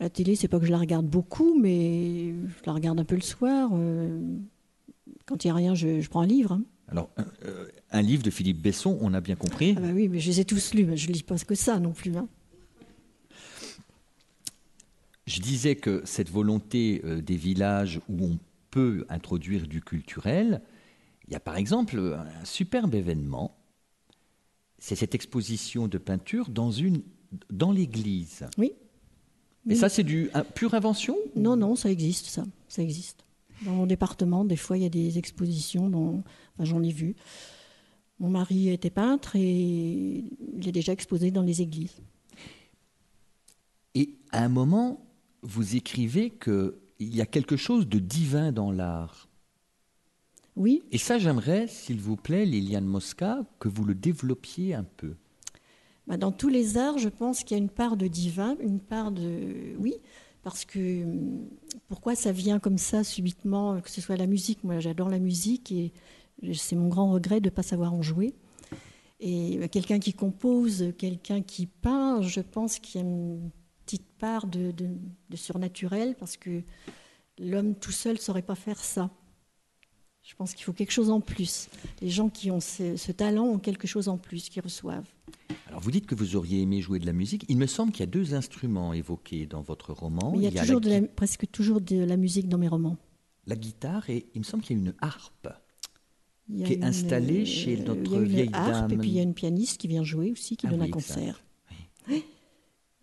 La 0.00 0.10
télé, 0.10 0.34
c'est 0.36 0.48
pas 0.48 0.58
que 0.58 0.66
je 0.66 0.70
la 0.70 0.78
regarde 0.78 1.06
beaucoup, 1.06 1.58
mais 1.58 2.32
je 2.32 2.66
la 2.66 2.72
regarde 2.72 2.98
un 2.98 3.04
peu 3.04 3.14
le 3.14 3.20
soir. 3.20 3.70
euh, 3.72 4.20
quand 5.26 5.44
il 5.44 5.48
n'y 5.48 5.50
a 5.52 5.54
rien, 5.54 5.74
je, 5.74 6.00
je 6.00 6.08
prends 6.08 6.22
un 6.22 6.26
livre. 6.26 6.52
hein. 6.52 6.62
Alors, 6.88 7.10
un, 7.16 7.24
euh, 7.44 7.68
un 7.90 8.02
livre 8.02 8.22
de 8.22 8.30
Philippe 8.30 8.60
Besson, 8.60 8.98
on 9.00 9.14
a 9.14 9.20
bien 9.20 9.36
compris. 9.36 9.74
Ah 9.76 9.80
bah 9.80 9.90
oui, 9.94 10.08
mais 10.08 10.18
je 10.18 10.28
les 10.30 10.40
ai 10.40 10.44
tous 10.44 10.74
lus, 10.74 10.84
mais 10.84 10.96
je 10.96 11.08
ne 11.08 11.12
lis 11.14 11.22
pas 11.22 11.38
que 11.38 11.54
ça 11.54 11.78
non 11.78 11.92
plus. 11.92 12.16
hein. 12.16 12.28
Je 15.26 15.40
disais 15.40 15.76
que 15.76 16.02
cette 16.04 16.30
volonté 16.30 17.00
euh, 17.04 17.20
des 17.22 17.36
villages 17.36 18.00
où 18.08 18.24
on 18.24 18.38
peut 18.70 19.06
introduire 19.08 19.66
du 19.68 19.80
culturel, 19.80 20.60
il 21.28 21.32
y 21.32 21.36
a 21.36 21.40
par 21.40 21.56
exemple 21.56 21.98
un 21.98 22.44
superbe 22.44 22.94
événement, 22.94 23.56
c'est 24.78 24.96
cette 24.96 25.14
exposition 25.14 25.86
de 25.86 25.98
peinture 25.98 26.48
dans, 26.48 26.72
une, 26.72 27.02
dans 27.50 27.70
l'église. 27.70 28.46
Oui. 28.58 28.72
Et 29.66 29.70
Oui. 29.70 29.76
ça, 29.76 29.88
c'est 29.88 30.02
du 30.02 30.28
un- 30.34 30.42
pure 30.44 30.74
invention 30.74 31.16
Non, 31.36 31.56
non, 31.56 31.76
ça 31.76 31.90
existe, 31.90 32.26
ça. 32.26 32.44
Ça 32.68 32.82
existe. 32.82 33.24
Dans 33.64 33.72
mon 33.72 33.86
département, 33.86 34.44
des 34.44 34.56
fois, 34.56 34.76
il 34.76 34.82
y 34.82 34.86
a 34.86 34.90
des 34.90 35.18
expositions 35.18 35.88
dont 35.88 36.24
enfin, 36.56 36.64
j'en 36.64 36.82
ai 36.82 36.90
vu. 36.92 37.14
Mon 38.18 38.28
mari 38.28 38.68
était 38.70 38.90
peintre 38.90 39.36
et 39.36 40.24
il 40.56 40.68
est 40.68 40.72
déjà 40.72 40.92
exposé 40.92 41.30
dans 41.30 41.42
les 41.42 41.60
églises. 41.62 41.94
Et 43.94 44.16
à 44.30 44.44
un 44.44 44.48
moment, 44.48 45.04
vous 45.42 45.76
écrivez 45.76 46.30
qu'il 46.30 46.72
y 46.98 47.20
a 47.20 47.26
quelque 47.26 47.56
chose 47.56 47.86
de 47.88 47.98
divin 47.98 48.52
dans 48.52 48.70
l'art. 48.72 49.28
Oui, 50.56 50.82
Et 50.92 50.98
ça, 50.98 51.18
j'aimerais, 51.18 51.66
s'il 51.66 52.00
vous 52.00 52.16
plaît, 52.16 52.44
Liliane 52.44 52.84
Mosca, 52.84 53.44
que 53.58 53.68
vous 53.68 53.84
le 53.84 53.94
développiez 53.94 54.74
un 54.74 54.84
peu. 54.84 55.14
Bah, 56.06 56.16
dans 56.16 56.32
tous 56.32 56.48
les 56.48 56.76
arts, 56.76 56.98
je 56.98 57.08
pense 57.08 57.44
qu'il 57.44 57.56
y 57.56 57.60
a 57.60 57.62
une 57.62 57.70
part 57.70 57.96
de 57.96 58.06
divin, 58.08 58.56
une 58.60 58.80
part 58.80 59.12
de... 59.12 59.74
Oui, 59.78 59.94
parce 60.42 60.64
que 60.64 61.04
hum, 61.04 61.48
pourquoi 61.88 62.14
ça 62.14 62.32
vient 62.32 62.58
comme 62.58 62.78
ça 62.78 63.04
subitement, 63.04 63.80
que 63.80 63.90
ce 63.90 64.00
soit 64.00 64.16
la 64.16 64.26
musique, 64.26 64.64
moi 64.64 64.80
j'adore 64.80 65.08
la 65.08 65.18
musique 65.20 65.70
et 65.72 65.92
c'est 66.54 66.74
mon 66.76 66.88
grand 66.88 67.10
regret 67.12 67.40
de 67.40 67.48
ne 67.48 67.54
pas 67.54 67.62
savoir 67.62 67.94
en 67.94 68.02
jouer. 68.02 68.34
Et 69.20 69.58
euh, 69.58 69.68
quelqu'un 69.68 70.00
qui 70.00 70.12
compose, 70.12 70.92
quelqu'un 70.98 71.42
qui 71.42 71.66
peint, 71.66 72.20
je 72.22 72.40
pense 72.40 72.80
qu'il 72.80 73.00
y 73.00 73.04
a 73.04 73.06
une 73.06 73.50
petite 73.86 74.08
part 74.18 74.46
de- 74.48 74.72
de 74.72 75.36
surnaturel 75.36 76.16
parce 76.18 76.36
que 76.36 76.62
l'homme 77.38 77.74
tout 77.76 77.92
seul 77.92 78.14
ne 78.14 78.20
saurait 78.20 78.42
pas 78.42 78.56
faire 78.56 78.78
ça. 78.82 79.10
Je 80.22 80.34
pense 80.36 80.54
qu'il 80.54 80.64
faut 80.64 80.72
quelque 80.72 80.92
chose 80.92 81.10
en 81.10 81.20
plus. 81.20 81.68
Les 82.00 82.08
gens 82.08 82.28
qui 82.28 82.50
ont 82.50 82.60
ce, 82.60 82.96
ce 82.96 83.10
talent 83.12 83.44
ont 83.46 83.58
quelque 83.58 83.86
chose 83.88 84.08
en 84.08 84.18
plus 84.18 84.48
qu'ils 84.48 84.62
reçoivent. 84.62 85.08
Alors, 85.66 85.80
vous 85.80 85.90
dites 85.90 86.06
que 86.06 86.14
vous 86.14 86.36
auriez 86.36 86.60
aimé 86.62 86.80
jouer 86.80 86.98
de 87.00 87.06
la 87.06 87.12
musique. 87.12 87.44
Il 87.48 87.56
me 87.58 87.66
semble 87.66 87.90
qu'il 87.92 88.00
y 88.00 88.02
a 88.04 88.06
deux 88.06 88.34
instruments 88.34 88.92
évoqués 88.92 89.46
dans 89.46 89.62
votre 89.62 89.92
roman. 89.92 90.32
Il 90.36 90.42
y 90.42 90.46
a, 90.46 90.50
la 90.50 90.62
toujours 90.62 90.80
de 90.80 90.90
la- 90.90 91.00
gui- 91.00 91.08
presque 91.08 91.50
toujours 91.50 91.80
de 91.80 91.96
la 91.96 92.16
musique 92.16 92.48
dans 92.48 92.58
mes 92.58 92.68
romans. 92.68 92.96
la 93.46 93.56
guitare 93.56 94.08
et 94.10 94.26
il 94.34 94.38
me 94.40 94.44
semble 94.44 94.62
qu'il 94.62 94.76
y 94.76 94.80
a 94.80 94.82
une 94.84 94.94
harpe. 95.00 95.48
Il 96.48 96.58
y 96.58 96.64
a 96.64 96.66
Qui 96.66 96.72
est 96.74 96.84
installée 96.84 97.42
euh, 97.42 97.44
chez 97.44 97.72
il 97.72 97.78
y 97.80 97.82
a 97.82 97.84
notre 97.86 98.14
une 98.14 98.24
vieille 98.24 98.50
harpe, 98.52 98.88
dame. 98.90 98.92
Et 98.92 98.96
puis 98.98 99.08
il 99.10 99.14
y 99.14 99.18
a 99.20 99.22
une 99.22 99.34
pianiste 99.34 99.78
qui 99.80 99.88
vient 99.88 100.04
jouer 100.04 100.30
aussi, 100.30 100.56
qui 100.56 100.66
Ah 100.66 100.70
donne 100.70 100.82
oui, 100.82 100.88
un 100.88 100.90
concert. 100.90 101.42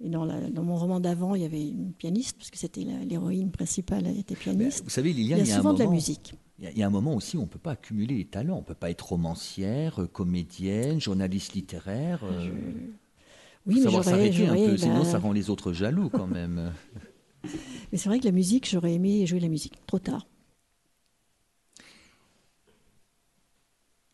Et 0.02 0.10
dans, 0.10 0.24
la- 0.24 0.50
dans 0.50 0.64
mon 0.64 0.78
roman 0.78 1.02
d'avant, 1.02 1.36
il 1.36 1.42
y 1.42 1.46
avait 1.46 1.68
une 1.68 1.92
pianiste, 1.92 2.38
parce 2.38 2.50
que 2.50 2.58
c'était 2.58 2.86
l'héroïne 3.06 3.52
principale, 3.52 4.08
elle 4.08 4.18
était 4.18 4.36
Ben, 4.36 4.40
pianiste. 4.40 4.84
vous 4.86 4.90
savez, 4.90 5.12
il 5.12 5.20
y 5.22 5.34
a 5.34 5.38
il 5.40 5.46
y 5.46 5.52
a 5.52 5.56
un 5.56 5.58
souvent 5.58 5.74
de 5.74 5.80
la 5.84 5.90
musique. 5.90 6.34
Il 6.60 6.66
y, 6.66 6.68
a- 6.68 6.72
il 6.72 6.78
y 6.78 6.84
a 6.84 6.88
un 6.88 6.92
moment 6.92 7.16
aussi 7.16 7.38
où 7.38 7.40
on 7.40 7.44
ne 7.44 7.50
peut 7.50 7.58
pas 7.60 7.72
accumuler 7.72 8.18
les 8.18 8.26
talents. 8.26 8.58
On 8.58 8.62
ne 8.62 8.66
peut 8.66 8.74
pas 8.76 8.90
être 8.90 9.08
romancière, 9.10 10.02
euh, 10.02 10.08
comédienne, 10.08 11.00
journaliste 11.00 11.54
littéraire. 11.54 12.20
euh, 12.24 12.50
Oui, 13.66 13.76
faut 13.76 13.80
mais 13.80 13.82
savoir 13.82 14.04
s'arrêter 14.04 14.46
un 14.48 14.56
peu, 14.56 14.78
sinon 14.78 15.00
bah, 15.00 15.06
ça 15.06 15.20
rend 15.20 15.32
les 15.32 15.50
autres 15.50 15.72
jaloux 15.74 16.10
quand 16.10 16.28
même. 16.28 16.74
Mais 17.92 17.98
c'est 17.98 18.10
vrai 18.10 18.20
que 18.20 18.26
la 18.26 18.32
musique, 18.32 18.68
j'aurais 18.70 18.94
aimé 18.94 19.26
jouer 19.26 19.40
la 19.40 19.48
musique 19.48 19.74
trop 19.88 20.00
tard. 20.00 20.28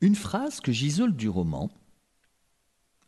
Une 0.02 0.16
phrase 0.16 0.60
que 0.60 0.72
j'isole 0.72 1.16
du 1.16 1.28
roman, 1.30 1.72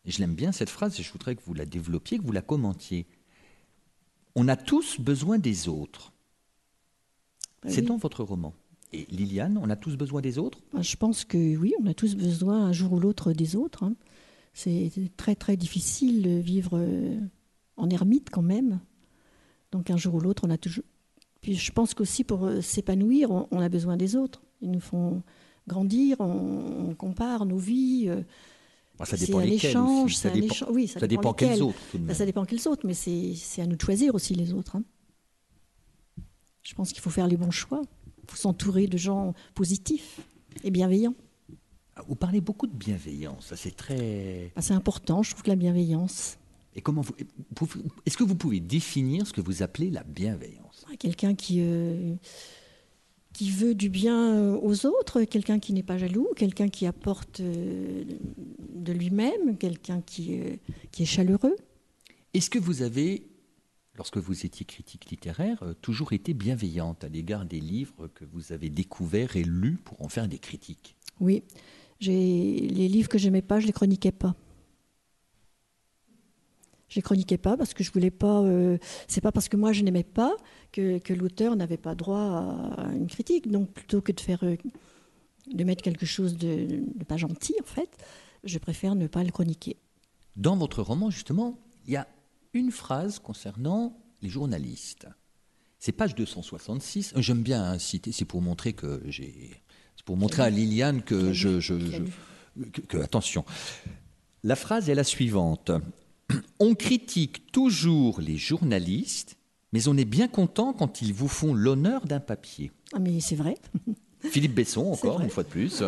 et 0.05 0.11
je 0.11 0.19
l'aime 0.19 0.33
bien 0.35 0.51
cette 0.51 0.69
phrase 0.69 0.99
et 0.99 1.03
je 1.03 1.11
voudrais 1.11 1.35
que 1.35 1.43
vous 1.43 1.53
la 1.53 1.65
développiez, 1.65 2.17
que 2.17 2.23
vous 2.23 2.31
la 2.31 2.41
commentiez. 2.41 3.05
On 4.35 4.47
a 4.47 4.55
tous 4.55 4.99
besoin 4.99 5.37
des 5.37 5.67
autres. 5.67 6.13
Bah 7.61 7.69
C'est 7.71 7.81
oui. 7.81 7.87
dans 7.87 7.97
votre 7.97 8.23
roman. 8.23 8.53
Et 8.93 9.05
Liliane, 9.09 9.57
on 9.61 9.69
a 9.69 9.75
tous 9.75 9.95
besoin 9.97 10.21
des 10.21 10.37
autres? 10.37 10.59
Bah, 10.73 10.81
Je 10.81 10.95
pense 10.95 11.25
que 11.25 11.57
oui, 11.57 11.73
on 11.81 11.87
a 11.87 11.93
tous 11.93 12.15
besoin 12.15 12.65
un 12.67 12.71
jour 12.71 12.93
ou 12.93 12.99
l'autre 12.99 13.33
des 13.33 13.55
autres. 13.55 13.83
hein. 13.83 13.95
C'est 14.53 14.89
très 15.17 15.35
très 15.35 15.55
difficile 15.57 16.23
de 16.23 16.29
vivre 16.39 16.71
euh, 16.77 17.19
en 17.75 17.89
ermite 17.89 18.29
quand 18.31 18.41
même. 18.41 18.79
Donc 19.71 19.91
un 19.91 19.97
jour 19.97 20.15
ou 20.15 20.19
l'autre, 20.19 20.43
on 20.45 20.49
a 20.49 20.57
toujours. 20.57 20.85
Puis 21.41 21.53
je 21.55 21.71
pense 21.71 21.93
qu'aussi 21.93 22.23
pour 22.23 22.45
euh, 22.45 22.61
s'épanouir, 22.61 23.29
on, 23.29 23.47
on 23.51 23.59
a 23.59 23.69
besoin 23.69 23.97
des 23.97 24.15
autres. 24.15 24.41
Ils 24.61 24.71
nous 24.71 24.79
font 24.79 25.21
grandir, 25.67 26.15
on, 26.21 26.87
on 26.89 26.95
compare 26.95 27.45
nos 27.45 27.57
vies. 27.57 28.05
euh, 28.07 28.21
Bah, 28.97 29.05
Ça 29.05 29.15
c'est 29.17 29.25
dépend 29.27 29.39
lesquels 29.39 29.73
Ça 29.73 30.29
dépend, 30.31 30.45
échange. 30.53 30.71
Oui, 30.71 30.87
ça, 30.87 31.01
ça 31.01 31.07
dépend 31.07 31.33
quels 31.33 31.49
lesquels. 31.49 31.63
autres 31.63 31.97
Bah, 31.99 32.13
ça 32.15 32.25
dépend 32.25 32.45
quels 32.45 32.67
autres, 32.67 32.87
mais 32.87 32.93
c'est 32.95 33.33
c'est 33.35 33.61
à 33.61 33.67
nous 33.67 33.75
de 33.75 33.81
choisir 33.81 34.15
aussi 34.15 34.33
les 34.33 34.53
autres. 34.53 34.77
hein. 34.77 34.83
Je 36.63 36.73
pense 36.73 36.91
qu'il 36.93 37.01
faut 37.01 37.09
faire 37.11 37.27
les 37.27 37.37
bons 37.37 37.51
choix. 37.51 37.81
Faut 38.27 38.37
s'entourer 38.37 38.87
de 38.87 38.97
gens 38.97 39.33
positifs 39.55 40.19
et 40.63 40.71
bienveillants. 40.71 41.15
Ah, 41.95 42.03
Vous 42.07 42.15
parlez 42.15 42.41
beaucoup 42.41 42.67
de 42.67 42.75
bienveillance, 42.75 43.53
c'est 43.55 43.75
très... 43.75 44.51
Bah, 44.55 44.61
c'est 44.61 44.73
important, 44.73 45.23
je 45.23 45.31
trouve 45.31 45.43
que 45.43 45.49
la 45.49 45.55
bienveillance. 45.55 46.37
Et 46.75 46.81
comment 46.81 47.01
vous... 47.01 47.15
Est-ce 48.05 48.17
que 48.17 48.23
vous 48.23 48.35
pouvez 48.35 48.59
définir 48.59 49.25
ce 49.25 49.33
que 49.33 49.41
vous 49.41 49.63
appelez 49.63 49.89
la 49.89 50.03
bienveillance? 50.03 50.85
Ah, 50.91 50.95
Quelqu'un 50.97 51.33
qui, 51.33 51.57
euh, 51.61 52.13
qui 53.33 53.49
veut 53.49 53.73
du 53.73 53.89
bien 53.89 54.35
euh, 54.35 54.59
aux 54.61 54.85
autres, 54.85 55.23
quelqu'un 55.23 55.59
qui 55.59 55.73
n'est 55.73 55.83
pas 55.83 55.97
jaloux, 55.97 56.27
quelqu'un 56.35 56.69
qui 56.69 56.85
apporte 56.85 57.39
euh, 57.39 58.03
de 58.75 58.93
lui-même, 58.93 59.57
quelqu'un 59.57 60.01
qui, 60.01 60.39
euh, 60.39 60.55
qui 60.91 61.03
est 61.03 61.07
chaleureux. 61.07 61.55
Est-ce 62.35 62.49
que 62.51 62.59
vous 62.59 62.83
avez, 62.83 63.23
lorsque 63.97 64.17
vous 64.17 64.45
étiez 64.45 64.65
critique 64.65 65.09
littéraire, 65.09 65.61
euh, 65.63 65.73
toujours 65.73 66.13
été 66.13 66.33
bienveillante 66.33 67.03
à 67.03 67.09
l'égard 67.09 67.45
des 67.45 67.59
livres 67.59 68.07
que 68.13 68.25
vous 68.25 68.51
avez 68.51 68.69
découverts 68.69 69.35
et 69.35 69.43
lus 69.43 69.77
pour 69.83 70.01
en 70.01 70.07
faire 70.07 70.27
des 70.27 70.37
critiques 70.39 70.95
Oui, 71.19 71.43
les 72.01 72.87
livres 72.87 73.09
que 73.09 73.17
j'aimais 73.17 73.41
pas, 73.41 73.59
je 73.59 73.65
les 73.67 73.73
chroniquais 73.73 74.11
pas. 74.11 74.35
Je 76.89 76.95
les 76.95 77.01
chroniquais 77.01 77.37
pas 77.37 77.57
parce 77.57 77.73
que 77.73 77.83
je 77.83 77.91
voulais 77.91 78.11
pas. 78.11 78.41
euh, 78.43 78.77
c'est 79.07 79.19
pas 79.19 79.33
parce 79.33 79.49
que 79.49 79.57
moi 79.57 79.73
je 79.73 79.83
n'aimais 79.83 80.05
pas 80.05 80.33
que, 80.71 80.99
que 80.99 81.13
l'auteur 81.13 81.55
n'avait 81.57 81.75
pas 81.77 81.95
droit 81.95 82.73
à 82.77 82.93
une 82.93 83.07
critique. 83.07 83.51
Donc 83.51 83.71
plutôt 83.71 84.01
que 84.01 84.13
de 84.13 84.19
faire 84.21 84.41
euh, 84.43 84.55
de 85.53 85.63
mettre 85.65 85.81
quelque 85.83 86.05
chose 86.05 86.37
de, 86.37 86.81
de 86.95 87.03
pas 87.03 87.17
gentil 87.17 87.55
en 87.61 87.65
fait, 87.65 87.89
je 88.45 88.57
préfère 88.57 88.95
ne 88.95 89.07
pas 89.07 89.23
le 89.23 89.31
chroniquer. 89.31 89.75
Dans 90.37 90.55
votre 90.55 90.81
roman, 90.81 91.09
justement, 91.09 91.59
il 91.85 91.93
y 91.93 91.97
a 91.97 92.07
une 92.57 92.71
phrase 92.71 93.19
concernant 93.19 93.97
les 94.21 94.29
journalistes. 94.29 95.07
C'est 95.79 95.91
page 95.91 96.15
266. 96.15 97.13
Euh, 97.15 97.21
J'aime 97.21 97.41
bien 97.43 97.63
hein, 97.63 97.79
citer, 97.79 98.11
c'est 98.11 98.25
pour 98.25 98.41
montrer 98.41 98.73
que 98.73 99.01
j'ai. 99.07 99.61
C'est 99.95 100.05
pour 100.05 100.17
montrer 100.17 100.43
à 100.43 100.49
Liliane 100.49 101.01
que 101.03 101.33
je. 101.33 101.59
que- 102.71 102.81
que- 102.81 102.97
attention. 102.97 103.45
La 104.43 104.55
phrase 104.55 104.89
est 104.89 104.95
la 104.95 105.03
suivante. 105.03 105.71
On 106.59 106.73
critique 106.75 107.51
toujours 107.51 108.19
les 108.21 108.37
journalistes, 108.37 109.37
mais 109.73 109.87
on 109.87 109.95
est 109.97 110.05
bien 110.05 110.27
content 110.27 110.73
quand 110.73 111.01
ils 111.01 111.13
vous 111.13 111.27
font 111.27 111.53
l'honneur 111.53 112.05
d'un 112.05 112.19
papier. 112.19 112.71
Ah 112.93 112.99
mais 112.99 113.19
c'est 113.19 113.35
vrai. 113.35 113.55
Philippe 114.21 114.55
Besson, 114.55 114.81
encore 114.91 115.21
une 115.21 115.29
fois 115.29 115.43
de 115.43 115.49
plus. 115.49 115.83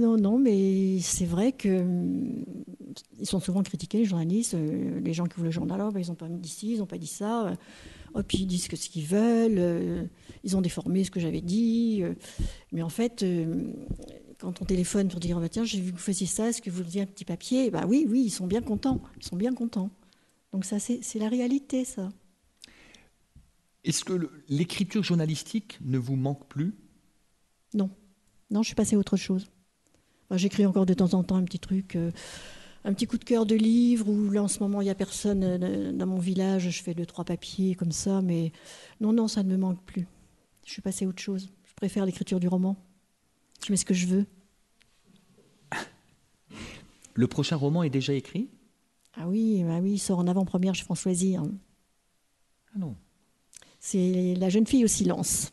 Non, 0.00 0.16
non, 0.16 0.38
mais 0.38 0.98
c'est 1.00 1.26
vrai 1.26 1.52
que 1.52 1.80
hum, 1.80 2.44
ils 3.18 3.26
sont 3.26 3.38
souvent 3.38 3.62
critiqués, 3.62 3.98
les 3.98 4.04
journalistes, 4.06 4.54
euh, 4.54 4.98
les 5.00 5.12
gens 5.12 5.26
qui 5.26 5.36
ouvrent 5.36 5.44
le 5.44 5.50
journal, 5.50 5.78
oh, 5.82 5.90
ben, 5.92 6.00
ils 6.00 6.08
n'ont 6.08 6.14
pas 6.14 6.26
dit 6.26 6.48
ci, 6.48 6.72
ils 6.72 6.78
n'ont 6.78 6.86
pas 6.86 6.96
dit 6.96 7.06
ça, 7.06 7.48
euh, 7.48 7.54
oh, 8.14 8.22
puis 8.26 8.38
ils 8.38 8.46
disent 8.46 8.66
que 8.66 8.76
ce 8.76 8.88
qu'ils 8.88 9.04
veulent, 9.04 9.58
euh, 9.58 10.04
ils 10.42 10.56
ont 10.56 10.62
déformé 10.62 11.04
ce 11.04 11.10
que 11.10 11.20
j'avais 11.20 11.42
dit. 11.42 12.02
mais 12.72 12.80
en 12.80 12.88
fait, 12.88 13.22
euh, 13.22 13.74
quand 14.38 14.62
on 14.62 14.64
téléphone 14.64 15.08
pour 15.08 15.20
dire, 15.20 15.36
oh, 15.36 15.40
bah, 15.40 15.50
tiens, 15.50 15.64
j'ai 15.64 15.82
vu 15.82 15.92
que 15.92 15.96
vous 15.96 16.02
faisiez 16.02 16.26
ça, 16.26 16.48
est-ce 16.48 16.62
que 16.62 16.70
vous 16.70 16.82
disiez 16.82 17.02
un 17.02 17.06
petit 17.06 17.26
papier? 17.26 17.70
Bah 17.70 17.84
oui, 17.86 18.06
oui, 18.08 18.22
ils 18.24 18.30
sont 18.30 18.46
bien 18.46 18.62
contents, 18.62 19.02
ils 19.18 19.26
sont 19.26 19.36
bien 19.36 19.52
contents. 19.52 19.90
Donc 20.52 20.64
ça, 20.64 20.78
c'est 20.78 21.18
la 21.18 21.28
réalité, 21.28 21.84
ça. 21.84 22.08
Est-ce 23.84 24.02
que 24.02 24.30
l'écriture 24.48 25.02
journalistique 25.02 25.78
ne 25.82 25.98
vous 25.98 26.16
manque 26.16 26.48
plus? 26.48 26.74
Non, 27.74 27.90
non, 28.50 28.62
je 28.62 28.68
suis 28.68 28.74
passée 28.74 28.96
à 28.96 28.98
autre 28.98 29.18
chose. 29.18 29.50
J'écris 30.32 30.64
encore 30.66 30.86
de 30.86 30.94
temps 30.94 31.14
en 31.14 31.24
temps 31.24 31.36
un 31.36 31.42
petit 31.44 31.58
truc, 31.58 31.96
euh, 31.96 32.12
un 32.84 32.92
petit 32.94 33.06
coup 33.06 33.18
de 33.18 33.24
cœur 33.24 33.46
de 33.46 33.54
livre, 33.56 34.08
où 34.08 34.30
là 34.30 34.42
en 34.42 34.48
ce 34.48 34.60
moment 34.60 34.80
il 34.80 34.84
n'y 34.84 34.90
a 34.90 34.94
personne 34.94 35.42
euh, 35.44 35.92
dans 35.92 36.06
mon 36.06 36.18
village, 36.18 36.70
je 36.70 36.82
fais 36.82 36.94
deux, 36.94 37.06
trois 37.06 37.24
papiers 37.24 37.74
comme 37.74 37.92
ça, 37.92 38.22
mais 38.22 38.52
non, 39.00 39.12
non, 39.12 39.26
ça 39.28 39.42
ne 39.42 39.48
me 39.48 39.56
manque 39.56 39.82
plus. 39.84 40.06
Je 40.64 40.72
suis 40.72 40.82
passée 40.82 41.04
à 41.04 41.08
autre 41.08 41.20
chose. 41.22 41.50
Je 41.68 41.74
préfère 41.74 42.06
l'écriture 42.06 42.38
du 42.38 42.46
roman. 42.48 42.76
Je 43.66 43.72
mets 43.72 43.76
ce 43.76 43.84
que 43.84 43.94
je 43.94 44.06
veux. 44.06 44.26
Le 47.14 47.26
prochain 47.26 47.56
roman 47.56 47.82
est 47.82 47.90
déjà 47.90 48.12
écrit? 48.14 48.48
Ah 49.14 49.26
oui, 49.28 49.64
bah 49.64 49.80
oui, 49.82 49.92
il 49.94 49.98
sort 49.98 50.20
en 50.20 50.28
avant-première 50.28 50.74
chez 50.74 50.84
Françoisie. 50.84 51.36
hein. 51.36 51.50
Ah 52.74 52.78
non. 52.78 52.94
C'est 53.80 54.36
La 54.38 54.48
jeune 54.48 54.66
fille 54.66 54.84
au 54.84 54.88
silence. 54.88 55.50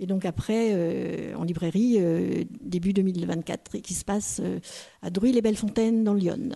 Et 0.00 0.06
donc 0.06 0.24
après, 0.24 0.70
euh, 0.74 1.36
en 1.36 1.44
librairie, 1.44 1.96
euh, 2.00 2.44
début 2.62 2.92
2024, 2.92 3.76
et 3.76 3.82
qui 3.82 3.94
se 3.94 4.04
passe 4.04 4.40
euh, 4.42 4.58
à 5.02 5.10
Druy-les-Belles-Fontaines 5.10 6.04
dans 6.04 6.14
Lyon. 6.14 6.50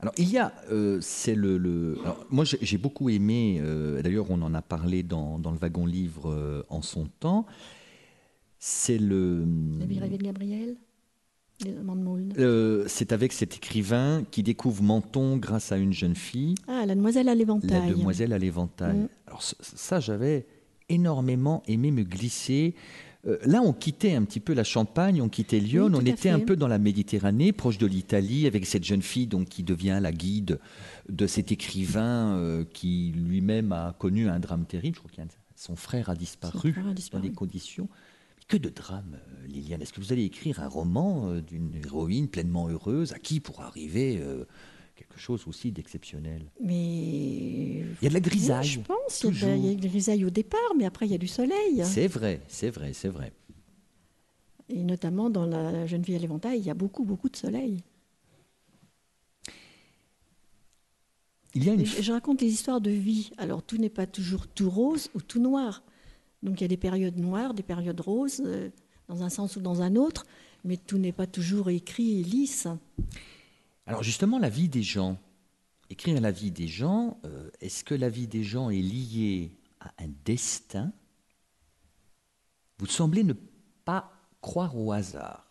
Alors, 0.00 0.14
il 0.16 0.30
y 0.30 0.38
a, 0.38 0.52
euh, 0.70 1.00
c'est 1.00 1.34
le, 1.34 1.58
le- 1.58 1.98
alors, 2.04 2.24
moi 2.30 2.44
j'ai 2.44 2.78
beaucoup 2.78 3.08
aimé, 3.10 3.58
euh, 3.60 4.00
d'ailleurs 4.00 4.30
on 4.30 4.40
en 4.42 4.54
a 4.54 4.62
parlé 4.62 5.02
dans, 5.02 5.40
dans 5.40 5.50
le 5.50 5.58
wagon 5.58 5.86
livre 5.86 6.30
euh, 6.30 6.62
en 6.68 6.82
son 6.82 7.06
temps, 7.18 7.46
c'est 8.58 8.98
le, 8.98 9.44
La 9.80 9.86
vie 9.86 9.98
rêvée 9.98 10.18
de 10.18 10.22
Gabriel 10.24 10.76
Les 10.76 10.76
amants 10.76 10.76
de 10.76 10.76
Maulne. 10.76 10.78
Euh, 11.66 12.84
c'est 12.86 13.12
avec 13.12 13.32
cet 13.32 13.56
écrivain 13.56 14.24
qui 14.30 14.42
découvre 14.42 14.82
Menton 14.82 15.36
grâce 15.36 15.72
à 15.72 15.76
une 15.76 15.92
jeune 15.92 16.14
fille, 16.14 16.54
Ah, 16.68 16.86
la 16.86 16.94
demoiselle 16.94 17.28
à 17.28 17.34
l'éventail. 17.34 17.88
la 17.88 17.94
demoiselle 17.94 18.32
à 18.32 18.38
l'éventail. 18.38 18.96
Mm. 18.96 19.08
Alors 19.26 19.42
ça, 19.42 20.00
j'avais 20.00 20.46
énormément 20.88 21.62
aimé 21.66 21.90
me 21.90 22.02
glisser. 22.02 22.74
Euh, 23.26 23.38
là, 23.44 23.60
on 23.62 23.72
quittait 23.72 24.14
un 24.14 24.22
petit 24.22 24.40
peu 24.40 24.54
la 24.54 24.62
Champagne, 24.64 25.20
on 25.20 25.28
quittait 25.28 25.58
Lyon, 25.58 25.88
Oui, 25.92 25.98
on 26.00 26.06
était 26.06 26.30
un 26.30 26.38
peu 26.38 26.54
dans 26.54 26.68
la 26.68 26.78
Méditerranée, 26.78 27.52
proche 27.52 27.78
de 27.78 27.86
l'Italie, 27.86 28.46
avec 28.46 28.64
cette 28.64 28.84
jeune 28.84 29.02
fille 29.02 29.26
donc 29.26 29.48
qui 29.48 29.64
devient 29.64 29.98
la 30.00 30.12
guide 30.12 30.60
de 31.08 31.26
cet 31.26 31.50
écrivain 31.50 32.36
euh, 32.36 32.64
qui 32.72 33.12
lui-même 33.16 33.72
a 33.72 33.96
connu 33.98 34.28
un 34.28 34.38
drame 34.38 34.64
terrible. 34.64 34.96
Je 34.96 35.00
crois 35.00 35.24
que 35.24 35.30
son 35.56 35.74
frère 35.74 36.08
a 36.10 36.14
disparu, 36.14 36.72
frère 36.72 36.86
a 36.86 36.94
disparu. 36.94 37.22
dans 37.22 37.28
des 37.28 37.34
conditions. 37.34 37.88
Que 38.48 38.56
de 38.56 38.70
drame, 38.70 39.18
euh, 39.42 39.46
Liliane. 39.46 39.82
Est-ce 39.82 39.92
que 39.92 40.00
vous 40.00 40.10
allez 40.12 40.24
écrire 40.24 40.60
un 40.60 40.68
roman 40.68 41.28
euh, 41.30 41.42
d'une 41.42 41.74
héroïne 41.74 42.28
pleinement 42.28 42.66
heureuse 42.68 43.12
à 43.12 43.18
qui 43.18 43.40
pourra 43.40 43.66
arriver 43.66 44.18
euh, 44.22 44.46
quelque 44.96 45.18
chose 45.18 45.46
aussi 45.46 45.70
d'exceptionnel? 45.70 46.50
Mais. 46.58 46.72
Il 46.74 48.02
y 48.02 48.06
a 48.06 48.08
de 48.08 48.14
la 48.14 48.20
grisaille. 48.20 48.66
Je 48.66 48.80
pense. 48.80 49.22
Il 49.22 49.26
y 49.26 49.28
a 49.28 49.30
de 49.30 49.34
la- 49.34 49.40
toujours. 49.40 49.54
il 49.56 49.66
y 49.66 49.72
a 49.72 49.74
de 49.76 49.82
la 49.82 49.88
grisaille 49.88 50.24
au 50.24 50.30
départ, 50.30 50.74
mais 50.78 50.86
après, 50.86 51.06
il 51.06 51.12
y 51.12 51.14
a 51.14 51.18
du 51.18 51.28
soleil. 51.28 51.82
C'est 51.84 52.06
vrai, 52.08 52.40
c'est 52.48 52.70
vrai, 52.70 52.94
c'est 52.94 53.08
vrai. 53.10 53.32
Et 54.70 54.82
notamment 54.82 55.28
dans 55.28 55.44
La 55.46 55.86
jeune 55.86 56.02
fille 56.04 56.16
à 56.16 56.18
l'éventail, 56.18 56.58
il 56.58 56.64
y 56.64 56.70
a 56.70 56.74
beaucoup, 56.74 57.04
beaucoup 57.04 57.28
de 57.28 57.36
soleil. 57.36 57.82
Il 61.54 61.64
y 61.64 61.70
a 61.70 61.74
une 61.74 61.84
je 61.84 62.12
raconte 62.12 62.40
les 62.40 62.48
histoires 62.50 62.80
de 62.80 62.90
vie. 62.90 63.30
Alors, 63.36 63.62
tout 63.62 63.76
n'est 63.76 63.88
pas 63.90 64.06
toujours 64.06 64.46
tout 64.46 64.70
rose 64.70 65.10
ou 65.14 65.20
tout 65.20 65.40
noir. 65.40 65.82
Donc, 66.42 66.60
il 66.60 66.64
y 66.64 66.64
a 66.64 66.68
des 66.68 66.76
périodes 66.76 67.16
noires, 67.16 67.54
des 67.54 67.62
périodes 67.62 68.00
roses, 68.00 68.42
euh, 68.44 68.70
dans 69.08 69.22
un 69.22 69.28
sens 69.28 69.56
ou 69.56 69.60
dans 69.60 69.82
un 69.82 69.96
autre, 69.96 70.24
mais 70.64 70.76
tout 70.76 70.98
n'est 70.98 71.12
pas 71.12 71.26
toujours 71.26 71.70
écrit 71.70 72.20
et 72.20 72.22
lisse. 72.22 72.68
Alors 73.86 74.02
justement, 74.02 74.38
la 74.38 74.50
vie 74.50 74.68
des 74.68 74.82
gens. 74.82 75.18
Écrire 75.90 76.20
la 76.20 76.30
vie 76.30 76.50
des 76.50 76.68
gens, 76.68 77.18
euh, 77.24 77.50
est-ce 77.62 77.82
que 77.82 77.94
la 77.94 78.10
vie 78.10 78.26
des 78.26 78.44
gens 78.44 78.68
est 78.68 78.82
liée 78.82 79.52
à 79.80 79.90
un 79.98 80.08
destin? 80.26 80.92
Vous 82.78 82.86
semblez 82.86 83.24
ne 83.24 83.32
pas 83.86 84.12
croire 84.42 84.76
au 84.76 84.92
hasard. 84.92 85.46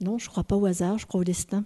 Non, 0.00 0.18
je 0.18 0.24
ne 0.24 0.30
crois 0.30 0.44
pas 0.44 0.56
au 0.56 0.64
hasard, 0.64 0.96
je 0.96 1.06
crois 1.06 1.20
au 1.20 1.24
destin. 1.24 1.64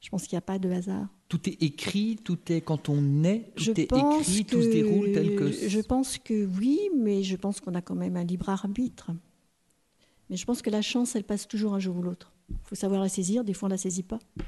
Je 0.00 0.08
pense 0.08 0.26
qu'il 0.26 0.36
n'y 0.36 0.38
a 0.38 0.42
pas 0.42 0.58
de 0.58 0.70
hasard. 0.70 1.08
Tout 1.28 1.48
est 1.48 1.62
écrit, 1.62 2.16
tout 2.24 2.38
est 2.50 2.60
quand 2.62 2.88
on 2.88 3.22
est, 3.24 3.52
tout 3.54 3.64
Je 3.64 3.70
est 3.72 3.80
écrit, 3.92 4.44
que, 4.44 4.50
tout 4.50 4.62
se 4.62 4.68
déroule 4.68 5.12
tel 5.12 5.36
que. 5.36 5.52
Je 5.52 5.80
pense 5.80 6.18
que 6.18 6.46
oui, 6.58 6.78
mais 6.96 7.22
je 7.22 7.36
pense 7.36 7.60
qu'on 7.60 7.74
a 7.74 7.82
quand 7.82 7.94
même 7.94 8.16
un 8.16 8.24
libre 8.24 8.48
arbitre. 8.48 9.10
Mais 10.30 10.36
je 10.36 10.44
pense 10.44 10.62
que 10.62 10.70
la 10.70 10.82
chance, 10.82 11.16
elle 11.16 11.24
passe 11.24 11.46
toujours 11.48 11.74
un 11.74 11.78
jour 11.78 11.96
ou 11.96 12.02
l'autre. 12.02 12.32
Il 12.50 12.56
faut 12.64 12.74
savoir 12.74 13.00
la 13.02 13.08
saisir, 13.10 13.44
des 13.44 13.52
fois 13.52 13.66
on 13.68 13.70
la 13.70 13.76
saisit 13.78 14.02
pas. 14.02 14.18
Vous 14.36 14.44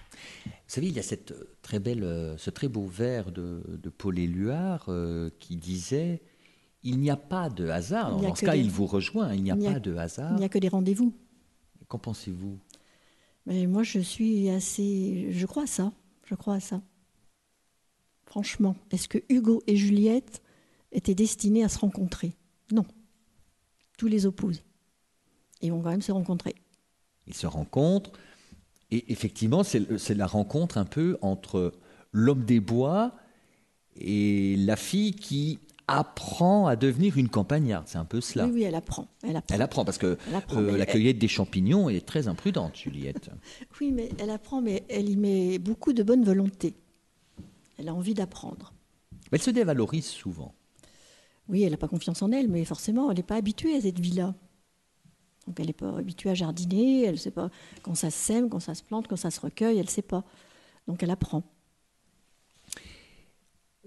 savez, 0.67 0.87
il 0.89 0.95
y 0.95 0.99
a 0.99 1.03
cette 1.03 1.33
euh, 1.33 1.49
très 1.61 1.79
belle, 1.81 2.03
euh, 2.03 2.37
ce 2.39 2.49
très 2.51 2.69
beau 2.69 2.87
vers 2.87 3.31
de, 3.31 3.63
de 3.67 3.91
Paul 3.91 4.19
Éluard 4.19 4.87
euh, 4.89 5.29
qui 5.39 5.57
disait 5.57 6.23
Il 6.83 6.99
n'y 6.99 7.11
a 7.11 7.17
pas 7.17 7.51
de 7.51 7.69
hasard. 7.69 8.17
Dans 8.19 8.35
ce 8.35 8.45
cas, 8.45 8.53
des- 8.55 8.61
il 8.61 8.71
vous 8.71 8.87
rejoint. 8.87 9.35
Il 9.35 9.43
n'y 9.43 9.51
a 9.51 9.57
il 9.57 9.67
a- 9.67 9.73
pas 9.73 9.81
de 9.81 9.95
hasard. 9.97 10.33
Il 10.33 10.39
n'y 10.39 10.45
a 10.45 10.49
que 10.49 10.59
des 10.59 10.69
rendez-vous. 10.69 11.13
Qu'en 11.89 11.99
pensez-vous? 11.99 12.57
Mais 13.47 13.67
moi, 13.67 13.83
je 13.83 13.99
suis 13.99 14.49
assez. 14.49 15.27
Je 15.31 15.45
crois 15.47 15.65
à 15.65 15.67
ça. 15.67 15.93
Je 16.31 16.37
crois 16.37 16.55
à 16.55 16.61
ça. 16.61 16.81
Franchement, 18.25 18.77
est-ce 18.93 19.09
que 19.09 19.19
Hugo 19.29 19.65
et 19.67 19.75
Juliette 19.75 20.43
étaient 20.93 21.17
destinés 21.17 21.65
à 21.65 21.69
se 21.69 21.81
rencontrer? 21.81 22.37
Non. 22.71 22.85
Tous 23.99 24.07
les 24.07 24.27
opposent. 24.27 24.63
Ils 25.61 25.73
vont 25.73 25.83
quand 25.83 25.91
même 25.91 26.03
se 26.03 26.13
rencontrer. 26.13 26.55
Ils 27.27 27.35
se 27.35 27.49
rencontrent. 27.49 28.13
Et 28.93 29.11
effectivement, 29.11 29.65
c'est 29.65 29.99
c'est 29.99 30.15
la 30.15 30.29
rencontre 30.29 30.79
un 30.79 30.85
peu 30.85 31.19
entre 31.21 31.73
l'homme 32.13 32.45
des 32.45 32.61
bois 32.61 33.17
et 33.97 34.55
la 34.57 34.77
fille 34.77 35.15
qui 35.15 35.59
apprend 35.99 36.67
à 36.67 36.77
devenir 36.77 37.17
une 37.19 37.29
campagnarde. 37.29 37.87
C'est 37.89 37.99
un 37.99 38.05
peu 38.05 38.21
cela. 38.21 38.47
Oui, 38.47 38.53
oui, 38.55 38.63
elle 38.63 38.75
apprend. 38.75 39.07
Elle 39.23 39.37
apprend. 39.37 39.55
Elle 39.55 39.63
apprend 39.63 39.85
parce 39.85 39.99
que 39.99 40.19
apprend, 40.35 40.61
euh, 40.61 40.77
la 40.77 40.85
elle- 40.85 40.87
cueillette 40.87 41.19
des 41.19 41.29
champignons 41.29 41.89
est 41.89 42.07
très 42.07 42.29
imprudente, 42.29 42.77
Juliette. 42.77 43.31
Oui, 43.81 43.93
mais 43.93 44.11
elle 44.19 44.31
apprend, 44.31 44.61
mais 44.61 44.85
elle 44.89 45.09
y 45.09 45.17
met 45.17 45.59
beaucoup 45.59 45.93
de 45.93 46.03
bonne 46.03 46.25
volonté. 46.25 46.75
Elle 47.79 47.89
a 47.89 47.95
envie 47.95 48.15
d'apprendre. 48.15 48.73
Mais 49.33 49.39
elle 49.39 49.43
se 49.43 49.51
dévalorise 49.51 50.07
souvent. 50.07 50.55
Oui, 51.49 51.63
elle 51.63 51.71
n'a 51.73 51.77
pas 51.79 51.89
confiance 51.89 52.23
en 52.23 52.31
elle, 52.31 52.49
mais 52.49 52.65
forcément, 52.65 53.11
elle 53.11 53.17
n'est 53.17 53.23
pas 53.23 53.37
habituée 53.37 53.75
à 53.77 53.81
cette 53.81 53.99
vie-là. 53.99 54.35
Donc 55.47 55.59
elle 55.59 55.67
n'est 55.67 55.73
pas 55.73 55.97
habituée 55.97 56.31
à 56.31 56.35
jardiner, 56.35 57.05
elle 57.05 57.13
ne 57.13 57.17
sait 57.17 57.31
pas 57.31 57.51
quand 57.83 57.95
ça 57.95 58.11
se 58.11 58.19
sème, 58.19 58.49
quand 58.51 58.61
ça 58.61 58.75
se 58.75 58.83
plante, 58.85 59.09
quand 59.09 59.17
ça 59.17 59.31
se 59.31 59.41
recueille, 59.41 59.79
elle 59.79 59.87
ne 59.87 59.91
sait 59.91 60.03
pas. 60.03 60.23
Donc 60.87 61.03
elle 61.03 61.11
apprend. 61.11 61.43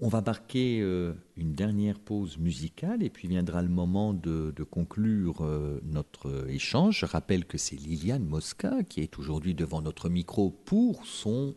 On 0.00 0.08
va 0.08 0.22
marquer 0.22 0.80
euh, 0.80 1.12
une 1.36 1.52
dernière 1.52 2.00
pause 2.00 2.36
musicale 2.38 3.04
et 3.04 3.10
puis 3.10 3.28
viendra 3.28 3.62
le 3.62 3.68
moment 3.68 4.12
de, 4.12 4.52
conclure 4.68 5.44
euh, 5.44 5.80
notre 5.84 6.28
euh, 6.28 6.48
échange. 6.48 6.98
Je 6.98 7.06
rappelle 7.06 7.44
que 7.44 7.58
c'est 7.58 7.76
Liliane 7.76 8.24
Mosca 8.24 8.82
qui 8.82 9.02
est 9.02 9.18
aujourd'hui 9.20 9.54
devant 9.54 9.82
notre 9.82 10.08
micro 10.08 10.50
pour 10.50 11.06
son 11.06 11.54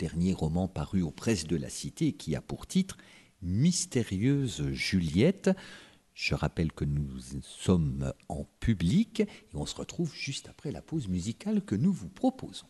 dernier 0.00 0.32
roman 0.32 0.66
paru 0.66 1.02
aux 1.02 1.12
presses 1.12 1.46
de 1.46 1.54
la 1.54 1.68
Cité 1.68 2.12
qui 2.12 2.34
a 2.34 2.40
pour 2.40 2.66
titre 2.66 2.96
Mystérieuse 3.40 4.68
Juliette. 4.72 5.50
Je 6.12 6.34
rappelle 6.34 6.72
que 6.72 6.84
nous 6.84 7.20
sommes 7.40 8.12
en 8.28 8.46
public 8.58 9.20
et 9.20 9.54
on 9.54 9.64
se 9.64 9.76
retrouve 9.76 10.12
juste 10.12 10.48
après 10.48 10.72
la 10.72 10.82
pause 10.82 11.06
musicale 11.06 11.62
que 11.62 11.76
nous 11.76 11.92
vous 11.92 12.08
proposons. 12.08 12.66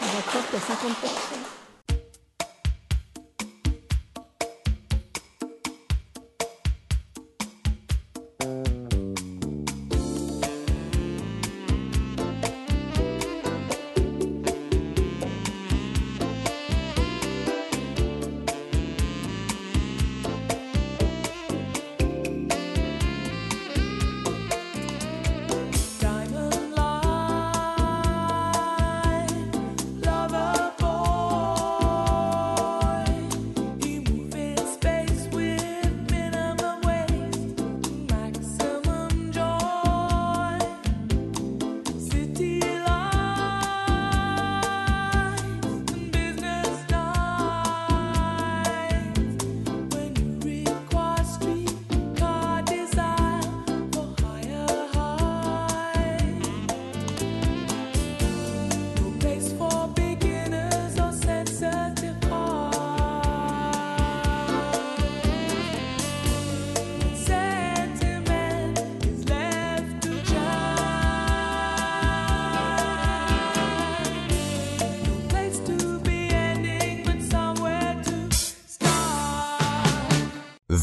On 0.00 0.06
va 0.06 0.22
croire 0.22 0.46
qu'il 0.46 0.54
y 0.54 0.62
a 0.62 0.64
50 0.64 1.65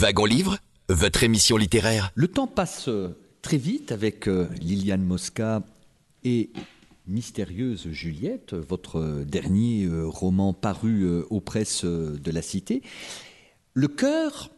Wagon 0.04 0.26
Livre, 0.26 0.58
votre 0.90 1.24
émission 1.24 1.56
littéraire. 1.56 2.12
Le 2.16 2.28
temps 2.28 2.46
passe 2.46 2.90
euh, 2.90 3.18
très 3.42 3.56
vite 3.56 3.94
avec 3.94 4.28
euh, 4.28 4.50
Liliane 4.60 5.02
Mosca 5.02 5.64
et 6.26 6.52
Mystérieuse 7.08 7.88
Juliette, 7.90 8.54
votre 8.54 9.00
euh, 9.00 9.24
dernier 9.24 9.88
roman 9.90 10.52
paru 10.52 11.08
aux 11.30 11.40
presses 11.40 11.86
de 11.86 12.32
la 12.32 12.42
Cité. 12.42 12.82
Le 13.74 13.88
cœur, 13.88 14.52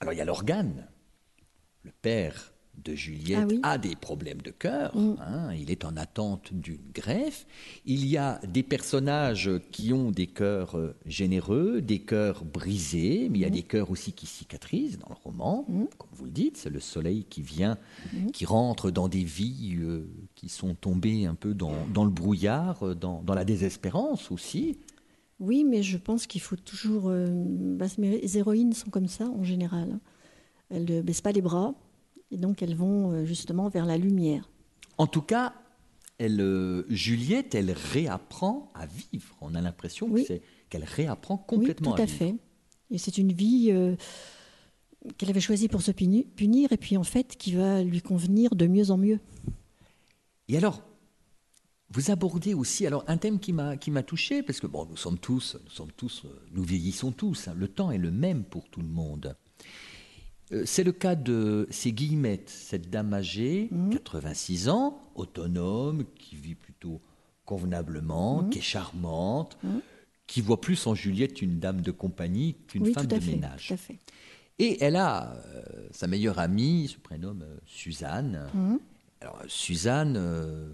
alors 0.00 0.12
il 0.12 0.18
y 0.18 0.20
a 0.20 0.26
l'organe. 0.26 0.86
Le 1.82 1.92
père 2.02 2.49
de 2.84 2.94
Juliette 2.94 3.38
Ah 3.42 3.46
oui. 3.48 3.60
a 3.62 3.78
des 3.78 3.96
problèmes 3.96 4.40
de 4.42 4.50
cœur. 4.50 4.96
Mm. 4.96 5.14
hein, 5.20 5.52
il 5.54 5.70
est 5.70 5.84
en 5.84 5.96
attente 5.96 6.52
d'une 6.52 6.78
greffe. 6.94 7.46
Il 7.86 8.06
y 8.06 8.16
a 8.16 8.40
des 8.48 8.62
personnages 8.62 9.50
qui 9.72 9.92
ont 9.92 10.10
des 10.10 10.26
cœurs 10.26 10.76
euh, 10.78 10.94
généreux, 11.06 11.80
des 11.80 12.00
cœurs 12.00 12.44
brisés, 12.44 13.28
mais 13.30 13.38
il 13.38 13.42
y 13.42 13.44
a 13.46 13.50
des 13.50 13.62
cœurs 13.62 13.90
aussi 13.90 14.12
qui 14.12 14.26
cicatrisent 14.26 14.98
dans 14.98 15.08
le 15.08 15.16
roman. 15.22 15.64
Comme 15.98 16.08
vous 16.12 16.24
le 16.26 16.30
dites, 16.30 16.56
c'est 16.56 16.70
le 16.70 16.80
soleil 16.80 17.24
qui 17.28 17.42
vient, 17.42 17.76
qui 18.32 18.44
rentre 18.46 18.90
dans 18.90 19.08
des 19.08 19.24
vies 19.24 19.76
euh, 19.80 20.06
qui 20.34 20.48
sont 20.48 20.74
tombées 20.74 21.26
un 21.26 21.34
peu 21.34 21.54
dans, 21.54 21.86
dans 21.92 22.04
le 22.04 22.10
brouillard, 22.10 22.82
euh, 22.86 22.94
dans, 22.94 23.22
dans 23.22 23.34
la 23.34 23.44
désespérance 23.44 24.30
aussi. 24.30 24.78
Oui, 25.38 25.64
mais 25.64 25.82
je 25.82 25.96
pense 25.96 26.26
qu'il 26.26 26.40
faut 26.42 26.56
toujours. 26.56 27.08
euh, 27.08 27.26
bah, 27.30 27.86
les 27.98 28.36
héroïnes 28.36 28.72
sont 28.74 28.90
comme 28.90 29.06
ça 29.08 29.24
en 29.26 29.42
général. 29.42 29.88
hein. 29.92 30.00
Elles 30.68 30.84
ne 30.84 31.00
baissent 31.02 31.22
pas 31.22 31.32
les 31.32 31.40
bras 31.40 31.74
et 32.30 32.36
donc 32.36 32.62
elles 32.62 32.74
vont 32.76 33.12
euh, 33.12 33.24
justement 33.24 33.68
vers 33.68 33.86
la 33.86 33.96
lumière. 33.98 34.48
En 34.98 35.06
tout 35.06 35.22
cas, 35.22 35.54
elle, 36.18 36.40
euh, 36.40 36.84
Juliette, 36.90 37.54
elle 37.54 37.70
réapprend 37.72 38.70
à 38.74 38.86
vivre. 38.86 39.36
On 39.40 39.54
a 39.54 39.60
l'impression 39.60 40.06
Oui. 40.10 40.26
qu'elle 40.68 40.84
réapprend 40.84 41.36
complètement 41.38 41.90
oui, 41.92 41.96
tout 41.96 42.02
à, 42.02 42.06
fait. 42.06 42.34
Et 42.90 42.98
c'est 42.98 43.16
une 43.18 43.32
vie 43.32 43.68
euh, 43.70 43.96
qu'elle 45.16 45.30
avait 45.30 45.40
choisie 45.40 45.68
pour 45.68 45.80
se 45.82 45.90
puni- 45.92 46.24
punir 46.24 46.72
et 46.72 46.76
puis 46.76 46.96
en 46.96 47.04
fait 47.04 47.36
qui 47.36 47.52
va 47.52 47.82
lui 47.82 48.02
convenir 48.02 48.54
de 48.54 48.66
mieux 48.66 48.90
en 48.90 48.98
mieux. 48.98 49.18
Et 50.48 50.56
alors, 50.56 50.82
vous 51.92 52.10
abordez 52.10 52.54
aussi 52.54 52.86
alors 52.86 53.04
un 53.08 53.16
thème 53.16 53.40
qui 53.40 53.52
m'a 53.52 53.76
qui 53.76 53.90
m'a 53.90 54.02
touché 54.02 54.42
parce 54.42 54.60
que 54.60 54.66
bon, 54.66 54.86
nous 54.86 54.96
sommes 54.96 55.18
tous, 55.18 55.56
nous 55.64 55.70
sommes 55.70 55.92
tous, 55.96 56.24
nous 56.52 56.62
vieillissons 56.62 57.12
tous. 57.12 57.48
hein. 57.48 57.54
le 57.56 57.66
temps 57.68 57.90
est 57.90 57.98
le 57.98 58.10
même 58.10 58.44
pour 58.44 58.68
tout 58.68 58.80
le 58.80 58.88
monde. 58.88 59.36
Euh, 60.52 60.62
C'est 60.66 60.84
le 60.84 60.92
cas 60.92 61.14
de 61.14 61.66
ces 61.70 61.92
guillemettes, 61.92 62.48
cette 62.50 62.90
dame 62.90 63.12
âgée, 63.14 63.70
86 63.92 64.68
ans, 64.68 65.00
autonome, 65.14 66.04
qui 66.16 66.36
vit 66.36 66.54
plutôt 66.54 67.00
convenablement, 67.44 68.44
qui 68.44 68.58
est 68.58 68.62
charmante, 68.62 69.58
qui 70.26 70.40
voit 70.40 70.60
plus 70.60 70.86
en 70.86 70.94
Juliette 70.94 71.42
une 71.42 71.58
dame 71.58 71.80
de 71.80 71.90
compagnie 71.90 72.54
qu'une 72.68 72.84
oui, 72.84 72.92
femme 72.92 73.06
de 73.06 73.18
fait. 73.18 73.32
ménage. 73.32 73.68
Tout 73.68 73.74
à 73.74 73.76
fait. 73.76 73.98
Et 74.58 74.82
elle 74.84 74.96
a 74.96 75.32
euh, 75.54 75.88
sa 75.90 76.06
meilleure 76.06 76.38
amie, 76.38 76.88
se 76.88 76.98
prénomme 76.98 77.42
euh, 77.42 77.56
Suzanne. 77.66 78.46
Mhm. 78.54 78.78
Alors, 79.22 79.38
Suzanne, 79.48 80.16
euh, 80.18 80.70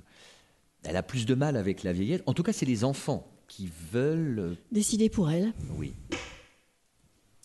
elle 0.83 0.97
a 0.97 1.03
plus 1.03 1.25
de 1.25 1.35
mal 1.35 1.57
avec 1.57 1.83
la 1.85 1.93
vieillesse. 1.93 2.21
En 2.27 2.33
tout 2.35 2.43
cas, 2.43 2.53
c'est 2.53 2.67
les 2.67 2.85
enfants 2.85 3.27
qui 3.49 3.71
veulent. 3.93 4.57
Décidée 4.73 5.09
pour 5.09 5.31
elle. 5.31 5.53
oui. 5.79 5.95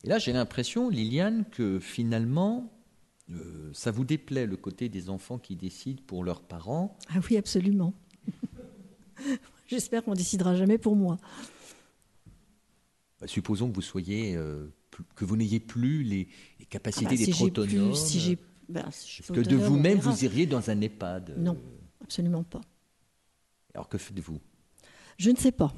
Et 0.04 0.08
là, 0.08 0.18
j'ai 0.20 0.34
l'impression, 0.34 0.90
Liliane, 0.90 1.46
que 1.52 1.80
finalement, 1.80 2.72
euh, 3.30 3.70
ça 3.74 3.92
vous 3.92 4.04
déplaît 4.04 4.46
le 4.48 4.58
côté 4.58 4.90
des 4.90 5.10
enfants 5.10 5.38
qui 5.38 5.56
décident 5.56 6.02
pour 6.08 6.24
leurs 6.24 6.42
parents. 6.42 6.98
Ah 7.10 7.20
oui, 7.30 7.38
absolument. 7.38 7.94
J'espère 9.68 10.04
qu'on 10.04 10.14
décidera 10.14 10.56
jamais 10.56 10.78
pour 10.78 10.96
moi. 10.96 11.18
Bah, 13.20 13.28
supposons 13.28 13.70
que 13.70 13.76
vous 13.76 13.82
soyez, 13.82 14.36
euh, 14.36 14.74
plus- 14.90 15.04
que 15.16 15.24
vous 15.26 15.38
n'ayez 15.38 15.60
plus 15.60 16.04
les, 16.04 16.28
les 16.60 16.66
capacités 16.66 17.06
Ah 17.06 17.10
bah, 17.12 17.16
si 17.18 17.26
d'être 17.26 17.42
autonome. 17.42 17.94
si 17.96 18.20
j'ai, 18.20 18.40
Est-ce 18.74 19.32
que 19.32 19.42
de 19.42 19.56
vous-même, 19.56 20.00
vous 20.00 20.26
iriez 20.26 20.48
dans 20.48 20.70
un 20.72 20.82
EHPAD 20.82 21.36
Non, 21.38 21.58
absolument 22.02 22.44
pas. 22.44 22.62
Alors 23.76 23.88
que 23.88 23.98
faites-vous? 24.00 24.40
Je 25.22 25.30
ne 25.30 25.36
sais 25.36 25.52
pas. 25.52 25.72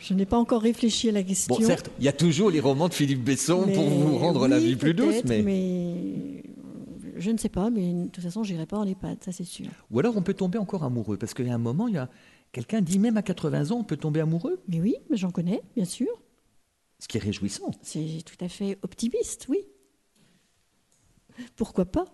Je 0.00 0.14
n'ai 0.14 0.24
pas 0.24 0.38
encore 0.38 0.62
réfléchi 0.62 1.10
à 1.10 1.12
la 1.12 1.22
question. 1.22 1.54
Bon, 1.54 1.60
certes, 1.62 1.90
il 1.98 2.04
y 2.04 2.08
a 2.08 2.14
toujours 2.14 2.50
les 2.50 2.60
romans 2.60 2.88
de 2.88 2.94
Philippe 2.94 3.22
Besson 3.22 3.64
pour 3.64 3.90
mais- 3.90 3.98
vous 3.98 4.16
rendre 4.16 4.48
la 4.48 4.58
vie 4.58 4.74
plus 4.74 4.94
douce, 4.94 5.20
peut-être, 5.20 5.44
mais... 5.44 6.42
je 7.18 7.30
ne 7.30 7.36
sais 7.36 7.50
pas, 7.50 7.68
mais 7.68 7.92
de 7.92 8.08
toute 8.08 8.24
façon, 8.24 8.42
j'irai 8.42 8.64
pas 8.64 8.78
en 8.78 8.86
EHPAD, 8.86 9.22
ça 9.22 9.32
c'est 9.32 9.44
sûr. 9.44 9.66
Ou 9.90 9.98
alors 9.98 10.16
on 10.16 10.22
peut 10.22 10.32
tomber 10.32 10.56
encore 10.56 10.82
amoureux, 10.82 11.18
parce 11.18 11.34
qu'il 11.34 11.46
y 11.46 11.50
a 11.50 11.54
un 11.54 11.58
moment, 11.58 11.88
il 11.88 11.94
y 11.94 11.98
a 11.98 12.08
quelqu'un 12.52 12.80
dit 12.80 12.98
même 12.98 13.18
à 13.18 13.22
80 13.22 13.70
ans, 13.70 13.80
on 13.80 13.84
peut 13.84 13.98
tomber 13.98 14.20
amoureux, 14.20 14.62
Mais 14.66 14.80
oui, 14.80 14.94
mais 15.10 15.18
j'en 15.18 15.30
connais, 15.30 15.60
bien 15.74 15.84
sûr. 15.84 16.08
ce 16.98 17.06
qui 17.06 17.18
est 17.18 17.20
réjouissant. 17.20 17.70
C'est 17.82 18.22
tout 18.24 18.42
à 18.42 18.48
fait 18.48 18.78
optimiste, 18.82 19.44
oui. 19.50 19.58
Pourquoi 21.56 21.84
pas? 21.84 22.06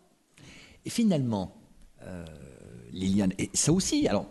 Et 0.84 0.90
finalement, 0.90 1.54
euh, 2.02 2.26
Liliane, 2.90 3.34
et 3.38 3.50
ça 3.54 3.72
aussi, 3.72 4.08
alors, 4.08 4.26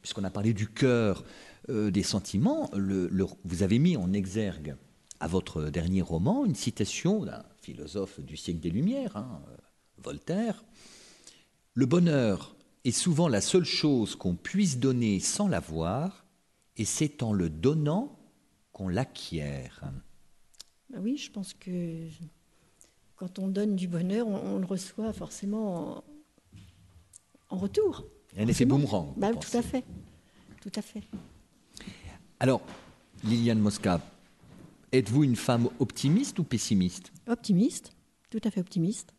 puisqu'on 0.00 0.24
a 0.24 0.30
parlé 0.30 0.54
du 0.54 0.68
cœur, 0.68 1.24
euh, 1.68 1.90
des 1.90 2.02
sentiments, 2.02 2.70
le- 2.74 3.08
le- 3.08 3.26
vous 3.44 3.62
avez 3.62 3.78
mis 3.78 3.96
en 3.96 4.12
exergue 4.12 4.76
à 5.20 5.26
votre 5.28 5.64
dernier 5.70 6.02
roman 6.02 6.44
une 6.44 6.54
citation 6.54 7.24
d'un 7.24 7.44
philosophe 7.62 8.20
du 8.20 8.36
siècle 8.36 8.60
des 8.60 8.70
Lumières, 8.70 9.16
hein, 9.16 9.40
euh, 9.50 9.56
Voltaire. 10.02 10.64
Le 11.74 11.86
bonheur 11.86 12.54
est 12.84 12.90
souvent 12.92 13.28
la 13.28 13.40
seule 13.40 13.64
chose 13.64 14.14
qu'on 14.14 14.36
puisse 14.36 14.78
donner 14.78 15.18
sans 15.20 15.48
l'avoir, 15.48 16.24
et 16.76 16.84
c'est 16.84 17.22
en 17.22 17.32
le 17.32 17.48
donnant 17.50 18.18
qu'on 18.72 18.88
l'acquiert. 18.88 19.80
Bah 20.90 20.98
Oui, 21.00 21.16
je 21.16 21.30
pense 21.30 21.54
que 21.54 22.06
quand 23.16 23.38
on 23.38 23.48
donne 23.48 23.74
du 23.76 23.88
bonheur, 23.88 24.28
on, 24.28 24.56
on 24.56 24.58
le 24.58 24.66
reçoit 24.66 25.12
forcément 25.12 25.96
en, 25.98 26.04
en 27.50 27.56
retour. 27.56 28.04
Un 28.36 28.46
effet 28.46 28.66
boomerang. 28.66 29.14
Bah, 29.16 29.32
tout 29.34 29.56
à 29.56 29.62
fait. 29.62 29.84
Tout 30.60 30.72
à 30.76 30.82
fait. 30.82 31.02
Alors, 32.40 32.60
Liliane 33.24 33.58
Mosca, 33.58 34.00
êtes-vous 34.92 35.24
une 35.24 35.36
femme 35.36 35.68
optimiste 35.78 36.38
ou 36.38 36.44
pessimiste? 36.44 37.12
Optimiste, 37.26 37.92
tout 38.30 38.40
à 38.44 38.50
fait 38.50 38.60
optimiste. 38.60 39.14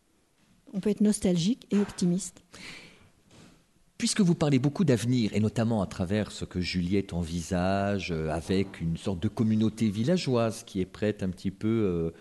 On 0.73 0.79
peut 0.79 0.89
être 0.89 1.01
nostalgique 1.01 1.65
et 1.71 1.79
optimiste. 1.79 2.43
Puisque 3.97 4.21
vous 4.21 4.35
parlez 4.35 4.59
beaucoup 4.59 4.83
d'avenir, 4.83 5.33
et 5.33 5.39
notamment 5.39 5.81
à 5.81 5.87
travers 5.87 6.31
ce 6.31 6.45
que 6.45 6.61
Juliette 6.61 7.13
envisage, 7.13 8.11
euh, 8.11 8.29
avec 8.29 8.79
une 8.79 8.97
sorte 8.97 9.19
de 9.19 9.27
communauté 9.27 9.89
villageoise 9.89 10.63
qui 10.63 10.81
est 10.81 10.85
prête 10.85 11.23
un 11.23 11.29
petit 11.29 11.49
peu 11.49 11.67
euh, 11.67 12.11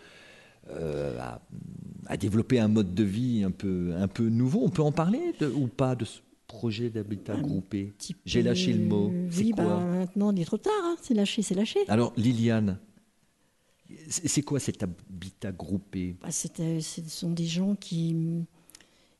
euh, 0.70 1.20
à, 1.20 1.42
à 2.06 2.16
développer 2.16 2.58
un 2.60 2.68
mode 2.68 2.94
de 2.94 3.04
vie 3.04 3.44
un 3.44 3.50
peu, 3.50 3.92
un 3.98 4.08
peu 4.08 4.30
nouveau, 4.30 4.62
on 4.64 4.70
peut 4.70 4.80
en 4.82 4.92
parler 4.92 5.34
de- 5.38 5.48
ou 5.48 5.66
pas 5.66 5.94
de 5.94 6.06
ce 6.06 6.20
projet 6.46 6.90
d'habitat 6.90 7.36
groupé 7.36 7.92
J'ai 8.24 8.42
lâché 8.42 8.72
le 8.72 8.80
mot. 8.80 9.12
Oui, 9.36 9.50
quoi 9.50 9.64
bah, 9.64 9.84
maintenant, 9.84 10.32
il 10.32 10.40
est 10.42 10.44
trop 10.44 10.58
tard. 10.58 10.72
hein. 10.82 10.96
C'est 11.02 11.14
lâché, 11.14 11.42
c'est 11.42 11.54
lâché. 11.54 11.80
Alors, 11.88 12.12
Liliane, 12.16 12.78
c'est 14.08 14.42
quoi 14.42 14.58
cet 14.58 14.82
habitat 14.82 15.52
groupé? 15.52 16.16
Bah, 16.20 16.28
euh, 16.60 16.80
ce 16.80 17.02
sont 17.08 17.30
des 17.30 17.46
gens 17.46 17.74
qui, 17.76 18.16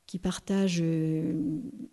qui 0.07 0.19
partagent 0.19 0.81
euh, 0.83 1.35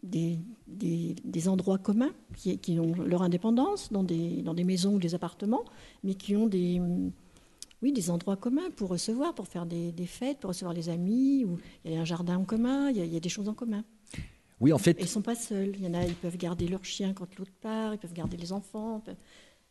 des, 0.02 0.40
des- 0.68 1.16
des 1.24 1.48
endroits 1.48 1.78
communs, 1.78 2.14
qui, 2.36 2.58
qui 2.58 2.80
ont 2.80 2.94
leur 3.04 3.22
indépendance 3.22 3.92
dans 3.92 4.04
des, 4.04 4.42
dans 4.42 4.54
des 4.54 4.64
maisons 4.64 4.96
ou 4.96 5.00
des 5.00 5.14
appartements, 5.16 5.66
mais 6.04 6.16
qui 6.16 6.36
ont 6.36 6.48
des, 6.48 6.82
oui, 7.82 7.92
des 7.92 8.10
endroits 8.10 8.38
communs 8.38 8.72
pour 8.76 8.90
recevoir, 8.90 9.36
pour 9.36 9.48
faire 9.48 9.66
des, 9.66 9.92
des 9.92 10.08
fêtes, 10.08 10.40
pour 10.40 10.50
recevoir 10.50 10.74
les 10.74 10.90
amis. 10.90 11.46
Ou, 11.46 11.58
il 11.86 11.92
y 11.94 11.96
a 11.96 12.02
un 12.02 12.06
jardin 12.06 12.38
en 12.38 12.46
commun, 12.46 12.90
il 12.90 12.98
y 12.98 13.02
a, 13.02 13.06
il 13.06 13.14
y 13.14 13.18
a 13.18 13.20
des 13.20 13.30
choses 13.30 13.50
en 13.50 13.54
commun. 13.54 13.84
Oui, 14.64 14.72
en 14.72 14.78
fait, 14.78 14.96
ils 15.00 15.04
ne 15.04 15.08
sont 15.08 15.22
pas 15.22 15.36
seuls. 15.36 15.74
Il 15.78 15.84
y 15.84 15.88
en 15.88 15.94
a, 15.94 16.06
ils 16.06 16.16
peuvent 16.16 16.38
garder 16.38 16.70
leur 16.70 16.86
chien 16.86 17.14
quand 17.14 17.28
l'autre 17.38 17.52
part, 17.62 17.94
ils 17.94 17.98
peuvent 17.98 18.14
garder 18.14 18.38
les 18.38 18.54
enfants. 18.54 19.02
peuvent- 19.02 19.16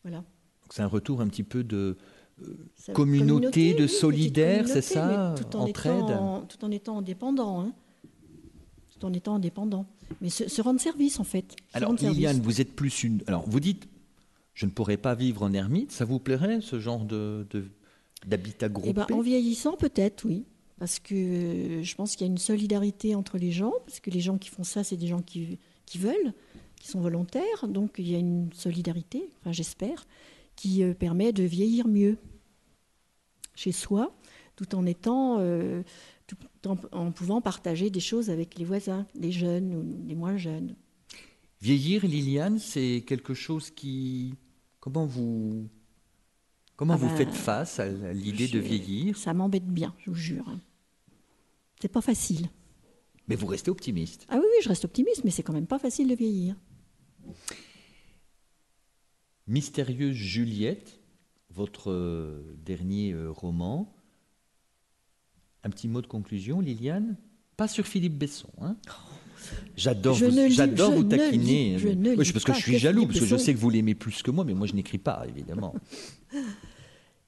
Voilà. 0.04 0.22
c'est 0.70 0.82
un 0.82 0.86
retour 0.86 1.22
un 1.22 1.28
petit 1.28 1.42
peu 1.44 1.64
de 1.64 1.96
Ça- 2.76 2.92
Communauté 2.92 3.72
de 3.72 3.84
petite 3.84 3.88
solidaires, 3.98 4.66
c'est 4.68 4.82
ça, 4.82 5.34
tout 5.38 5.56
en 5.56 5.60
entraide. 5.68 5.94
étant, 6.04 6.42
tout 6.42 6.64
en 6.64 6.70
étant 6.70 6.98
indépendant. 6.98 7.60
hein. 7.62 7.72
Tout 8.90 9.06
en 9.06 9.12
étant 9.12 9.36
indépendant. 9.36 9.86
Mais 10.20 10.28
se, 10.28 10.48
se 10.48 10.60
rendre 10.60 10.80
service, 10.80 11.18
en 11.20 11.24
fait. 11.24 11.52
Se 11.70 11.76
Alors, 11.76 11.90
service. 11.98 12.16
Liliane, 12.16 12.40
vous 12.40 12.60
êtes 12.60 12.74
plus 12.74 13.02
une. 13.04 13.22
Alors, 13.28 13.48
vous 13.48 13.60
dites, 13.60 13.86
je 14.54 14.66
ne 14.66 14.70
pourrais 14.70 14.96
pas 14.98 15.14
vivre 15.14 15.42
en 15.42 15.52
ermite. 15.54 15.90
Ça 15.92 16.04
vous 16.04 16.18
plairait, 16.18 16.60
ce 16.60 16.78
genre 16.80 17.04
de, 17.04 17.46
de- 17.50 17.64
d'habitat 18.26 18.68
groupé 18.68 18.90
Eh 18.90 18.92
ben, 18.92 19.06
en 19.16 19.20
vieillissant, 19.22 19.76
peut-être, 19.76 20.24
oui. 20.26 20.44
Parce 20.78 20.98
que 20.98 21.14
euh, 21.14 21.82
je 21.82 21.94
pense 21.94 22.16
qu'il 22.16 22.26
y 22.26 22.30
a 22.30 22.32
une 22.32 22.38
solidarité 22.38 23.14
entre 23.14 23.38
les 23.38 23.52
gens, 23.52 23.72
parce 23.86 24.00
que 24.00 24.10
les 24.10 24.20
gens 24.20 24.38
qui 24.38 24.48
font 24.48 24.64
ça, 24.64 24.84
c'est 24.84 24.96
des 24.96 25.06
gens 25.06 25.22
qui, 25.22 25.58
veulent, 25.96 26.32
qui 26.80 26.88
sont 26.88 27.00
volontaires. 27.00 27.68
Donc 27.68 27.94
il 27.98 28.10
y 28.10 28.14
a 28.14 28.18
une 28.18 28.52
solidarité, 28.52 29.30
enfin 29.40 29.52
j'espère, 29.52 30.06
qui 30.56 30.82
euh, 30.82 30.94
permet 30.94 31.32
de 31.32 31.44
vieillir 31.44 31.86
mieux 31.86 32.18
chez 33.54 33.72
soi, 33.72 34.14
tout 34.56 34.74
en 34.74 34.86
étant, 34.86 35.38
euh, 35.40 35.82
en, 36.66 36.76
en 36.92 37.12
pouvant 37.12 37.40
partager 37.40 37.90
des 37.90 38.00
choses 38.00 38.30
avec 38.30 38.58
les 38.58 38.64
voisins, 38.64 39.06
les 39.14 39.32
jeunes 39.32 39.74
ou 39.74 40.06
les 40.06 40.14
moins 40.14 40.36
jeunes. 40.36 40.74
Vieillir, 41.62 42.04
Liliane, 42.04 42.58
c'est 42.58 43.04
quelque 43.06 43.34
chose 43.34 43.70
qui. 43.70 44.34
Comment 44.80 45.06
vous. 45.06 45.68
Comment 46.82 46.94
Ah 46.94 46.96
vous 46.96 47.06
ben, 47.10 47.16
faites 47.16 47.30
face 47.32 47.78
à 47.78 47.86
l'idée 48.12 48.48
de 48.48 48.58
vieillir? 48.58 49.16
Ça 49.16 49.32
m'embête 49.32 49.68
bien, 49.68 49.94
je 50.04 50.10
vous 50.10 50.16
jure. 50.16 50.44
C'est 51.80 51.86
pas 51.86 52.00
facile. 52.00 52.48
Mais 53.28 53.36
vous 53.36 53.46
restez 53.46 53.70
optimiste. 53.70 54.26
Ah 54.28 54.34
oui, 54.38 54.42
oui, 54.44 54.56
je 54.64 54.68
reste 54.68 54.84
optimiste, 54.84 55.22
mais 55.22 55.30
c'est 55.30 55.44
quand 55.44 55.52
même 55.52 55.68
pas 55.68 55.78
facile 55.78 56.08
de 56.08 56.16
vieillir. 56.16 56.56
Mystérieuse 59.46 60.16
Juliette, 60.16 60.98
votre 61.50 61.92
euh, 61.92 62.56
dernier 62.64 63.12
euh, 63.12 63.30
roman. 63.30 63.94
Un 65.62 65.70
petit 65.70 65.86
mot 65.86 66.02
de 66.02 66.08
conclusion, 66.08 66.58
Liliane? 66.60 67.16
Pas 67.56 67.68
sur 67.68 67.86
Philippe 67.86 68.18
Besson. 68.18 68.50
Hein? 68.60 68.76
J'adore 69.76 70.16
vous, 70.16 70.48
j'adore 70.50 70.90
vous 70.90 71.04
ne 71.04 71.10
taquiner. 71.16 71.74
lis- 71.74 71.78
je 71.78 71.88
ne 71.90 72.10
Oui, 72.16 72.24
lis 72.24 72.32
parce 72.32 72.44
que 72.44 72.54
je 72.54 72.58
suis 72.60 72.78
jaloux, 72.78 73.06
parce 73.06 73.20
que 73.20 73.26
je 73.26 73.36
sais 73.36 73.54
que 73.54 73.58
vous 73.60 73.70
l'aimez 73.70 73.94
plus 73.94 74.20
que 74.24 74.32
moi, 74.32 74.44
mais 74.44 74.54
moi 74.54 74.66
je 74.66 74.74
n'écris 74.74 74.98
pas, 74.98 75.24
évidemment. 75.28 75.76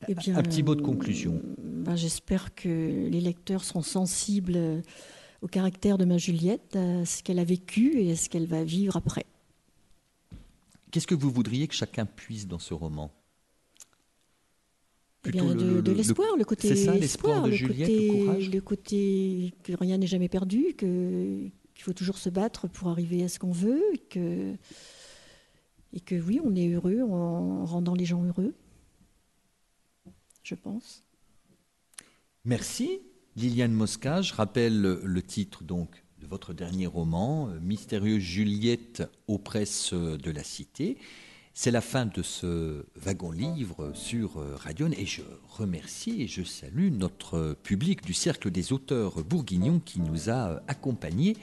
Eh 0.09 0.15
bien, 0.15 0.37
un 0.37 0.43
petit 0.43 0.63
mot 0.63 0.75
de 0.75 0.83
conclusion. 0.83 1.41
ben, 1.59 1.97
J'espère 1.97 2.55
que 2.55 2.69
les 3.09 3.21
lecteurs 3.21 3.65
seront 3.65 3.83
sensibles 3.83 4.57
euh, 4.57 4.81
au 5.43 5.47
caractère 5.49 5.99
de 5.99 6.05
ma 6.05 6.19
Juliette, 6.19 6.77
à 6.77 7.05
ce 7.05 7.23
qu'elle 7.23 7.39
a 7.39 7.45
vécu 7.45 8.01
et 8.01 8.13
à 8.13 8.17
ce 8.17 8.29
qu'elle 8.29 8.47
va 8.47 8.65
vivre 8.65 8.97
après. 8.97 9.25
Qu'est-ce 10.91 11.07
que 11.07 11.15
vous 11.15 11.31
voudriez 11.31 11.67
que 11.69 11.75
chacun 11.75 12.07
puisse 12.07 12.47
dans 12.47 12.59
ce 12.59 12.73
roman? 12.75 13.11
Eh 15.27 15.31
bien, 15.31 15.45
de, 15.55 15.65
le- 15.77 15.83
de 15.83 15.91
le- 15.91 15.97
l'espoir, 15.97 16.37
le, 16.37 16.45
côté 16.45 16.75
ça, 16.77 16.93
l'espoir 16.95 17.33
espoir, 17.37 17.43
de 17.45 17.49
le 17.51 17.55
Juliette, 17.57 17.89
côté, 17.89 18.07
le 18.09 18.13
courage? 18.25 18.51
le 18.51 18.61
côté 18.61 19.55
que 19.63 19.73
rien 19.73 19.97
n'est 19.99 20.07
jamais 20.07 20.29
perdu, 20.29 20.75
que 20.77 21.49
qu'il 21.75 21.83
faut 21.83 21.93
toujours 21.95 22.19
se 22.19 22.29
battre 22.29 22.69
pour 22.69 22.89
arriver 22.89 23.25
à 23.25 23.29
ce 23.29 23.39
qu'on 23.39 23.51
veut, 23.51 23.83
et 23.95 23.99
que 23.99 24.55
et 25.95 26.01
que 26.01 26.15
oui, 26.15 26.41
on 26.45 26.55
est 26.55 26.69
heureux 26.69 27.01
en 27.03 27.65
rendant 27.65 27.95
les 27.95 28.05
gens 28.05 28.23
heureux. 28.23 28.55
Je 30.45 30.55
pense. 30.55 31.03
Merci, 32.45 33.01
Liliane 33.35 33.73
Mosca. 33.73 34.21
Je 34.21 34.35
rappelle 34.35 34.79
le, 34.79 35.23
titre 35.23 35.65
donc 35.65 36.05
de 36.21 36.27
votre 36.27 36.53
dernier 36.53 36.87
roman, 36.87 37.49
euh, 37.49 37.59
Mystérieuse 37.61 38.23
Juliette 38.23 39.03
aux 39.27 39.39
presses 39.39 39.95
de 39.95 40.31
la 40.31 40.45
Cité. 40.45 40.99
C'est 41.55 41.71
la 41.71 41.81
fin 41.81 42.05
de 42.05 42.21
ce 42.21 42.85
wagon 42.95 43.31
livre 43.31 43.93
sur 43.95 44.37
euh, 44.37 44.55
Radion 44.55 44.91
et 44.91 45.07
je 45.07 45.23
remercie 45.49 46.21
et 46.21 46.27
je 46.27 46.43
salue 46.43 46.91
notre 46.91 47.57
public 47.63 48.05
du 48.05 48.13
Cercle 48.13 48.51
des 48.51 48.75
auteurs 48.75 49.25
bourguignons 49.25 49.81
qui 49.81 50.01
nous 50.01 50.29
a 50.29 50.51
euh, 50.51 50.61
accompagnés 50.69 51.39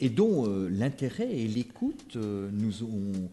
et 0.00 0.08
dont 0.08 0.46
l'intérêt 0.68 1.30
et 1.30 1.46
l'écoute 1.46 2.16
nous 2.16 2.82
ont 2.82 3.30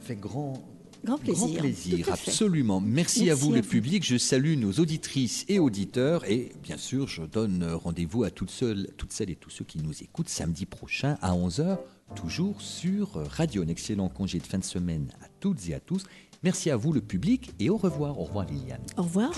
fait 0.00 0.14
grand, 0.14 0.62
Grand 1.04 1.18
plaisir. 1.18 1.98
Grand 2.00 2.12
absolument. 2.12 2.80
Merci, 2.80 3.30
à 3.30 3.34
vous, 3.34 3.52
à 3.52 3.56
le 3.56 3.62
vous. 3.62 3.68
public. 3.68 4.04
Je 4.04 4.18
salue 4.18 4.56
nos 4.56 4.72
auditrices 4.72 5.44
et 5.48 5.58
auditeurs. 5.58 6.28
Et 6.30 6.52
bien 6.62 6.76
sûr, 6.76 7.08
je 7.08 7.22
donne 7.22 7.64
rendez-vous 7.72 8.24
à 8.24 8.30
toutes, 8.30 8.50
seules, 8.50 8.88
toutes 8.96 9.12
celles 9.12 9.30
et 9.30 9.36
tous 9.36 9.50
ceux 9.50 9.64
qui 9.64 9.78
nous 9.78 10.02
écoutent 10.02 10.28
samedi 10.28 10.66
prochain 10.66 11.16
à 11.22 11.32
11h, 11.32 11.78
toujours 12.14 12.60
sur 12.60 13.12
Radio. 13.14 13.62
Un 13.62 13.68
excellent 13.68 14.08
congé 14.08 14.38
de 14.38 14.46
fin 14.46 14.58
de 14.58 14.64
semaine 14.64 15.08
à 15.22 15.26
toutes 15.40 15.68
et 15.68 15.74
à 15.74 15.80
tous. 15.80 16.04
Merci 16.42 16.70
à 16.70 16.76
vous, 16.76 16.92
le 16.92 17.00
public, 17.02 17.52
et 17.58 17.68
au 17.68 17.76
revoir. 17.76 18.18
Au 18.18 18.24
revoir, 18.24 18.46
Liliane. 18.46 18.80
Au 18.96 19.02
revoir. 19.02 19.32